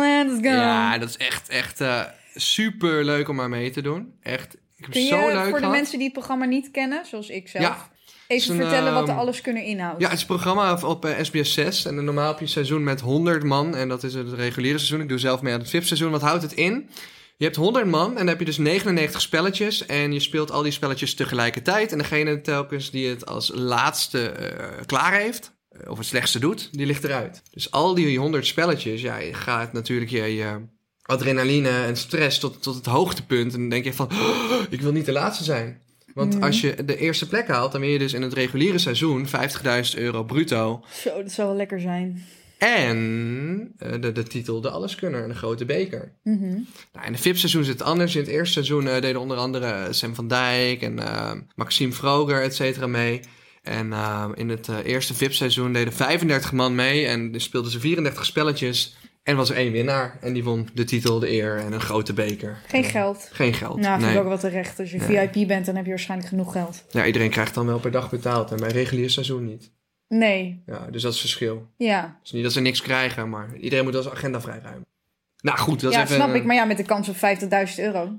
let's 0.00 0.40
go. 0.42 0.48
Ja, 0.48 0.98
dat 0.98 1.08
is 1.08 1.16
echt, 1.16 1.48
echt 1.48 1.80
eh, 1.80 2.02
super 2.34 3.04
leuk 3.04 3.28
om 3.28 3.36
maar 3.36 3.48
mee 3.48 3.70
te 3.70 3.82
doen. 3.82 4.12
Echt, 4.22 4.54
ik 4.54 4.84
heb 4.84 4.90
Kun 4.90 5.00
het 5.00 5.10
zo 5.10 5.28
je 5.28 5.32
leuk 5.32 5.48
voor 5.48 5.60
de 5.60 5.66
mensen 5.66 5.94
die 5.94 6.04
het 6.04 6.12
programma 6.12 6.44
niet 6.44 6.70
kennen, 6.70 7.06
zoals 7.06 7.28
ik 7.28 7.48
zelf, 7.48 7.64
Ja. 7.64 7.88
even 8.26 8.50
een, 8.50 8.60
vertellen 8.60 8.94
wat 8.94 9.06
de 9.06 9.12
ehm, 9.12 9.20
alles 9.20 9.40
kunnen 9.40 9.62
inhouden? 9.62 10.00
Ja, 10.00 10.06
het 10.06 10.14
is 10.14 10.20
een 10.20 10.26
programma 10.26 10.72
op, 10.72 10.82
op 10.84 11.04
eh, 11.04 11.24
SBS 11.24 11.52
6. 11.52 11.84
En 11.84 12.04
normaal 12.04 12.28
heb 12.28 12.38
je 12.38 12.44
een 12.44 12.50
seizoen 12.50 12.82
met 12.84 13.00
100 13.00 13.42
man. 13.44 13.76
En 13.76 13.88
dat 13.88 14.02
is 14.02 14.14
het 14.14 14.32
reguliere 14.32 14.78
seizoen. 14.78 15.00
Ik 15.00 15.08
doe 15.08 15.18
zelf 15.18 15.42
mee 15.42 15.52
aan 15.52 15.60
het 15.60 15.70
VIP-seizoen. 15.70 16.10
Wat 16.10 16.22
houdt 16.22 16.42
het 16.42 16.52
in? 16.52 16.88
Je 17.36 17.44
hebt 17.44 17.56
100 17.56 17.86
man 17.86 18.10
en 18.10 18.16
dan 18.16 18.26
heb 18.26 18.38
je 18.38 18.44
dus 18.44 18.58
99 18.58 19.20
spelletjes. 19.20 19.86
En 19.86 20.12
je 20.12 20.20
speelt 20.20 20.50
al 20.50 20.62
die 20.62 20.72
spelletjes 20.72 21.14
tegelijkertijd. 21.14 21.92
En 21.92 21.98
degene 21.98 22.40
telkens 22.40 22.90
die 22.90 23.08
het 23.08 23.26
als 23.26 23.50
laatste 23.54 24.30
eh, 24.30 24.66
klaar 24.86 25.12
heeft, 25.12 25.56
of 25.86 25.98
het 25.98 26.06
slechtste 26.06 26.38
doet, 26.38 26.68
die 26.72 26.86
ligt 26.86 27.04
eruit. 27.04 27.42
Dus 27.50 27.70
al 27.70 27.94
die 27.94 28.18
100 28.18 28.46
spelletjes, 28.46 29.00
ja, 29.00 29.16
je 29.16 29.34
gaat 29.34 29.72
natuurlijk 29.72 30.10
je, 30.10 30.22
je 30.34 30.60
adrenaline 31.02 31.68
en 31.68 31.96
stress 31.96 32.38
tot, 32.38 32.62
tot 32.62 32.74
het 32.74 32.86
hoogtepunt. 32.86 33.52
En 33.54 33.60
dan 33.60 33.68
denk 33.68 33.84
je 33.84 33.92
van, 33.92 34.08
"Oh, 34.12 34.62
ik 34.70 34.80
wil 34.80 34.92
niet 34.92 35.06
de 35.06 35.12
laatste 35.12 35.44
zijn. 35.44 35.80
Want 36.14 36.34
Mhm. 36.34 36.42
als 36.44 36.60
je 36.60 36.84
de 36.84 36.96
eerste 36.96 37.28
plek 37.28 37.48
haalt, 37.48 37.72
dan 37.72 37.80
win 37.80 37.90
je 37.90 37.98
dus 37.98 38.12
in 38.12 38.22
het 38.22 38.32
reguliere 38.32 38.78
seizoen 38.78 39.26
50.000 39.26 39.96
euro 39.98 40.24
bruto. 40.24 40.84
Zo, 41.02 41.22
dat 41.22 41.32
zou 41.32 41.48
wel 41.48 41.56
lekker 41.56 41.80
zijn. 41.80 42.24
En 42.58 43.72
eh, 43.78 43.92
de, 44.00 44.12
de 44.12 44.22
titel 44.22 44.60
De 44.60 44.70
Alleskunner 44.70 45.22
en 45.22 45.28
de 45.28 45.34
grote 45.34 45.64
beker. 45.64 46.12
Mhm. 46.22 46.48
Nou, 46.92 47.06
in 47.06 47.12
de 47.12 47.18
VIP-seizoen 47.18 47.64
zit 47.64 47.78
het 47.78 47.88
anders. 47.88 48.14
In 48.14 48.20
het 48.20 48.30
eerste 48.30 48.52
seizoen 48.52 48.88
eh, 48.88 49.00
deden 49.00 49.20
onder 49.20 49.36
andere 49.36 49.86
Sam 49.90 50.14
van 50.14 50.28
Dijk 50.28 50.82
en 50.82 50.98
eh, 50.98 51.32
Maxime 51.54 51.92
Vroger, 51.92 52.42
et 52.42 52.54
cetera, 52.54 52.86
mee. 52.86 53.20
En 53.68 53.92
eh, 53.92 54.28
in 54.34 54.48
het 54.48 54.68
eh, 54.68 54.76
eerste 54.84 55.14
VIP-seizoen 55.14 55.72
deden 55.72 55.92
35 55.92 56.52
man 56.52 56.74
mee 56.74 57.06
en 57.06 57.40
speelden 57.40 57.70
ze 57.70 57.80
34 57.80 58.24
spelletjes. 58.24 58.96
En 59.22 59.36
was 59.36 59.50
er 59.50 59.56
één 59.56 59.72
winnaar 59.72 60.18
en 60.20 60.32
die 60.32 60.44
won 60.44 60.68
de 60.74 60.84
titel, 60.84 61.18
de 61.18 61.30
eer 61.30 61.56
en 61.58 61.72
een 61.72 61.80
grote 61.80 62.12
beker. 62.12 62.58
Geen 62.66 62.84
geld. 62.84 63.28
Geen 63.32 63.54
geld. 63.54 63.76
Nou, 63.80 63.92
vind 63.92 64.02
nee. 64.04 64.12
ik 64.14 64.18
ook 64.22 64.28
wel 64.28 64.38
terecht. 64.38 64.80
Als 64.80 64.90
je 64.90 64.98
Nee. 64.98 65.28
VIP 65.32 65.48
bent, 65.48 65.66
dan 65.66 65.74
heb 65.76 65.84
je 65.84 65.90
waarschijnlijk 65.90 66.28
genoeg 66.28 66.52
geld. 66.52 66.84
Ja, 66.90 67.06
iedereen 67.06 67.30
krijgt 67.30 67.54
dan 67.54 67.66
wel 67.66 67.78
per 67.78 67.90
dag 67.90 68.10
betaald 68.10 68.50
en 68.50 68.56
bij 68.56 68.70
regulier 68.70 69.10
seizoen 69.10 69.44
niet. 69.44 69.72
Nee, 70.08 70.62
Ja, 70.66 70.86
dus 70.90 71.02
dat 71.02 71.12
is 71.14 71.20
verschil. 71.20 71.66
ja. 71.76 72.18
Dus 72.22 72.32
niet 72.32 72.42
dat 72.42 72.52
ze 72.52 72.60
niks 72.60 72.82
krijgen, 72.82 73.28
maar 73.28 73.56
iedereen 73.56 73.84
moet 73.84 73.92
wel 73.92 74.02
zijn 74.02 74.14
agenda 74.14 74.40
vrijruimen. 74.40 74.86
Nou 75.40 75.58
goed, 75.58 75.80
dat 75.80 75.90
is 75.90 75.96
ja, 75.96 76.02
even... 76.02 76.14
snap 76.14 76.28
een- 76.28 76.34
ik. 76.34 76.44
Maar 76.44 76.56
ja, 76.56 76.64
met 76.64 76.76
de 76.76 76.82
kans 76.82 77.08
op 77.08 77.16
50.000 77.16 77.78
euro. 77.78 78.18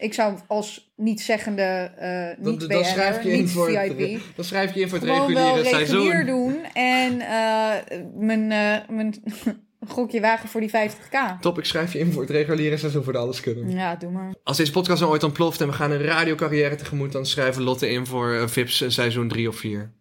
Ik 0.00 0.14
zou 0.14 0.38
als 0.46 0.92
niet 0.96 1.20
zeggende, 1.20 1.62
eh 1.62 2.44
Dan, 2.44 2.52
niet 2.52 2.68
dan 2.68 2.84
schrijf 2.84 3.16
BN'er, 3.16 3.26
je 3.26 3.32
in 3.32 3.42
niet 3.42 3.50
voor 3.50 3.70
VIP. 3.70 3.98
het, 3.98 4.22
dan 4.36 4.44
schrijf 4.44 4.74
je 4.74 4.80
in 4.80 4.88
voor 4.88 4.98
het 4.98 5.08
gewoon 5.08 5.34
wel 5.34 5.56
reguliere 5.56 5.78
regulier 5.78 6.12
seizoen. 6.12 6.26
doen 6.26 6.64
en 6.72 7.20
eh, 7.20 7.98
mijn, 8.14 8.52
eh, 8.52 8.96
mijn 8.96 9.14
gokje 9.88 10.20
wagen 10.20 10.48
voor 10.48 10.60
die 10.60 10.70
50k. 10.70 11.40
Top, 11.40 11.58
ik 11.58 11.64
schrijf 11.64 11.92
je 11.92 11.98
in 11.98 12.12
voor 12.12 12.22
het 12.22 12.30
reguliere 12.30 12.76
seizoen 12.76 13.04
voor 13.04 13.12
de 13.12 13.18
alles 13.18 13.40
kunnen. 13.40 13.70
Ja, 13.70 13.96
doe 13.96 14.10
maar. 14.10 14.34
Als 14.44 14.56
deze 14.56 14.72
podcast 14.72 15.00
nou 15.00 15.12
ooit 15.12 15.22
ontploft 15.22 15.60
en 15.60 15.66
we 15.66 15.72
gaan 15.72 15.90
een 15.90 16.02
radiocarrière 16.02 16.76
tegemoet, 16.76 17.12
dan 17.12 17.26
schrijven 17.26 17.62
Lotte 17.62 17.90
in 17.90 18.06
voor 18.06 18.34
eh, 18.34 18.46
Vips 18.46 18.80
eh, 18.80 18.88
seizoen 18.88 19.28
3 19.28 19.48
of 19.48 19.56
4. 19.56 19.92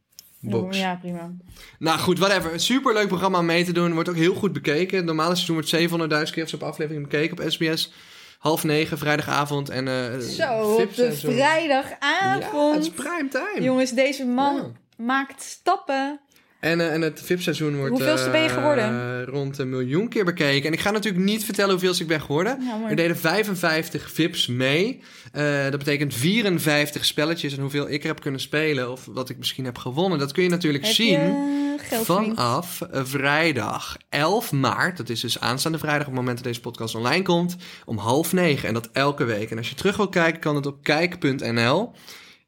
Box. 0.41 0.77
Ja, 0.77 0.95
prima. 0.95 1.35
Nou 1.79 1.99
goed, 1.99 2.19
whatever. 2.19 2.53
Een 2.53 2.59
superleuk 2.59 3.07
programma 3.07 3.39
om 3.39 3.45
mee 3.45 3.63
te 3.63 3.71
doen. 3.71 3.93
Wordt 3.93 4.09
ook 4.09 4.15
heel 4.15 4.33
goed 4.33 4.53
bekeken. 4.53 4.97
Het 4.97 5.05
normale 5.05 5.35
seizoen 5.35 5.55
wordt 5.55 6.27
700.000 6.27 6.33
keer 6.33 6.53
op 6.53 6.63
aflevering 6.63 7.03
bekeken 7.03 7.39
op 7.39 7.51
SBS. 7.51 7.91
Half 8.39 8.63
negen, 8.63 8.97
vrijdagavond. 8.97 9.69
En, 9.69 9.87
eh 9.87 10.17
Zo, 10.19 10.63
op 10.73 10.87
de 10.87 10.93
seizoen. 10.93 11.33
Ja, 11.35 11.49
vrijdagavond. 11.51 12.75
het 12.75 12.83
is 12.83 12.89
prime 12.89 13.27
time. 13.27 13.61
Jongens, 13.61 13.91
deze 13.91 14.25
man 14.25 14.55
Ja. 14.55 14.65
maakt 15.05 15.41
stappen 15.41 16.19
En, 16.59 16.79
eh, 16.81 16.93
en 16.93 17.01
het 17.01 17.21
VIP-seizoen 17.23 17.75
wordt 17.75 17.91
Hoeveelste 17.91 18.29
ben 18.29 18.41
je 18.41 18.47
eh, 18.47 18.53
geworden? 18.53 19.25
rond 19.25 19.57
een 19.57 19.69
miljoen 19.69 20.09
keer 20.09 20.25
bekeken. 20.25 20.67
En 20.67 20.73
ik 20.73 20.79
ga 20.79 20.91
natuurlijk 20.91 21.23
niet 21.23 21.45
vertellen 21.45 21.71
hoeveel 21.71 21.93
ik 21.99 22.07
ben 22.07 22.21
geworden. 22.21 22.61
Ja, 22.61 22.89
Er 22.89 22.95
deden 22.95 23.17
55 23.17 24.11
VIP's 24.11 24.47
mee. 24.47 25.01
Eh, 25.31 25.63
dat 25.63 25.77
betekent 25.77 26.13
54 26.13 27.05
spelletjes. 27.05 27.53
En 27.53 27.61
hoeveel 27.61 27.89
ik 27.89 28.01
er 28.01 28.07
heb 28.07 28.21
kunnen 28.21 28.39
spelen 28.39 28.91
of 28.91 29.05
wat 29.05 29.29
ik 29.29 29.37
misschien 29.37 29.65
heb 29.65 29.77
gewonnen... 29.77 30.19
dat 30.19 30.31
kun 30.31 30.43
je 30.43 30.49
natuurlijk 30.49 30.85
Heb 30.85 30.93
zien... 30.93 31.19
je? 31.19 31.67
Vanaf 32.03 32.81
vrijdag 32.91 33.97
11 34.09 34.51
maart, 34.51 34.97
dat 34.97 35.09
is 35.09 35.19
dus 35.19 35.39
aanstaande 35.39 35.77
vrijdag, 35.77 36.01
op 36.01 36.07
het 36.07 36.15
moment 36.15 36.37
dat 36.37 36.45
deze 36.45 36.61
podcast 36.61 36.95
online 36.95 37.23
komt, 37.23 37.55
om 37.85 37.97
half 37.97 38.33
negen. 38.33 38.67
En 38.67 38.73
dat 38.73 38.89
elke 38.93 39.23
week. 39.23 39.51
En 39.51 39.57
als 39.57 39.69
je 39.69 39.75
terug 39.75 39.97
wil 39.97 40.09
kijken, 40.09 40.39
kan 40.39 40.55
het 40.55 40.65
op 40.65 40.83
kijk.nl. 40.83 41.91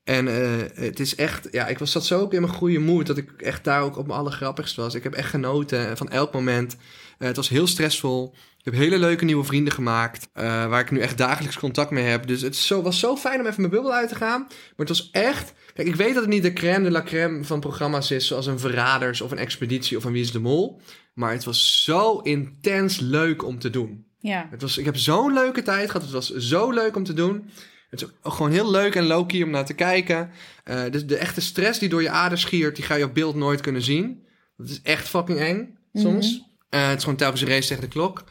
En 0.03 0.27
eh, 0.27 0.83
het 0.83 0.99
is 0.99 1.15
echt, 1.15 1.47
ja, 1.51 1.67
ik 1.67 1.79
was 1.79 1.91
zat 1.91 2.05
zo 2.05 2.19
ook 2.19 2.33
in 2.33 2.41
mijn 2.41 2.53
goede 2.53 2.79
moed 2.79 3.07
dat 3.07 3.17
ik 3.17 3.31
echt 3.41 3.63
daar 3.63 3.81
ook 3.81 3.97
op 3.97 4.07
mijn 4.07 4.19
allergrappigst 4.19 4.75
was. 4.75 4.95
Ik 4.95 5.03
heb 5.03 5.13
echt 5.13 5.29
genoten 5.29 5.97
van 5.97 6.09
elk 6.09 6.33
moment. 6.33 6.77
Eh, 7.17 7.27
het 7.27 7.35
was 7.35 7.49
heel 7.49 7.67
stressvol. 7.67 8.33
Ik 8.57 8.65
heb 8.65 8.73
hele 8.73 8.97
leuke 8.97 9.25
nieuwe 9.25 9.43
vrienden 9.43 9.73
gemaakt, 9.73 10.29
eh, 10.33 10.43
waar 10.43 10.79
ik 10.79 10.91
nu 10.91 10.99
echt 10.99 11.17
dagelijks 11.17 11.57
contact 11.57 11.91
mee 11.91 12.03
heb. 12.03 12.27
Dus 12.27 12.41
het 12.41 12.55
zo, 12.55 12.81
was 12.81 12.99
zo 12.99 13.15
fijn 13.15 13.39
om 13.39 13.45
even 13.45 13.61
mijn 13.61 13.73
bubbel 13.73 13.93
uit 13.93 14.09
te 14.09 14.15
gaan. 14.15 14.39
Maar 14.39 14.87
het 14.87 14.87
was 14.87 15.09
echt... 15.11 15.53
Kijk, 15.73 15.87
ik 15.87 15.95
weet 15.95 16.13
dat 16.13 16.23
het 16.23 16.31
niet 16.31 16.43
de 16.43 16.53
crème 16.53 16.83
de 16.83 16.91
la 16.91 17.01
crème 17.01 17.43
van 17.43 17.59
programma's 17.59 18.11
is... 18.11 18.27
zoals 18.27 18.45
een 18.45 18.59
Verraders 18.59 19.21
of 19.21 19.31
een 19.31 19.37
Expeditie 19.37 19.97
of 19.97 20.03
een 20.03 20.11
Wie 20.11 20.21
is 20.21 20.31
de 20.31 20.39
Mol. 20.39 20.81
Maar 21.13 21.31
het 21.31 21.43
was 21.43 21.83
zo 21.83 22.19
intens 22.19 22.99
leuk 22.99 23.43
om 23.43 23.59
te 23.59 23.69
doen. 23.69 24.05
Ja. 24.19 24.47
Het 24.51 24.61
was, 24.61 24.77
ik 24.77 24.85
heb 24.85 24.97
zo'n 24.97 25.33
leuke 25.33 25.61
tijd 25.61 25.89
gehad. 25.89 26.01
Het 26.01 26.11
was 26.11 26.35
zo 26.35 26.71
leuk 26.71 26.95
om 26.95 27.03
te 27.03 27.13
doen. 27.13 27.49
Het 27.91 28.01
is 28.01 28.08
gewoon 28.23 28.51
heel 28.51 28.71
leuk 28.71 28.95
en 28.95 29.06
low-key 29.06 29.43
om 29.43 29.49
naar 29.49 29.65
te 29.65 29.73
kijken. 29.73 30.32
Eh, 30.63 30.84
dus 30.91 31.06
de 31.06 31.17
echte 31.17 31.41
stress 31.41 31.80
die 31.80 31.89
door 31.89 32.01
je 32.01 32.10
aders 32.10 32.41
schiert... 32.41 32.75
die 32.75 32.86
ga 32.86 32.95
je 32.95 33.04
op 33.04 33.13
beeld 33.13 33.36
nooit 33.36 33.62
kunnen 33.62 33.82
zien. 33.82 34.23
Dat 34.58 34.69
is 34.69 34.82
echt 34.82 35.08
fucking 35.08 35.39
eng, 35.39 35.77
soms. 35.93 36.43
Eh, 36.69 36.88
het 36.88 36.97
is 36.97 37.04
gewoon 37.04 37.17
telkens 37.17 37.41
een 37.41 37.47
race 37.47 37.67
tegen 37.67 37.84
de 37.84 37.89
klok. 37.89 38.23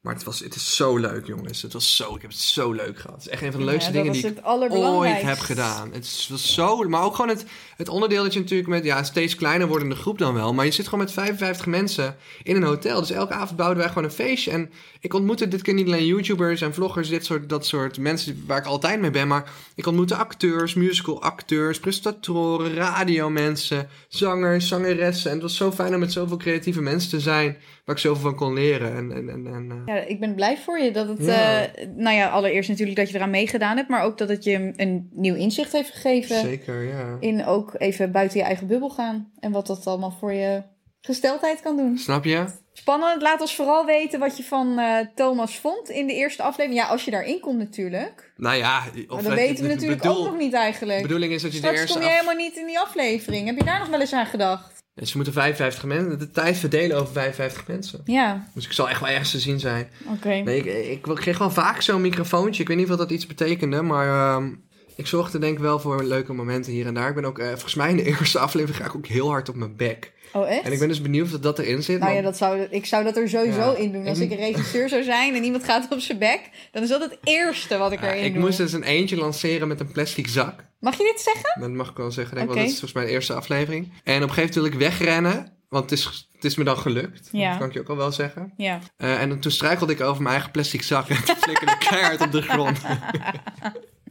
Maar 0.00 0.14
het, 0.14 0.24
was, 0.24 0.40
het 0.40 0.54
is 0.54 0.76
zo 0.76 0.96
leuk, 0.96 1.26
jongens. 1.26 1.62
Het 1.62 1.72
was 1.72 1.96
zo, 1.96 2.14
ik 2.14 2.22
heb 2.22 2.30
het 2.30 2.40
zo 2.40 2.72
leuk 2.72 2.98
gehad. 2.98 3.16
Het 3.16 3.26
is 3.26 3.32
echt 3.32 3.42
een 3.42 3.50
van 3.52 3.60
de 3.60 3.66
leukste 3.66 3.92
Ja, 3.92 3.96
dingen 3.96 4.12
die 4.12 4.26
ik 4.26 4.38
ooit 4.70 5.22
heb 5.22 5.38
gedaan. 5.38 5.92
Het 5.92 6.26
was 6.30 6.54
zo, 6.54 6.88
maar 6.88 7.02
ook 7.02 7.14
gewoon 7.14 7.30
het, 7.30 7.44
het 7.76 7.88
onderdeel 7.88 8.22
dat 8.22 8.32
je 8.32 8.40
natuurlijk 8.40 8.68
met 8.68 8.84
ja, 8.84 8.98
een 8.98 9.04
steeds 9.04 9.34
kleiner 9.34 9.68
wordende 9.68 9.94
groep 9.94 10.18
dan 10.18 10.34
wel. 10.34 10.54
Maar 10.54 10.64
je 10.64 10.70
zit 10.70 10.84
gewoon 10.84 11.04
met 11.04 11.12
55 11.12 11.66
mensen 11.66 12.16
in 12.42 12.56
een 12.56 12.62
hotel. 12.62 13.00
Dus 13.00 13.10
elke 13.10 13.32
avond 13.32 13.56
bouwden 13.56 13.78
wij 13.78 13.88
gewoon 13.88 14.04
een 14.04 14.10
feestje. 14.10 14.50
En 14.50 14.70
ik 15.00 15.14
ontmoette 15.14 15.48
dit 15.48 15.62
keer 15.62 15.74
niet 15.74 15.86
alleen 15.86 16.06
YouTubers 16.06 16.60
en 16.60 16.74
vloggers, 16.74 17.08
dit 17.08 17.24
soort, 17.24 17.48
dat 17.48 17.66
soort 17.66 17.98
mensen 17.98 18.44
waar 18.46 18.58
ik 18.58 18.66
altijd 18.66 19.00
mee 19.00 19.10
ben. 19.10 19.28
Maar 19.28 19.50
ik 19.74 19.86
ontmoette 19.86 20.16
acteurs, 20.16 20.74
musical 20.74 21.22
acteurs, 21.22 21.80
presentatoren, 21.80 22.74
radiomensen, 22.74 23.88
zangers, 24.08 24.68
zangeressen. 24.68 25.30
En 25.30 25.36
het 25.36 25.42
was 25.42 25.56
zo 25.56 25.72
fijn 25.72 25.94
om 25.94 26.00
met 26.00 26.12
zoveel 26.12 26.36
creatieve 26.36 26.80
mensen 26.80 27.10
te 27.10 27.20
zijn, 27.20 27.56
waar 27.90 27.98
ik 27.98 28.04
zoveel 28.04 28.22
van 28.30 28.34
kon 28.34 28.54
leren. 28.54 28.96
En, 28.96 29.12
en, 29.12 29.28
en, 29.28 29.46
en, 29.54 29.82
eh, 29.86 29.94
Ja, 29.94 30.02
ik 30.02 30.20
ben 30.20 30.34
blij 30.34 30.56
voor 30.56 30.78
je 30.78 30.90
dat 30.90 31.08
het, 31.08 31.24
Ja. 31.24 31.62
eh, 31.66 31.86
nou 31.96 32.16
ja, 32.16 32.28
allereerst 32.28 32.68
natuurlijk 32.68 32.96
dat 32.98 33.10
je 33.10 33.16
eraan 33.16 33.30
meegedaan 33.30 33.76
hebt, 33.76 33.88
maar 33.88 34.02
ook 34.02 34.18
dat 34.18 34.28
het 34.28 34.44
je 34.44 34.72
een, 34.76 35.10
nieuw 35.12 35.34
inzicht 35.34 35.72
heeft 35.72 35.90
gegeven 35.90 36.36
Zeker, 36.40 36.82
ja. 36.82 37.16
in 37.20 37.44
ook 37.44 37.74
even 37.78 38.12
buiten 38.12 38.38
je 38.38 38.44
eigen 38.44 38.66
bubbel 38.66 38.90
gaan 38.90 39.30
en 39.40 39.52
wat 39.52 39.66
dat 39.66 39.86
allemaal 39.86 40.16
voor 40.20 40.32
je 40.32 40.62
gesteldheid 41.00 41.60
kan 41.60 41.76
doen. 41.76 41.98
Snap 41.98 42.24
je? 42.24 42.44
Spannend, 42.72 43.22
laat 43.22 43.40
ons 43.40 43.54
vooral 43.54 43.84
weten 43.84 44.18
wat 44.20 44.36
je 44.36 44.42
van 44.42 44.78
eh, 44.78 44.96
Thomas 45.14 45.58
vond 45.58 45.88
in 45.90 46.06
de 46.06 46.14
eerste 46.14 46.42
aflevering. 46.42 46.80
Ja, 46.82 46.86
als 46.88 47.04
je 47.04 47.10
daarin 47.10 47.40
komt 47.40 47.58
natuurlijk. 47.58 48.32
Nou 48.36 48.56
ja, 48.56 48.82
of 49.08 49.14
Maar 49.14 49.22
dat 49.22 49.32
weten 49.34 49.64
we 49.64 49.70
natuurlijk 49.74 50.02
bedoel- 50.02 50.18
ook 50.18 50.24
nog 50.30 50.38
niet 50.38 50.52
eigenlijk. 50.52 50.96
De 51.00 51.06
bedoeling 51.06 51.32
is 51.32 51.42
dat 51.42 51.52
je 51.52 51.56
Straks 51.58 51.74
de 51.76 51.80
eerste 51.80 51.98
kom 51.98 52.06
je 52.06 52.12
af- 52.12 52.20
helemaal 52.20 52.44
niet 52.44 52.56
in 52.56 52.66
die 52.66 52.78
aflevering. 52.78 53.46
Heb 53.46 53.56
je 53.58 53.64
daar 53.64 53.78
nog 53.78 53.88
wel 53.88 54.00
eens 54.00 54.12
aan 54.12 54.26
gedacht? 54.26 54.78
Ja, 55.00 55.06
Ze 55.06 55.16
moeten 55.16 55.32
55 55.34 55.84
mensen, 55.84 56.18
de 56.18 56.30
tijd 56.30 56.56
verdelen 56.56 56.96
over 57.00 57.12
55 57.12 57.66
mensen. 57.66 58.00
Ja, 58.04 58.48
Dus 58.54 58.64
ik 58.66 58.72
zal 58.72 58.88
echt 58.88 59.00
wel 59.00 59.08
ergens 59.08 59.30
te 59.30 59.40
zien 59.40 59.60
zijn. 59.60 59.88
oké. 60.06 60.28
Nee, 60.28 60.56
ik, 60.58 60.64
ik, 60.64 61.06
ik 61.06 61.14
kreeg 61.14 61.38
wel 61.38 61.50
vaak 61.50 61.80
zo'n 61.80 62.00
microfoontje. 62.00 62.62
Ik 62.62 62.68
weet 62.68 62.76
niet 62.76 62.90
of 62.90 62.96
dat 62.96 63.10
iets 63.10 63.26
betekende, 63.26 63.82
maar 63.82 64.08
ehm, 64.08 64.50
ik 64.96 65.06
zorgde 65.06 65.38
denk 65.38 65.52
ik 65.56 65.62
wel 65.62 65.78
voor 65.80 66.04
leuke 66.04 66.32
momenten 66.32 66.72
hier 66.72 66.86
en 66.86 66.94
daar. 66.94 67.08
Ik 67.08 67.14
ben 67.14 67.24
ook, 67.24 67.38
eh, 67.38 67.48
volgens 67.48 67.74
mij 67.74 67.90
in 67.90 67.96
de 67.96 68.04
eerste 68.10 68.38
aflevering 68.38 68.76
ga 68.78 68.84
ik 68.84 68.96
ook 68.96 69.06
heel 69.06 69.28
hard 69.28 69.48
op 69.48 69.54
mijn 69.54 69.76
bek. 69.76 70.12
Oh, 70.32 70.50
echt? 70.50 70.62
En 70.64 70.72
ik 70.72 70.78
ben 70.78 70.88
dus 70.88 71.00
benieuwd 71.02 71.34
of 71.34 71.40
dat 71.40 71.58
erin 71.58 71.82
zit. 71.82 71.98
Nou 72.00 72.14
ja, 72.14 72.22
dat 72.22 72.36
zou, 72.36 72.60
ik 72.70 72.86
zou 72.86 73.04
dat 73.04 73.16
er 73.16 73.28
sowieso 73.28 73.70
Ja. 73.70 73.76
in 73.76 73.92
doen. 73.92 74.06
Als 74.06 74.18
ik 74.18 74.30
een 74.30 74.36
regisseur 74.36 74.88
zou 74.88 75.02
zijn 75.02 75.34
en 75.34 75.44
iemand 75.44 75.64
gaat 75.64 75.86
op 75.92 76.00
zijn 76.00 76.18
bek, 76.18 76.40
dan 76.72 76.82
is 76.82 76.88
dat 76.88 77.00
het 77.00 77.18
eerste 77.24 77.76
wat 77.76 77.92
ik 77.92 78.00
Ja, 78.00 78.12
erin 78.12 78.24
ik 78.24 78.32
doe. 78.32 78.42
moest 78.42 78.58
dus 78.58 78.72
een 78.72 78.82
eentje 78.82 79.16
lanceren 79.16 79.68
met 79.68 79.80
een 79.80 79.92
plastic 79.92 80.28
zak. 80.28 80.64
Mag 80.80 80.96
je 80.98 81.04
dit 81.12 81.20
zeggen? 81.20 81.60
Dat 81.60 81.70
mag 81.70 81.90
ik 81.90 81.96
wel 81.96 82.10
zeggen, 82.10 82.34
denk 82.36 82.48
ik, 82.48 82.54
want 82.54 82.66
dat 82.66 82.72
is 82.74 82.78
volgens 82.80 82.92
mij 83.00 83.04
de 83.04 83.10
eerste 83.10 83.34
aflevering. 83.34 83.92
En 84.04 84.22
op 84.22 84.28
een 84.28 84.34
gegeven 84.34 84.36
moment 84.36 84.54
wil 84.54 84.64
ik 84.64 84.90
wegrennen, 84.90 85.52
want 85.68 85.90
het 85.90 85.98
is, 85.98 86.28
het 86.34 86.44
is 86.44 86.54
me 86.56 86.64
dan 86.64 86.76
gelukt. 86.78 87.28
Ja. 87.32 87.48
Dat 87.50 87.58
kan 87.58 87.66
ik 87.68 87.72
je 87.74 87.80
ook 87.80 87.88
al 87.88 87.96
wel 87.96 88.12
zeggen. 88.12 88.52
Ja. 88.56 88.78
Eh, 88.96 89.20
en 89.22 89.40
toen 89.40 89.52
struikelde 89.52 89.92
ik 89.92 90.00
over 90.00 90.22
mijn 90.22 90.34
eigen 90.34 90.50
plastic 90.52 90.82
zak 90.82 91.08
en 91.08 91.24
toen 91.24 91.36
flikkerde 91.36 91.72
ik 91.72 91.78
keihard 91.90 92.20
op 92.20 92.32
de 92.32 92.42
grond. 92.42 92.78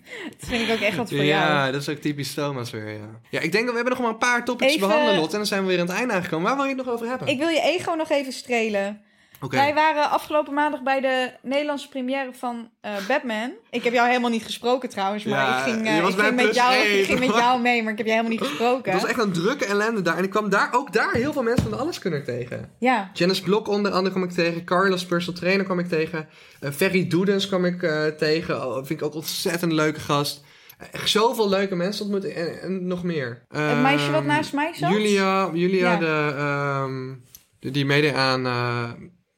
Dat 0.39 0.50
vind 0.50 0.67
ik 0.67 0.74
ook 0.74 0.80
echt 0.82 0.98
wat 0.98 1.10
voor 1.10 1.17
jou. 1.17 1.28
Ja, 1.28 1.72
dat 1.72 1.82
is 1.82 1.89
ook 1.89 1.98
typisch 1.98 2.34
Thomas 2.34 2.72
weer, 2.72 2.89
ja. 2.89 3.19
Ja, 3.30 3.39
ik 3.39 3.52
denk 3.52 3.63
dat 3.65 3.74
we 3.76 3.80
hebben 3.82 3.93
nog 3.93 4.00
maar 4.02 4.10
een 4.12 4.17
paar 4.17 4.45
topics 4.45 4.74
Even- 4.76 5.15
Lot. 5.15 5.32
En 5.32 5.38
dan 5.38 5.45
zijn 5.45 5.62
we 5.62 5.67
weer 5.67 5.80
aan 5.80 5.88
het 5.88 5.95
einde 5.95 6.13
aangekomen. 6.13 6.48
Waar 6.48 6.56
wil 6.56 6.65
je 6.65 6.76
het 6.76 6.86
nog 6.86 6.93
over 6.93 7.08
hebben? 7.08 7.28
Ik 7.28 7.38
wil 7.38 7.48
je 7.48 7.62
ego 7.62 7.93
nog 7.93 8.10
even 8.10 8.34
strelen. 8.34 9.02
Wij 9.49 9.73
waren 9.73 10.10
afgelopen 10.10 10.54
maandag 10.54 10.82
bij 10.84 11.02
de 11.02 11.32
Nederlandse 11.41 11.89
première 11.89 12.30
van 12.34 12.69
eh, 12.82 12.91
Batman. 13.08 13.52
Ik 13.69 13.84
heb 13.84 13.93
jou 13.93 14.08
helemaal 14.08 14.30
niet 14.30 14.43
gesproken 14.43 14.89
trouwens, 14.89 15.23
maar 15.23 15.39
Ja, 15.39 15.58
ik 15.58 15.63
ging, 15.73 15.88
eh, 15.88 15.97
ik 15.97 16.04
ging, 16.15 16.36
met 16.36 16.56
jou, 16.56 16.75
ik 16.75 17.06
ging 17.06 17.19
met 17.19 17.36
jou 17.36 17.62
mee, 17.62 17.84
maar 17.84 17.91
ik 17.91 17.97
heb 17.97 18.06
je 18.08 18.12
helemaal 18.13 18.32
niet 18.38 18.41
gesproken. 18.47 18.91
Het 18.91 19.02
was 19.02 19.10
echt 19.10 19.19
een 19.19 19.32
drukke 19.32 19.65
ellende 19.65 20.02
daar. 20.02 20.17
En 20.17 20.23
ik 20.23 20.30
kwam 20.30 20.49
daar, 20.49 20.69
ook 20.73 20.93
daar 20.93 21.12
heel 21.13 21.34
veel 21.34 21.43
mensen 21.43 21.63
van 21.63 21.71
de 21.71 21.78
Alleskunner 21.78 22.23
tegen. 22.23 22.71
Ja, 22.80 23.10
Janice 23.13 23.43
Blok 23.43 23.67
onder 23.67 23.91
andere 23.91 24.12
kwam 24.15 24.23
ik 24.28 24.32
tegen. 24.36 24.63
Carlos 24.65 25.06
Personal 25.06 25.39
Trainer 25.39 25.65
kwam 25.65 25.80
ik 25.80 25.88
tegen. 25.88 26.28
eh 26.60 26.71
Ferry 26.71 27.08
Doedens 27.08 27.47
kwam 27.47 27.65
ik 27.65 27.80
tegen. 28.17 28.65
Oh, 28.67 28.75
vind 28.75 28.89
ik 28.89 29.04
ook 29.04 29.13
ontzettend 29.15 29.71
leuke 29.71 29.99
gast. 29.99 30.43
Echt 30.91 31.10
zoveel 31.10 31.49
leuke 31.49 31.75
mensen 31.75 32.06
ontmoet 32.06 32.34
en, 32.34 32.62
en 32.62 32.88
nog 32.88 33.04
meer. 33.04 33.41
het 33.49 33.82
meisje 33.82 34.12
wat 34.12 34.19
Ehm, 34.19 34.28
naast 34.30 34.54
mij 34.54 34.73
zat. 34.73 34.91
Julia, 34.91 35.49
Julia 35.54 35.91
Ja. 35.91 35.97
de, 35.97 36.34
ehm, 36.38 37.13
de- 37.60 37.71
die 37.71 37.86
mede 37.86 38.13
aan 38.13 38.45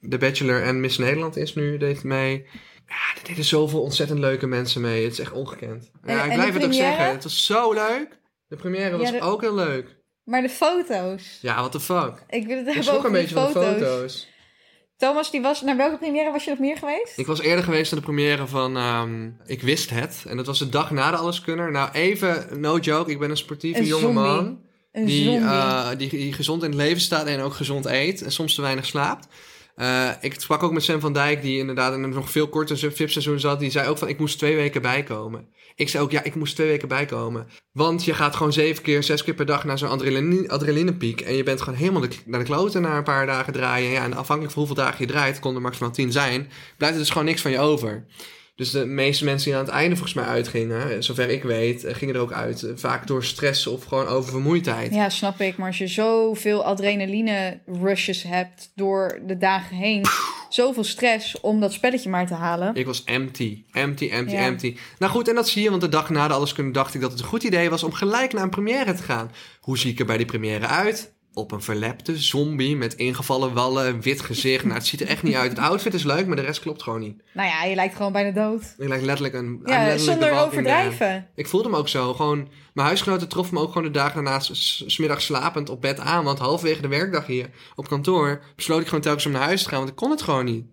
The 0.10 0.18
Bachelor 0.18 0.64
en 0.64 0.80
Miss 0.80 0.98
Nederland 0.98 1.36
is 1.38 1.56
nu, 1.56 1.78
deed 1.78 2.04
mee. 2.04 2.46
Ja, 2.88 3.20
er 3.22 3.28
deden 3.28 3.44
zoveel 3.44 3.82
ontzettend 3.82 4.20
leuke 4.20 4.48
mensen 4.48 4.82
mee. 4.82 5.04
Het 5.04 5.12
is 5.12 5.20
echt 5.20 5.32
ongekend. 5.32 5.92
En- 6.04 6.16
ja, 6.16 6.24
ik 6.24 6.34
blijf 6.34 6.54
het 6.54 6.66
ook 6.66 6.74
zeggen. 6.74 7.06
Het 7.10 7.24
was 7.24 7.46
zo 7.46 7.74
leuk. 7.74 8.20
De 8.48 8.56
première 8.56 8.98
was 8.98 9.10
Ja, 9.10 9.20
de- 9.20 9.26
ook 9.26 9.42
heel 9.42 9.56
leuk. 9.56 10.00
Maar 10.24 10.42
de 10.42 10.50
foto's. 10.50 11.38
Ja, 11.42 11.56
what 11.56 11.72
the 11.72 11.80
fuck. 11.80 12.24
Ik 12.30 12.48
wil 12.48 12.58
het 12.58 12.74
hebben 12.74 12.94
over 12.94 13.06
een 13.06 13.12
beetje 13.12 13.36
van 13.36 13.46
de 13.46 13.52
foto's. 13.52 14.30
Thomas, 14.98 15.32
die 15.32 15.42
was... 15.42 15.62
Naar 15.62 15.78
welke 15.78 15.98
première 15.98 16.32
was 16.32 16.44
je 16.44 16.50
nog 16.50 16.60
meer 16.60 16.78
geweest? 16.78 17.18
Ik 17.18 17.26
was 17.26 17.42
eerder 17.42 17.64
geweest 17.64 17.92
aan 17.92 17.98
de 17.98 18.04
première 18.04 18.48
van 18.48 18.78
ehm, 18.78 19.30
Ik 19.46 19.62
Wist 19.62 19.90
Het. 19.90 20.24
En 20.28 20.38
dat 20.38 20.46
was 20.46 20.60
de 20.60 20.70
dag 20.70 20.92
na 20.92 21.12
de 21.12 21.18
Alleskunner. 21.18 21.72
Nou, 21.72 21.92
even, 21.92 22.48
no 22.60 22.78
joke. 22.78 23.12
Ik 23.12 23.20
ben 23.20 23.30
een 23.30 23.38
sportieve 23.38 23.80
Een 23.80 23.86
jonge 23.86 24.02
zombie. 24.02 24.24
man. 24.24 24.62
Een 24.92 25.06
die, 25.06 25.38
eh, 25.38 25.90
die, 25.98 26.10
die 26.10 26.34
gezond 26.34 26.64
in 26.64 26.70
het 26.70 26.78
leven 26.80 27.02
staat 27.02 27.26
en 27.28 27.42
ook 27.42 27.54
gezond 27.54 27.86
eet. 27.86 28.22
En 28.22 28.32
soms 28.32 28.56
te 28.56 28.62
weinig 28.62 28.86
slaapt. 28.86 29.28
Eh, 29.76 30.10
ik 30.22 30.42
sprak 30.42 30.64
ook 30.64 30.72
met 30.72 30.84
Sam 30.84 31.00
van 31.00 31.14
Dijk, 31.14 31.42
die 31.42 31.58
inderdaad 31.58 31.94
in 31.94 32.04
een 32.04 32.10
nog 32.10 32.32
veel 32.32 32.50
korter 32.50 32.78
VIP-seizoen 32.78 33.40
zat. 33.40 33.60
Die 33.60 33.72
zei 33.72 33.88
ook 33.88 33.98
van, 33.98 34.08
ik 34.08 34.20
moest 34.20 34.38
twee 34.38 34.56
weken 34.56 34.82
bijkomen. 34.82 35.48
Ik 35.76 35.90
zei 35.90 36.04
ook, 36.04 36.12
ja, 36.12 36.24
ik 36.24 36.36
moest 36.36 36.56
twee 36.56 36.68
weken 36.68 36.88
bijkomen. 36.88 37.48
Want 37.72 38.06
je 38.06 38.14
gaat 38.14 38.36
gewoon 38.36 38.54
zeven 38.54 38.84
keer, 38.84 39.04
zes 39.04 39.24
keer 39.24 39.34
per 39.34 39.46
dag 39.46 39.64
naar 39.64 39.78
zo'n 39.78 39.90
adrenaline, 39.90 40.50
adrenalinepiek. 40.50 41.22
En 41.22 41.36
je 41.36 41.44
bent 41.44 41.62
gewoon 41.62 41.80
helemaal 41.80 42.08
naar 42.26 42.40
de 42.40 42.46
kloten 42.46 42.82
na 42.82 42.98
een 42.98 43.04
paar 43.04 43.26
dagen 43.26 43.54
draaien. 43.54 43.92
Ja, 43.92 44.04
en 44.04 44.14
afhankelijk 44.14 44.54
van 44.54 44.66
hoeveel 44.66 44.84
dagen 44.84 45.06
je 45.06 45.12
draait, 45.12 45.40
kon 45.40 45.56
er 45.56 45.62
maximaal 45.62 45.92
tien 45.92 46.12
zijn. 46.12 46.50
Blijft 46.78 46.96
er 46.96 47.02
dus 47.02 47.12
gewoon 47.12 47.26
niks 47.26 47.42
van 47.42 47.52
je 47.52 47.60
over. 47.60 48.06
Dus 48.62 48.72
de 48.72 48.86
meeste 48.86 49.24
mensen 49.24 49.50
die 49.50 49.60
aan 49.60 49.66
het 49.66 49.74
einde 49.74 49.96
volgens 49.96 50.14
mij 50.14 50.26
uitgingen, 50.26 51.04
zover 51.04 51.30
ik 51.30 51.44
weet, 51.44 51.84
eh, 51.84 51.96
gingen 51.96 52.16
er 52.16 52.22
ook 52.22 52.32
uit. 52.34 52.64
eh, 52.64 52.72
Vaak 52.76 53.08
door 53.08 53.24
stress 53.24 53.68
of 53.68 53.84
gewoon 53.86 54.08
oververmoeidheid. 54.08 54.94
Ja, 54.94 55.10
snap 55.10 55.40
ik. 55.40 55.58
Maar 55.58 55.68
als 55.68 55.78
je 55.78 55.88
zoveel 55.88 56.64
adrenaline 56.64 57.60
rushes 57.84 58.24
hebt 58.24 58.72
door 58.76 59.20
de 59.28 59.38
dagen 59.38 59.76
heen, 59.76 60.04
zoveel 60.50 60.84
stress 60.84 61.40
om 61.40 61.60
dat 61.60 61.74
spelletje 61.74 62.10
maar 62.10 62.28
te 62.28 62.34
halen. 62.34 62.76
Ik 62.76 62.86
was 62.86 63.04
empty. 63.04 63.64
Empty, 63.72 64.10
empty, 64.10 64.34
Ja. 64.34 64.46
empty. 64.46 64.78
Nou 65.00 65.12
goed, 65.12 65.28
en 65.28 65.36
dat 65.36 65.50
zie 65.50 65.64
je, 65.64 65.70
want 65.70 65.82
de 65.82 65.90
dag 65.90 66.10
na 66.10 66.28
de 66.28 66.34
Alles 66.34 66.54
Kunnen 66.54 66.74
dacht 66.74 66.94
ik 66.94 67.02
dat 67.02 67.12
het 67.12 67.20
een 67.20 67.26
goed 67.26 67.44
idee 67.44 67.70
was 67.70 67.84
om 67.84 67.94
gelijk 67.94 68.34
naar 68.34 68.44
een 68.44 68.50
première 68.50 68.94
te 68.94 69.04
gaan. 69.04 69.32
Hoe 69.60 69.78
zie 69.78 69.92
ik 69.92 70.00
er 70.00 70.06
bij 70.06 70.18
die 70.18 70.26
première 70.26 70.68
uit? 70.68 71.14
Op 71.34 71.52
een 71.52 71.62
verlepte 71.62 72.18
zombie 72.18 72.78
met 72.78 72.94
ingevallen 72.94 73.54
wallen, 73.54 74.02
wit 74.02 74.22
gezicht. 74.22 74.64
Nou, 74.64 74.76
het 74.76 74.86
ziet 74.88 75.02
er 75.02 75.08
echt 75.08 75.24
niet 75.24 75.36
uit. 75.36 75.50
Het 75.50 75.60
outfit 75.60 75.94
is 75.94 76.04
leuk, 76.04 76.28
maar 76.28 76.36
de 76.36 76.42
rest 76.42 76.60
klopt 76.60 76.84
gewoon 76.84 77.00
niet. 77.00 77.22
Nou 77.34 77.48
ja, 77.48 77.64
je 77.64 77.76
lijkt 77.76 77.96
gewoon 77.96 78.12
bijna 78.12 78.32
dood. 78.32 78.62
Ik 78.78 78.88
lijk 78.88 79.02
letterlijk 79.02 79.34
een... 79.36 79.62
Ja, 79.66 79.86
letterlijk 79.86 80.00
zonder 80.22 80.40
overdrijven. 80.46 81.28
Ik 81.36 81.48
voelde 81.48 81.70
me 81.70 81.78
ook 81.78 81.88
zo. 81.90 82.14
Gewoon, 82.14 82.48
mijn 82.74 82.88
huisgenoten 82.88 83.28
troffen 83.28 83.54
me 83.56 83.62
ook 83.62 83.68
gewoon 83.68 83.84
de 83.84 83.92
dagen 84.00 84.14
daarna 84.24 84.40
s- 84.40 84.52
s- 84.78 84.84
smiddags 84.86 85.26
slapend 85.26 85.70
op 85.70 85.82
bed 85.82 86.00
aan. 86.00 86.24
Want 86.24 86.40
halverwege 86.40 86.82
de 86.82 86.88
werkdag 86.88 87.26
hier 87.26 87.50
op 87.76 87.88
kantoor 87.88 88.42
besloot 88.56 88.82
ik 88.82 88.86
gewoon 88.88 89.02
telkens 89.02 89.26
om 89.26 89.32
naar 89.32 89.42
huis 89.42 89.64
te 89.64 89.70
gaan. 89.70 89.78
Want 89.78 89.90
ik 89.90 89.96
kon 89.96 90.10
het 90.12 90.22
gewoon 90.22 90.46
niet. 90.46 90.66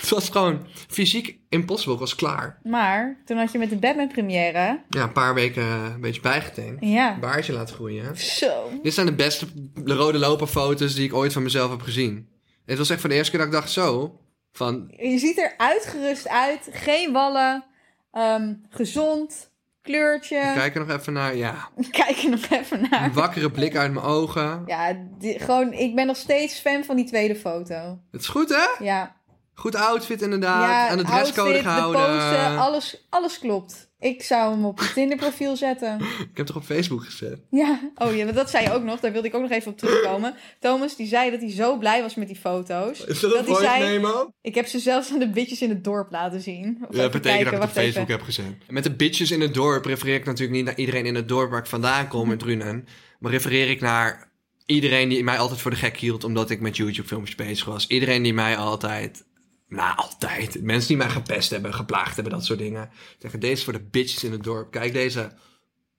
Het 0.00 0.08
was 0.08 0.28
gewoon 0.28 0.66
fysiek 0.88 1.38
impossible. 1.48 1.94
Ik 1.94 2.00
was 2.00 2.14
klaar. 2.14 2.58
Maar 2.62 3.22
toen 3.24 3.36
had 3.36 3.52
je 3.52 3.58
met 3.58 3.70
de 3.70 3.76
Batman 3.76 4.08
première. 4.08 4.82
Ja, 4.88 5.02
een 5.02 5.12
paar 5.12 5.34
weken 5.34 5.62
eh, 5.62 5.84
een 5.94 6.00
beetje 6.00 6.20
bijgetankt. 6.20 6.84
Ja. 6.84 7.18
Baardje 7.20 7.52
laten 7.52 7.74
groeien. 7.74 8.16
Zo. 8.16 8.70
Dit 8.82 8.94
zijn 8.94 9.06
de 9.06 9.14
beste 9.14 9.46
rode 9.84 10.18
loperfoto's 10.18 10.94
die 10.94 11.04
ik 11.04 11.14
ooit 11.14 11.32
van 11.32 11.42
mezelf 11.42 11.70
heb 11.70 11.80
gezien. 11.80 12.28
Het 12.66 12.78
was 12.78 12.90
echt 12.90 13.00
voor 13.00 13.08
de 13.08 13.14
eerste 13.14 13.30
keer 13.30 13.40
dat 13.40 13.48
ik 13.48 13.54
dacht 13.54 13.70
zo. 13.70 14.18
Van, 14.52 14.92
Je 14.96 15.18
ziet 15.18 15.38
er 15.38 15.54
uitgerust 15.56 16.28
uit. 16.28 16.68
Geen 16.72 17.12
wallen. 17.12 17.64
ehm, 18.12 18.54
gezond. 18.70 19.52
Kleurtje. 19.82 20.52
kijk 20.54 20.74
er 20.74 20.86
nog 20.86 20.96
even 20.98 21.12
naar. 21.12 21.36
Ja, 21.36 21.68
Kijk 21.90 22.16
er 22.16 22.30
nog 22.30 22.44
even 22.50 22.86
naar. 22.90 23.04
een 23.04 23.12
wakkere 23.12 23.50
blik 23.50 23.76
uit 23.76 23.92
mijn 23.92 24.06
ogen. 24.06 24.62
Ja, 24.66 24.96
die- 25.18 25.38
gewoon, 25.38 25.72
ik 25.72 25.94
ben 25.94 26.06
nog 26.06 26.16
steeds 26.16 26.58
fan 26.58 26.84
van 26.84 26.96
die 26.96 27.04
tweede 27.04 27.36
foto. 27.36 27.98
Het 28.10 28.20
is 28.20 28.26
goed, 28.28 28.48
hè? 28.48 28.84
Ja, 28.84 29.16
Goed 29.54 29.74
outfit 29.74 30.22
inderdaad. 30.22 30.68
ja 30.70 30.88
Aan 30.88 30.96
de 30.96 31.04
dresscode 31.04 31.40
outfit, 31.48 31.62
gehouden. 31.62 32.00
de 32.02 32.06
pose, 32.08 32.56
alles, 32.58 33.06
alles 33.10 33.38
klopt. 33.38 33.92
Ik 33.98 34.22
zou 34.22 34.52
hem 34.54 34.64
op 34.64 34.80
je 34.80 34.92
Tinder 34.92 35.16
profiel 35.16 35.56
zetten. 35.56 36.00
Ik 36.30 36.36
heb 36.36 36.46
toch 36.46 36.56
op 36.56 36.64
Facebook 36.64 37.04
gezet. 37.04 37.38
Ja, 37.50 37.80
oh 37.94 38.16
ja, 38.16 38.24
want 38.24 38.36
dat 38.36 38.50
zei 38.50 38.64
je 38.64 38.72
ook 38.72 38.82
nog. 38.82 39.00
Daar 39.00 39.12
wilde 39.12 39.28
ik 39.28 39.34
ook 39.34 39.42
nog 39.42 39.50
even 39.50 39.72
op 39.72 39.78
terugkomen. 39.78 40.34
Thomas, 40.60 40.96
die 40.96 41.06
zei 41.06 41.30
dat 41.30 41.40
hij 41.40 41.50
zo 41.50 41.76
blij 41.78 42.02
was 42.02 42.14
met 42.14 42.26
die 42.26 42.36
foto's. 42.36 43.04
Is 43.04 43.20
dat 43.20 43.30
Dat 43.32 43.46
een 43.48 43.54
hij 43.54 44.00
zei-? 44.00 44.26
Ik 44.42 44.54
heb 44.54 44.66
ze 44.66 44.78
zelfs 44.78 45.12
aan 45.12 45.18
de 45.18 45.30
bitches 45.30 45.62
in 45.62 45.68
het 45.68 45.84
dorp 45.84 46.10
laten 46.10 46.40
zien. 46.40 46.78
Of 46.88 46.96
Ja, 46.96 47.02
dat 47.02 47.10
betekent 47.10 47.22
kijken, 47.22 47.44
dat 47.44 47.54
ik 47.54 47.60
het 47.60 47.70
op 47.70 47.76
even. 47.76 47.82
Facebook 47.92 48.08
heb 48.08 48.22
gezet. 48.22 48.44
Met 48.68 48.82
de 48.84 48.94
bitches 48.94 49.30
in 49.30 49.40
het 49.40 49.54
dorp 49.54 49.84
refereer 49.84 50.14
ik 50.14 50.24
natuurlijk 50.24 50.56
niet 50.56 50.64
naar 50.64 50.76
iedereen 50.78 51.06
in 51.06 51.14
het 51.14 51.28
dorp 51.28 51.50
waar 51.50 51.60
ik 51.60 51.66
vandaan 51.66 52.08
kom, 52.08 52.30
in 52.30 52.38
Drunen. 52.38 52.86
Maar 53.18 53.30
refereer 53.30 53.70
ik 53.70 53.80
naar 53.80 54.30
iedereen 54.66 55.08
die 55.08 55.24
mij 55.24 55.38
altijd 55.38 55.60
voor 55.60 55.70
de 55.70 55.76
gek 55.76 55.96
hield 55.96 56.24
omdat 56.24 56.50
ik 56.50 56.60
met 56.60 56.76
YouTube 56.76 57.08
filmpjes 57.08 57.34
bezig 57.36 57.66
was. 57.66 57.86
Iedereen 57.86 58.22
die 58.22 58.34
mij 58.34 58.56
altijd, 58.56 59.24
nou 59.74 59.96
altijd, 59.96 60.62
mensen 60.62 60.88
die 60.88 60.96
mij 60.96 61.08
gepest 61.08 61.50
hebben, 61.50 61.74
geplaagd 61.74 62.14
hebben, 62.14 62.32
dat 62.32 62.44
soort 62.44 62.58
dingen. 62.58 62.90
Zeggen, 63.18 63.40
deze 63.40 63.52
is 63.52 63.64
voor 63.64 63.72
de 63.72 63.82
bitches 63.90 64.24
in 64.24 64.32
het 64.32 64.42
dorp. 64.42 64.70
Kijk 64.70 64.92
deze. 64.92 65.32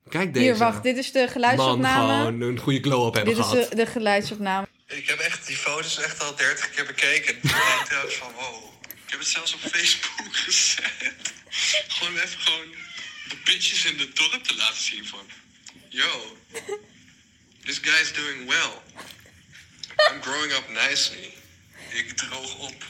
Kijk 0.10 0.34
deze. 0.34 0.46
Hier, 0.46 0.58
wacht. 0.58 0.84
Dit 0.84 0.98
is 0.98 1.12
de 1.12 1.20
Man, 1.20 1.30
geluidsopname. 1.30 2.18
gewoon 2.26 2.42
een 2.42 2.60
goede 2.60 2.80
glow-up 2.82 3.14
hebben 3.14 3.34
Dit 3.36 3.44
is 3.44 3.50
gehad. 3.52 3.70
de, 3.70 3.76
de 3.76 3.86
geluidsopname. 3.86 4.68
Ik 4.88 5.08
heb 5.08 5.20
echt 5.20 5.48
die 5.48 5.56
foto's 5.56 5.98
echt 6.00 6.24
al 6.24 6.36
30 6.36 6.70
keer 6.70 6.86
bekeken. 6.86 7.40
Toen 7.42 7.50
dacht 7.52 7.80
ik 7.82 7.86
trouwens 7.88 8.16
van 8.16 8.32
wow. 8.36 8.64
Ik 9.06 9.12
heb 9.12 9.20
het 9.20 9.28
zelfs 9.30 9.54
op 9.54 9.60
Facebook 9.60 10.36
gezet. 10.46 11.34
Gewoon 11.88 12.14
even 12.16 12.40
gewoon 12.40 12.70
de 13.30 13.36
bitches 13.44 13.86
in 13.86 14.00
het 14.00 14.16
dorp 14.16 14.44
te 14.44 14.56
laten 14.56 14.82
zien 14.84 15.06
van. 15.06 15.20
Yo, 15.90 16.38
this 17.66 17.78
guy's 17.82 18.14
doing 18.14 18.48
well. 18.48 18.72
I'm 20.12 20.22
growing 20.22 20.52
up 20.54 20.70
nicely. 20.88 21.34
Ik 21.90 22.12
droog 22.18 22.58
op. 22.60 22.84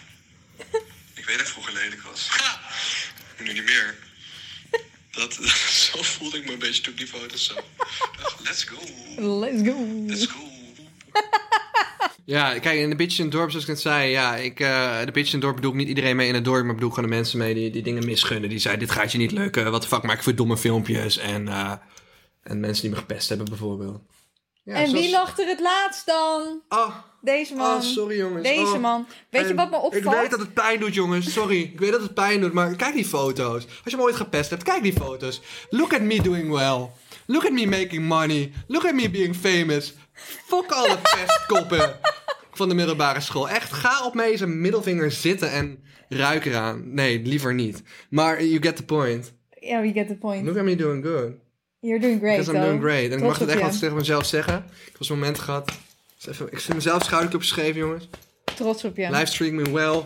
Ik 1.19 1.25
weet 1.25 1.37
dat 1.37 1.47
ik 1.47 1.53
vroeger 1.53 1.73
lelijk 1.73 2.01
was. 2.01 2.27
Ha! 2.29 2.59
Nu 3.43 3.53
niet 3.53 3.65
meer. 3.65 3.95
Dat, 5.11 5.33
zo 5.91 6.01
voelde 6.01 6.37
ik 6.37 6.45
me 6.45 6.53
een 6.53 6.59
beetje 6.59 6.81
toen 6.81 6.93
ik 6.93 6.99
die 6.99 7.07
foto's 7.07 7.45
zag. 7.45 7.63
Dacht, 8.21 8.39
Let's 8.43 8.63
go. 8.63 8.77
Let's 9.39 9.67
go. 9.69 10.03
Let's 10.07 10.25
go. 10.25 10.39
Ja, 12.25 12.59
kijk, 12.59 12.79
in 12.79 12.89
de 12.89 12.95
bitches 12.95 13.19
in 13.19 13.25
het 13.25 13.33
dorp, 13.33 13.49
zoals 13.49 13.65
ik 13.65 13.71
net 13.71 13.81
zei, 13.81 14.09
ja, 14.09 14.35
ik, 14.35 14.59
eh, 14.59 14.99
de 14.99 15.11
bitches 15.11 15.33
in 15.33 15.39
het 15.39 15.41
dorp 15.41 15.55
bedoel 15.55 15.71
ik 15.71 15.77
niet 15.77 15.87
iedereen 15.87 16.15
mee 16.15 16.27
in 16.27 16.33
het 16.33 16.45
dorp, 16.45 16.65
maar 16.65 16.73
bedoel 16.73 16.89
ik 16.89 16.95
gewoon 16.95 17.09
de 17.09 17.15
mensen 17.15 17.37
mee 17.37 17.53
die, 17.53 17.71
die 17.71 17.83
dingen 17.83 18.05
misgunnen. 18.05 18.49
Die 18.49 18.59
zeiden, 18.59 18.87
dit 18.87 18.95
gaat 18.95 19.11
je 19.11 19.17
niet 19.17 19.31
lukken, 19.31 19.71
wat 19.71 19.81
de 19.81 19.87
fuck 19.87 20.03
maak 20.03 20.17
ik 20.17 20.23
voor 20.23 20.35
domme 20.35 20.57
filmpjes? 20.57 21.17
En, 21.17 21.47
eh, 21.47 21.73
en 22.43 22.59
mensen 22.59 22.81
die 22.81 22.91
me 22.91 22.97
gepest 22.97 23.29
hebben, 23.29 23.47
bijvoorbeeld. 23.49 24.01
Ja, 24.65 24.73
en 24.73 24.87
zoals- 24.87 25.05
wie 25.05 25.11
lacht 25.13 25.39
er 25.39 25.47
het 25.47 25.59
laatst 25.59 26.05
dan? 26.05 26.61
Oh, 26.69 26.95
Deze 27.21 27.55
man. 27.55 27.75
oh, 27.75 27.81
sorry 27.81 28.17
jongens. 28.17 28.47
Deze 28.47 28.61
Oh. 28.61 28.79
man. 28.79 29.07
Weet 29.29 29.47
je 29.47 29.55
wat 29.55 29.69
me 29.69 29.75
opvalt? 29.75 29.95
Ik 30.15 30.21
weet 30.21 30.29
dat 30.29 30.39
het 30.39 30.53
pijn 30.53 30.79
doet, 30.79 30.93
jongens. 30.93 31.33
Sorry. 31.33 31.61
Ik 31.61 31.79
weet 31.79 31.91
dat 31.91 32.01
het 32.01 32.13
pijn 32.13 32.41
doet, 32.41 32.53
maar 32.53 32.75
kijk 32.75 32.93
die 32.93 33.05
foto's. 33.05 33.65
Als 33.83 33.91
je 33.93 33.95
me 33.97 34.01
ooit 34.03 34.15
gepest 34.15 34.49
hebt, 34.49 34.63
kijk 34.63 34.83
die 34.83 34.93
foto's. 34.93 35.41
Look 35.69 35.93
at 35.93 36.01
me 36.01 36.21
doing 36.21 36.51
well. 36.51 36.89
Look 37.25 37.45
at 37.45 37.51
me 37.51 37.65
making 37.67 38.07
money. 38.07 38.51
Look 38.67 38.85
at 38.85 38.93
me 38.93 39.09
being 39.09 39.35
famous. 39.35 39.93
Fuck 40.45 40.71
alle 40.71 40.97
pestkoppen 40.97 41.99
van 42.51 42.69
de 42.69 42.75
middelbare 42.75 43.19
school. 43.21 43.49
Echt, 43.49 43.73
ga 43.73 44.05
op 44.05 44.13
deze 44.13 44.47
middelvinger 44.47 45.11
zitten 45.11 45.51
en 45.51 45.83
ruik 46.09 46.45
eraan. 46.45 46.93
Nee, 46.93 47.21
liever 47.23 47.53
niet. 47.53 47.83
Maar 48.09 48.43
you 48.43 48.61
get 48.61 48.75
the 48.75 48.85
point. 48.85 49.33
Ja, 49.59 49.81
we 49.81 49.91
get 49.93 50.07
the 50.07 50.15
point. 50.15 50.45
Look 50.45 50.57
at 50.57 50.63
me 50.63 50.75
doing 50.75 51.05
good. 51.05 51.31
You're 51.85 51.99
doing 51.99 52.19
great, 52.19 52.37
Because 52.37 52.57
I'm 52.57 52.63
doing 52.63 52.81
great. 52.81 53.11
En 53.11 53.17
ik 53.17 53.23
mag 53.23 53.39
het 53.39 53.49
echt 53.49 53.61
wel 53.61 53.69
tegen 53.69 53.95
mezelf 53.95 54.25
zeggen. 54.25 54.65
Ik 54.85 54.97
was 54.97 55.09
een 55.09 55.15
moment 55.15 55.39
gehad. 55.39 55.71
Dus 56.15 56.27
even, 56.27 56.51
ik 56.51 56.59
zit 56.59 56.75
mezelf 56.75 57.03
schouderklopjes 57.03 57.51
geven, 57.51 57.79
jongens. 57.79 58.09
Trots 58.55 58.83
op 58.83 58.97
je. 58.97 59.09
Livestream 59.09 59.55
me 59.55 59.71
well. 59.71 60.01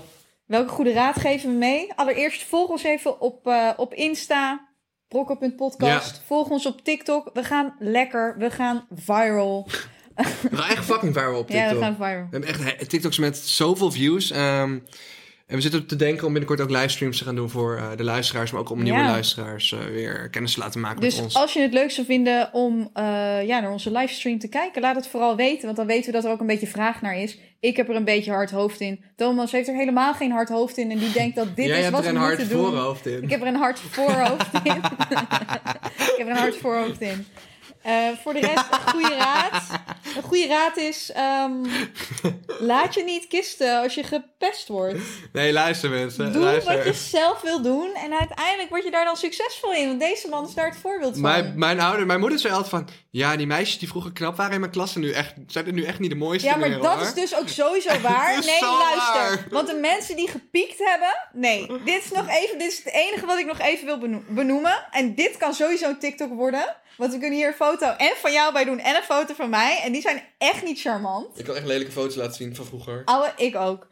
Welke 0.46 0.70
goede 0.70 0.94
raad 0.94 1.20
geven 1.20 1.50
we 1.50 1.56
mee? 1.56 1.94
Allereerst 1.96 2.44
volg 2.44 2.70
ons 2.70 2.84
even 2.84 3.22
op, 3.22 3.48
eh, 3.48 3.70
op 3.78 3.94
Insta. 3.94 4.68
Brokko.podcast. 5.08 6.16
Ja. 6.16 6.22
Volg 6.26 6.50
ons 6.50 6.66
op 6.66 6.84
TikTok. 6.84 7.30
We 7.34 7.44
gaan 7.44 7.76
lekker. 7.80 8.36
We 8.38 8.50
gaan 8.50 8.88
viral. 8.96 9.68
We 10.16 10.56
gaan 10.56 10.70
echt 10.70 10.86
fucking 10.86 11.14
viral 11.14 11.40
op 11.40 11.48
TikTok. 11.48 11.66
Ja, 11.70 11.74
we 11.74 11.82
gaan 11.82 11.96
viral. 11.96 12.28
We 12.30 12.38
hebben 12.46 12.50
echt 12.50 12.90
TikToks 12.90 13.18
met 13.18 13.38
zoveel 13.38 13.92
views. 13.92 14.32
Ehm, 14.32 14.80
en 15.50 15.56
we 15.56 15.62
zitten 15.62 15.86
te 15.86 15.96
denken 15.96 16.26
om 16.28 16.32
binnenkort 16.34 16.62
ook 16.62 16.70
livestreams 16.70 17.18
te 17.18 17.24
gaan 17.24 17.36
doen 17.36 17.50
voor 17.50 17.76
eh, 17.78 17.88
de 17.98 18.04
luisteraars. 18.04 18.52
Maar 18.52 18.62
ook 18.62 18.70
om 18.70 18.84
nieuwe 18.84 19.00
Ja. 19.00 19.06
luisteraars 19.06 19.72
eh, 19.72 19.80
weer 19.80 20.30
kennis 20.30 20.54
te 20.54 20.60
laten 20.60 20.80
maken 20.80 21.02
Dus 21.02 21.16
met 21.16 21.24
ons. 21.24 21.36
als 21.36 21.54
je 21.54 21.62
het 21.62 21.74
leuk 21.74 21.92
zou 21.92 22.08
vinden 22.08 22.50
om 22.54 22.90
eh, 22.94 23.04
ja, 23.48 23.60
naar 23.60 23.72
onze 23.72 23.92
livestream 23.92 24.40
te 24.40 24.48
kijken, 24.48 24.82
laat 24.82 24.96
het 24.96 25.08
vooral 25.08 25.36
weten. 25.36 25.66
Want 25.66 25.78
dan 25.78 25.86
weten 25.88 26.06
we 26.06 26.12
dat 26.12 26.26
er 26.26 26.32
ook 26.32 26.40
een 26.40 26.48
beetje 26.48 26.68
vraag 26.68 27.02
naar 27.02 27.18
is. 27.18 27.38
Ik 27.60 27.78
heb 27.78 27.90
er 27.90 27.96
een 27.96 28.04
beetje 28.06 28.32
hard 28.32 28.52
hoofd 28.52 28.80
in. 28.82 29.04
Thomas 29.16 29.52
heeft 29.52 29.68
er 29.68 29.76
helemaal 29.76 30.14
geen 30.14 30.32
hard 30.32 30.50
hoofd 30.50 30.78
in. 30.78 30.92
En 30.92 30.98
die 30.98 31.12
denkt 31.12 31.36
dat 31.36 31.56
dit 31.56 31.66
Jij 31.68 31.78
is 31.78 31.84
hebt 31.84 31.96
wat 31.96 32.06
er 32.06 32.12
we 32.12 32.16
een 32.18 32.22
hard 32.24 32.38
moeten 32.38 32.58
doen. 32.58 32.66
voorhoofd 32.70 33.06
in. 33.06 33.24
Ik 33.24 33.30
heb 33.30 33.42
er 33.42 33.48
een 33.48 33.56
hard 33.56 33.80
voorhoofd 33.96 34.54
in. 34.64 34.76
ik 36.12 36.16
heb 36.18 36.28
er 36.28 36.30
een 36.30 36.36
hard 36.38 36.58
voorhoofd 36.58 37.02
in. 37.02 37.26
Eh, 37.82 38.08
voor 38.24 38.34
de 38.34 38.40
rest, 38.40 38.66
een 38.72 38.90
goede 38.92 39.16
raad. 39.16 39.64
Een 40.16 40.24
goede 40.24 40.48
raad 40.48 40.78
is: 40.78 41.12
ehm, 41.12 41.52
laat 42.60 42.94
je 42.94 43.04
niet 43.04 43.28
kisten 43.28 43.82
als 43.82 43.96
je 43.96 44.04
gepest 44.04 44.68
wordt. 44.68 45.00
Nee, 45.34 45.54
luister 45.54 45.90
mensen. 45.90 46.34
Doe 46.34 46.44
luister. 46.44 46.76
wat 46.76 46.86
je 46.86 46.94
zelf 46.94 47.42
wil 47.42 47.62
doen. 47.62 47.94
En 47.96 48.14
uiteindelijk 48.20 48.70
word 48.70 48.84
je 48.84 48.92
daar 48.92 49.06
dan 49.06 49.16
succesvol 49.16 49.74
in. 49.74 49.88
Want 49.88 50.00
deze 50.00 50.28
man 50.30 50.48
is 50.48 50.54
daar 50.54 50.66
het 50.70 50.78
voorbeeld 50.82 51.14
van. 51.14 51.22
Mijn, 51.22 51.54
mijn, 51.56 51.80
ouder, 51.80 52.06
mijn 52.06 52.20
moeder 52.20 52.40
zei 52.40 52.54
altijd 52.54 52.72
van... 52.72 52.88
Ja, 53.12 53.36
die 53.36 53.48
meisjes 53.48 53.80
die 53.80 53.88
vroeger 53.88 54.12
knap 54.12 54.36
waren 54.36 54.54
in 54.54 54.60
mijn 54.60 54.72
klas... 54.72 54.96
nu 54.96 55.12
echt, 55.12 55.34
zijn 55.48 55.66
er 55.66 55.74
nu 55.74 55.84
echt 55.84 56.00
niet 56.00 56.10
de 56.10 56.16
mooiste 56.16 56.48
Ja, 56.48 56.56
maar 56.56 56.70
meer, 56.70 56.80
dat 56.82 56.94
hoor. 56.94 57.02
is 57.04 57.14
dus 57.14 57.36
ook 57.36 57.48
sowieso 57.48 58.00
waar. 58.10 58.30
Nee, 58.46 58.62
luister. 58.62 59.36
waar. 59.40 59.46
Want 59.50 59.68
de 59.68 59.74
mensen 59.74 60.16
die 60.16 60.28
gepiekt 60.30 60.78
hebben. 60.78 61.16
Nee, 61.34 61.68
dit 61.86 62.04
is 62.04 62.12
nog 62.12 62.28
even. 62.30 62.58
Dit 62.58 62.72
is 62.72 62.78
het 62.84 62.94
enige 62.94 63.26
wat 63.26 63.38
ik 63.40 63.46
nog 63.46 63.60
even 63.60 63.86
wil 63.86 63.98
beno- 64.00 64.24
benoemen. 64.28 64.86
En 64.92 65.16
dit 65.16 65.38
kan 65.38 65.54
sowieso 65.54 65.90
een 65.90 66.00
TikTok 66.00 66.34
worden. 66.34 66.76
Want 67.00 67.14
we 67.14 67.20
kunnen 67.20 67.38
hier 67.38 67.48
een 67.48 67.54
foto 67.54 67.88
en 67.88 68.14
van 68.16 68.32
jou 68.32 68.54
bij 68.54 68.66
doen 68.66 68.80
en 68.80 68.96
een 68.96 69.04
foto 69.04 69.34
van 69.34 69.50
mij. 69.50 69.80
En 69.84 69.92
die 69.92 70.02
zijn 70.02 70.24
echt 70.38 70.64
niet 70.64 70.82
charmant. 70.82 71.40
Ik 71.40 71.46
kan 71.46 71.56
echt 71.56 71.66
lelijke 71.66 71.92
foto's 71.92 72.16
laten 72.16 72.34
zien 72.34 72.56
van 72.56 72.66
vroeger. 72.66 73.02
Ouwe, 73.06 73.34
ik 73.36 73.56
ook. 73.56 73.88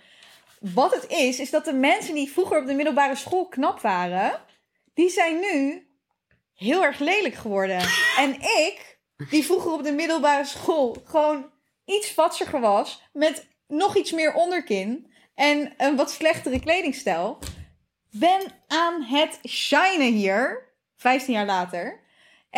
Wat 0.60 0.94
het 0.94 1.08
is, 1.08 1.40
is 1.40 1.50
dat 1.50 1.66
de 1.66 1.74
mensen 1.74 2.14
die 2.14 2.32
vroeger 2.32 2.60
op 2.60 2.68
de 2.68 2.74
middelbare 2.74 3.16
school 3.16 3.48
knap 3.48 3.80
waren, 3.80 4.42
die 4.94 5.10
zijn 5.10 5.40
nu 5.40 5.88
heel 6.54 6.84
erg 6.84 7.00
lelijk 7.00 7.36
geworden. 7.36 7.82
En 8.18 8.34
ik, 8.42 9.00
die 9.30 9.46
vroeger 9.46 9.72
op 9.72 9.84
de 9.84 9.92
middelbare 9.92 10.46
school 10.46 10.98
gewoon 11.06 11.52
iets 11.86 12.12
vatsiger 12.12 12.60
was, 12.60 13.04
met 13.14 13.48
nog 13.68 13.96
iets 13.96 14.12
meer 14.12 14.34
onderkin 14.34 15.14
en 15.36 15.74
een 15.78 15.96
wat 15.96 16.12
slechtere 16.12 16.60
kledingstijl, 16.60 17.40
ben 18.10 18.42
aan 18.68 19.02
het 19.02 19.40
shinen 19.48 20.14
hier, 20.14 20.74
15 20.96 21.34
jaar 21.34 21.46
later. 21.46 22.06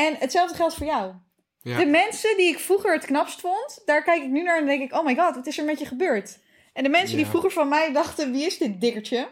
En 0.06 0.16
hetzelfde 0.20 0.56
geldt 0.56 0.76
voor 0.76 0.86
jou. 0.86 1.14
Ja. 1.62 1.78
De 1.78 1.86
mensen 1.86 2.38
die 2.38 2.48
ik 2.48 2.60
vroeger 2.60 2.94
het 2.94 3.06
knapst 3.06 3.42
vond, 3.42 3.82
daar 3.86 4.04
kijk 4.04 4.24
ik 4.24 4.30
nu 4.30 4.44
naar 4.44 4.60
en 4.60 4.66
denk 4.66 4.82
ik: 4.82 4.94
oh 4.94 5.06
my 5.06 5.16
god, 5.16 5.36
wat 5.36 5.48
is 5.48 5.58
er 5.58 5.66
met 5.66 5.80
je 5.80 5.86
gebeurd? 5.86 6.40
En 6.74 6.84
de 6.84 6.90
mensen 6.90 7.18
die 7.18 7.26
vroeger 7.26 7.52
van 7.52 7.70
mij 7.70 7.94
dachten: 7.94 8.32
wie 8.32 8.46
is 8.46 8.58
dit 8.58 8.82
dikkertje? 8.82 9.28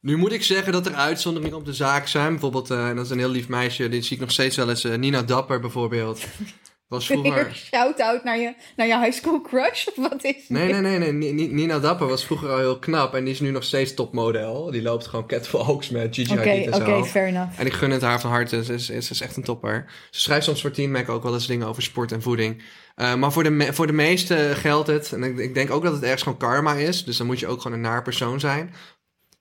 Nu 0.00 0.16
moet 0.16 0.32
ik 0.32 0.42
zeggen 0.42 0.72
dat 0.72 0.86
er 0.86 0.94
uitzonderingen 0.94 1.56
op 1.56 1.64
de 1.64 1.72
zaak 1.72 2.06
zijn. 2.06 2.30
Bijvoorbeeld, 2.30 2.70
eh, 2.70 2.88
en 2.88 2.96
dat 2.96 3.04
is 3.04 3.10
een 3.10 3.18
heel 3.18 3.28
lief 3.28 3.48
meisje. 3.48 3.88
Die 3.88 4.02
zie 4.02 4.16
ik 4.16 4.22
nog 4.22 4.30
steeds 4.30 4.56
wel 4.56 4.68
eens. 4.68 4.84
eh, 4.84 4.94
Nina 4.94 5.22
Dapper 5.22 5.60
bijvoorbeeld. 5.60 6.20
Was 6.88 7.06
vroeger... 7.06 7.54
shout-out 7.54 8.24
naar 8.24 8.38
je, 8.38 8.54
naar 8.76 8.86
je 8.86 8.98
high 8.98 9.12
school 9.12 9.40
crush? 9.40 9.86
Of 9.86 9.96
wat 10.10 10.24
is 10.24 10.48
Nee, 10.48 10.66
dit? 10.66 10.80
nee, 10.80 10.98
nee, 10.98 10.98
nee. 10.98 11.12
Ni- 11.12 11.32
Ni- 11.32 11.52
Nina 11.52 11.78
Dapper 11.78 12.06
was 12.08 12.24
vroeger 12.24 12.50
al 12.50 12.58
heel 12.58 12.78
knap. 12.78 13.14
En 13.14 13.24
die 13.24 13.32
is 13.32 13.40
nu 13.40 13.50
nog 13.50 13.64
steeds 13.64 13.94
topmodel. 13.94 14.70
Die 14.70 14.82
loopt 14.82 15.06
gewoon 15.06 15.26
catwalks 15.26 15.88
met 15.88 16.14
Gigi 16.14 16.32
Oké, 16.38 16.48
Hadid 16.48 16.66
en 16.66 16.74
oké, 16.74 16.84
zo. 16.84 17.04
fair 17.04 17.26
enough. 17.26 17.60
En 17.60 17.66
ik 17.66 17.72
gun 17.72 17.90
het 17.90 18.02
haar 18.02 18.20
van 18.20 18.30
harte. 18.30 18.64
Ze 18.64 18.72
is, 18.74 18.86
ze 18.86 18.94
is 18.94 19.20
echt 19.20 19.36
een 19.36 19.42
topper. 19.42 19.84
Ze 20.10 20.20
schrijft 20.20 20.44
soms 20.44 20.60
voor 20.60 20.70
Teen 20.70 20.90
Mac 20.90 21.08
ook 21.08 21.22
wel 21.22 21.34
eens 21.34 21.46
dingen 21.46 21.66
over 21.68 21.82
sport 21.82 22.12
en 22.12 22.22
voeding. 22.22 22.62
Eh, 22.94 23.14
maar 23.14 23.32
voor 23.32 23.42
de, 23.42 23.50
me- 23.50 23.72
voor 23.72 23.86
de 23.86 23.92
meesten 23.92 24.56
geldt 24.56 24.86
het. 24.88 25.12
En 25.12 25.22
ik, 25.22 25.38
ik 25.38 25.54
denk 25.54 25.70
ook 25.70 25.82
dat 25.82 25.92
het 25.92 26.02
ergens 26.02 26.22
gewoon 26.22 26.38
karma 26.38 26.74
is. 26.74 27.04
Dus 27.04 27.16
dan 27.16 27.26
moet 27.26 27.38
je 27.40 27.46
ook 27.46 27.60
gewoon 27.60 27.76
een 27.76 27.82
naar 27.82 28.02
persoon 28.02 28.40
zijn. 28.40 28.74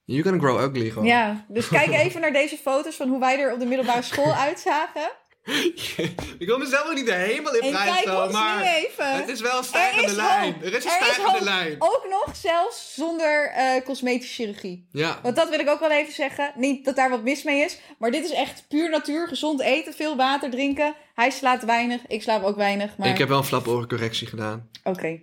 You're 0.06 0.24
gonna 0.24 0.40
grow 0.40 0.62
ugly 0.76 0.90
gewoon. 0.90 1.08
Ja, 1.08 1.46
dus 1.48 1.68
kijk 1.68 1.92
even 1.92 2.22
naar 2.22 2.32
deze 2.34 2.58
foto's 2.58 2.96
van 2.96 3.10
hoe 3.10 3.20
wij 3.20 3.40
er 3.40 3.54
op 3.54 3.60
de 3.60 3.66
middelbare 3.66 4.02
school 4.02 4.34
uitzagen. 4.48 5.12
ik 6.40 6.46
wil 6.46 6.58
mezelf 6.58 6.88
ook 6.88 6.94
niet 6.94 7.06
de 7.06 7.14
hemel 7.14 7.56
in 7.56 7.72
prijs 7.72 7.98
stellen, 7.98 8.32
maar 8.32 8.62
even. 8.62 9.16
het 9.16 9.30
is 9.30 9.42
wel 9.42 9.58
een 9.58 9.64
stijgende 9.64 10.16
lijn. 10.16 10.54
hoop. 10.54 10.62
Er 10.64 10.74
is 10.74 10.86
een 10.86 10.92
Er 10.92 11.06
stijgende 11.06 11.44
lijn. 11.44 11.76
Ook 11.80 12.06
nog 12.10 12.36
zelfs 12.36 12.94
zonder 12.94 13.52
eh, 13.52 13.84
cosmetische 13.84 14.34
chirurgie. 14.34 14.88
Ja. 14.92 15.20
Want 15.22 15.36
dat 15.36 15.50
wil 15.50 15.60
ik 15.60 15.70
ook 15.70 15.80
wel 15.80 15.92
even 15.92 16.14
zeggen. 16.14 16.52
Niet 16.56 16.86
dat 16.86 16.96
daar 16.96 17.10
wat 17.10 17.24
mis 17.24 17.44
mee 17.44 17.64
is. 17.64 17.78
Maar 17.98 18.12
dit 18.12 18.26
is 18.26 18.32
echt 18.32 18.66
puur 18.68 18.90
natuur. 18.90 19.28
Gezond 19.28 19.62
eten, 19.62 19.94
veel 19.94 20.16
water 20.16 20.50
drinken. 20.50 20.96
Hij 21.16 21.30
slaapt 21.30 21.66
weinig. 21.66 22.02
Ik 22.08 22.22
slaap 22.22 22.44
ook 22.44 22.56
weinig. 22.56 22.98
Maar... 22.98 23.08
Ik 23.10 23.18
heb 23.18 23.28
wel 23.28 23.38
een 23.38 23.44
flaporencorrectie 23.44 24.28
gedaan. 24.28 24.70
Oké. 24.84 25.22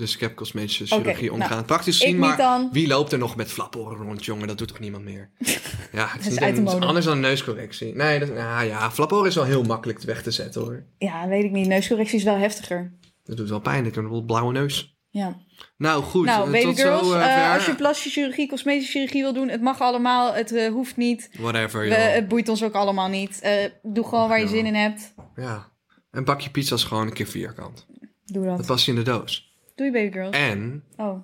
Dus 0.00 0.14
ik 0.14 0.20
heb 0.20 0.34
cosmetische 0.34 0.86
chirurgie 0.86 1.30
nou, 1.30 1.40
omgaan. 1.40 1.64
Praktisch 1.64 2.04
niet 2.04 2.16
maar 2.16 2.36
dan. 2.36 2.68
wie 2.72 2.86
loopt 2.86 3.12
er 3.12 3.18
nog 3.18 3.36
met 3.36 3.52
flaporen 3.52 3.96
rond, 4.06 4.24
jongen? 4.24 4.46
Dat 4.46 4.58
doet 4.58 4.68
toch 4.68 4.78
niemand 4.78 5.04
meer? 5.04 5.30
Ja, 5.92 6.06
het 6.08 6.20
is, 6.20 6.28
niet 6.28 6.40
een- 6.40 6.66
het 6.66 6.80
is 6.80 6.86
anders 6.86 7.04
dan 7.04 7.14
een 7.14 7.20
neuscorrectie. 7.20 7.94
Nee, 7.94 8.18
dat, 8.18 8.34
nou 8.34 8.66
ja, 8.66 8.90
flaporen 8.90 9.26
is 9.28 9.34
wel 9.34 9.44
heel 9.44 9.62
makkelijk 9.62 10.00
weg 10.00 10.22
te 10.22 10.30
zetten 10.30 10.60
hoor. 10.60 10.84
Ja, 10.98 11.28
weet 11.28 11.44
ik 11.44 11.50
niet. 11.50 11.66
Neuscorrectie 11.66 12.18
is 12.18 12.24
wel 12.24 12.36
heftiger. 12.36 12.92
Dat 13.24 13.36
doet 13.36 13.48
wel 13.48 13.60
pijn. 13.60 13.86
Ik 13.86 13.94
heb 13.94 14.04
een 14.04 14.24
blauwe 14.26 14.52
neus. 14.52 14.98
Ja. 15.10 15.36
Nou 15.76 16.02
goed, 16.02 16.26
nou, 16.26 16.44
eh, 16.46 16.52
baby 16.52 16.64
tot 16.64 16.80
girls, 16.80 17.08
zo 17.08 17.14
eh, 17.14 17.34
ver. 17.34 17.54
als 17.54 17.66
je 17.66 17.74
plastische 17.74 18.10
chirurgie, 18.20 18.48
cosmetische 18.48 18.90
chirurgie 18.92 19.22
wil 19.22 19.32
doen, 19.32 19.48
het 19.48 19.60
mag 19.60 19.80
allemaal, 19.80 20.34
het 20.34 20.52
eh, 20.52 20.72
hoeft 20.72 20.96
niet. 20.96 21.30
Whatever, 21.38 21.80
We, 21.80 21.86
joh. 21.88 22.12
het 22.12 22.28
boeit 22.28 22.48
ons 22.48 22.62
ook 22.64 22.74
allemaal 22.74 23.08
niet. 23.08 23.40
Eh, 23.40 23.52
doe 23.82 24.04
gewoon 24.04 24.28
waar 24.28 24.40
je 24.40 24.48
zin 24.48 24.66
in 24.66 24.74
hebt. 24.74 25.14
Ja. 25.36 25.68
Een 26.10 26.24
bakje 26.24 26.50
pizza 26.50 26.74
is 26.74 26.84
gewoon 26.84 27.06
een 27.06 27.12
keer 27.12 27.26
vierkant. 27.26 27.86
Doe 28.24 28.44
dat. 28.44 28.56
Dat 28.56 28.66
past 28.66 28.88
in 28.88 28.94
de 28.94 29.02
doos. 29.02 29.49
Doei 29.74 29.90
baby 29.90 30.12
girls. 30.12 30.36
En, 30.36 30.84
Oh, 30.96 31.18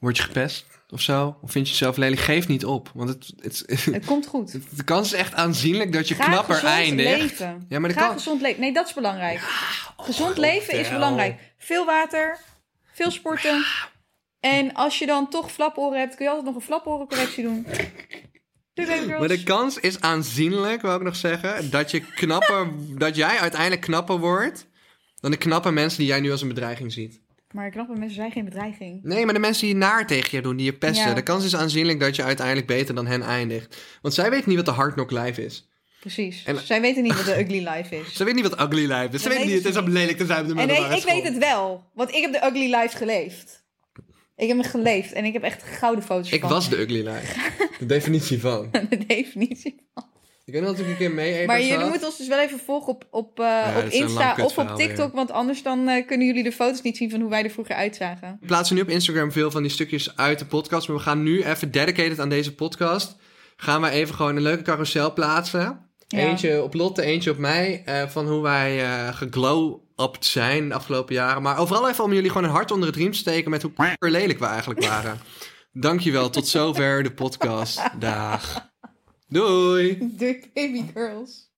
word 0.00 0.16
je 0.16 0.22
gepest 0.22 0.66
of 0.88 1.00
zo? 1.00 1.38
Of 1.42 1.50
vind 1.50 1.66
je 1.66 1.72
jezelf 1.72 1.96
lelijk? 1.96 2.20
Geef 2.20 2.48
niet 2.48 2.64
op. 2.64 2.90
Want 2.94 3.08
het, 3.08 3.32
het, 3.40 3.84
het 3.90 4.04
komt 4.04 4.26
goed. 4.26 4.52
de 4.76 4.84
kans 4.84 5.12
is 5.12 5.18
echt 5.18 5.34
aanzienlijk 5.34 5.92
dat 5.92 6.08
je 6.08 6.14
Ga 6.14 6.24
knapper 6.24 6.54
gezond 6.54 6.72
eindigt. 6.72 7.20
leven. 7.20 7.66
Ja, 7.68 7.78
maar 7.78 7.90
Ga 7.90 8.00
kans... 8.00 8.12
gezond 8.22 8.40
leven. 8.40 8.60
Nee, 8.60 8.72
dat 8.72 8.86
is 8.86 8.94
belangrijk. 8.94 9.38
gezond 9.96 10.30
oh, 10.30 10.36
leven 10.36 10.78
is 10.78 10.88
belangrijk. 10.88 11.54
Veel 11.58 11.84
water, 11.84 12.38
veel 12.92 13.10
sporten. 13.10 13.64
En 14.40 14.72
als 14.74 14.98
je 14.98 15.06
dan 15.06 15.28
toch 15.30 15.52
flaporen 15.52 15.98
hebt, 15.98 16.14
kun 16.14 16.24
je 16.24 16.30
altijd 16.30 16.48
nog 16.48 16.56
een 16.56 16.66
flaporencorrectie 16.66 17.42
doen. 17.42 17.66
Maar 19.18 19.28
de 19.28 19.42
kans 19.42 19.78
is 19.78 20.00
aanzienlijk, 20.00 20.82
wil 20.82 20.94
ik 20.94 21.02
nog 21.02 21.16
zeggen, 21.16 21.70
dat 21.70 21.90
je 21.90 22.00
knapper, 22.00 22.68
dat 23.04 23.16
jij 23.16 23.38
uiteindelijk 23.38 23.80
knapper 23.80 24.18
wordt 24.18 24.66
dan 25.20 25.30
de 25.30 25.36
knappe 25.36 25.70
mensen 25.70 25.98
die 25.98 26.06
jij 26.08 26.20
nu 26.20 26.30
als 26.30 26.42
een 26.42 26.48
bedreiging 26.48 26.92
ziet. 26.92 27.20
Maar 27.52 27.70
knappe 27.70 27.92
mensen 27.98 28.14
zijn 28.16 28.30
geen 28.32 28.44
bedreiging. 28.44 29.02
Nee, 29.02 29.24
maar 29.24 29.34
de 29.34 29.40
mensen 29.40 29.66
die 29.66 29.76
naar 29.76 30.06
tegen 30.06 30.28
je 30.36 30.42
doen, 30.42 30.56
die 30.56 30.66
je 30.66 30.72
pesten, 30.72 31.08
Ja. 31.08 31.14
de 31.14 31.22
kans 31.22 31.44
is 31.44 31.56
aanzienlijk 31.56 32.00
dat 32.00 32.16
je 32.16 32.22
uiteindelijk 32.22 32.66
beter 32.66 32.94
dan 32.94 33.06
hen 33.06 33.22
eindigt. 33.22 33.76
Want 34.02 34.14
zij 34.14 34.30
weten 34.30 34.48
niet 34.48 34.56
wat 34.56 34.66
de 34.66 34.70
hard 34.72 34.92
knock 34.94 35.10
life 35.10 35.44
is. 35.44 35.68
Precies. 36.00 36.42
En- 36.44 36.58
Zij 36.58 36.80
weten 36.80 37.02
niet 37.02 37.14
wat 37.16 37.24
de 37.24 37.40
ugly 37.40 37.68
life 37.68 37.96
is. 37.96 38.12
Ze 38.14 38.24
weten 38.24 38.42
niet 38.42 38.50
wat 38.56 38.60
ugly 38.72 38.92
life 38.92 39.08
is. 39.14 39.22
Ze 39.22 39.28
weten 39.28 39.46
niet, 39.46 39.56
het 39.56 39.64
is 39.64 39.76
om 39.76 39.88
lelijk 39.88 40.16
te 40.18 40.26
zijn 40.26 40.40
op 40.40 40.46
de 40.54 40.60
En 40.60 40.66
nee, 40.66 40.96
ik 40.96 41.02
weet 41.04 41.24
het 41.24 41.38
wel. 41.38 41.90
Want 41.94 42.14
ik 42.14 42.22
heb 42.22 42.32
de 42.32 42.46
ugly 42.46 42.74
life 42.74 42.96
geleefd. 42.96 43.64
Ik 44.36 44.48
heb 44.48 44.56
me 44.56 44.62
geleefd 44.62 45.12
en 45.12 45.24
ik 45.24 45.32
heb 45.32 45.42
echt 45.42 45.62
gouden 45.62 46.04
foto's 46.04 46.30
Ik 46.30 46.40
van. 46.40 46.48
was 46.50 46.68
de 46.68 46.80
ugly 46.80 47.08
life. 47.08 47.34
De 47.78 47.86
definitie 47.86 48.40
van. 48.40 48.68
de 48.90 49.06
definitie. 49.06 49.74
Ik 49.74 50.02
weet 50.54 50.62
nog 50.62 50.70
dat 50.70 50.80
ik 50.80 50.86
een 50.86 50.96
keer 50.96 51.10
mee 51.10 51.46
Maar 51.46 51.62
jullie 51.62 51.86
moeten 51.86 52.06
ons 52.08 52.18
dus 52.18 52.28
wel 52.28 52.38
even 52.38 52.58
volgen 52.58 52.92
op, 52.92 53.06
op, 53.10 53.40
eh, 53.40 53.76
op 53.76 53.84
Insta 53.84 54.34
of 54.42 54.58
op 54.58 54.76
TikTok. 54.76 55.14
Want 55.14 55.30
anders 55.30 55.62
dan 55.62 55.88
eh, 55.88 56.06
kunnen 56.06 56.26
jullie 56.26 56.42
de 56.42 56.52
foto's 56.52 56.82
niet 56.82 56.96
zien 56.96 57.10
van 57.10 57.20
hoe 57.20 57.30
wij 57.30 57.44
er 57.44 57.50
vroeger 57.50 57.74
uitzagen. 57.74 58.36
We 58.40 58.46
plaatsen 58.46 58.76
nu 58.76 58.82
op 58.82 58.88
Instagram 58.88 59.32
veel 59.32 59.50
van 59.50 59.62
die 59.62 59.70
stukjes 59.70 60.16
uit 60.16 60.38
de 60.38 60.46
podcast. 60.46 60.88
Maar 60.88 60.96
we 60.96 61.02
gaan 61.02 61.22
nu 61.22 61.42
even 61.42 61.70
dedicated 61.70 62.18
aan 62.20 62.28
deze 62.28 62.54
podcast. 62.54 63.16
Gaan 63.56 63.80
we 63.80 63.88
even 63.90 64.14
gewoon 64.14 64.36
een 64.36 64.42
leuke 64.42 64.62
carousel 64.62 65.12
plaatsen. 65.12 65.90
Ja. 66.08 66.18
Eentje 66.18 66.62
op 66.62 66.74
Lotte, 66.74 67.02
eentje 67.02 67.30
op 67.30 67.38
mij. 67.38 67.82
eh, 67.84 68.08
van 68.08 68.26
hoe 68.28 68.42
wij 68.42 68.82
eh 68.84 69.14
geglow-upt 69.14 70.24
zijn 70.24 70.68
de 70.68 70.74
afgelopen 70.74 71.14
jaren. 71.14 71.42
Maar 71.42 71.58
overal 71.58 71.88
even 71.88 72.04
om 72.04 72.12
jullie 72.12 72.30
gewoon 72.30 72.44
een 72.44 72.54
hart 72.54 72.70
onder 72.70 72.88
het 72.88 72.96
riem 72.96 73.12
te 73.12 73.18
steken. 73.18 73.50
Met 73.50 73.62
hoe 73.62 73.72
lelijk 73.98 74.38
we 74.38 74.46
eigenlijk 74.46 74.84
waren. 74.84 75.18
Dankjewel, 75.72 76.30
tot 76.30 76.48
zover 76.48 77.02
de 77.02 77.12
podcast. 77.12 77.80
Dag. 77.98 78.74
Doei. 79.30 79.94
Baby 80.54 80.82
girls. 80.82 81.45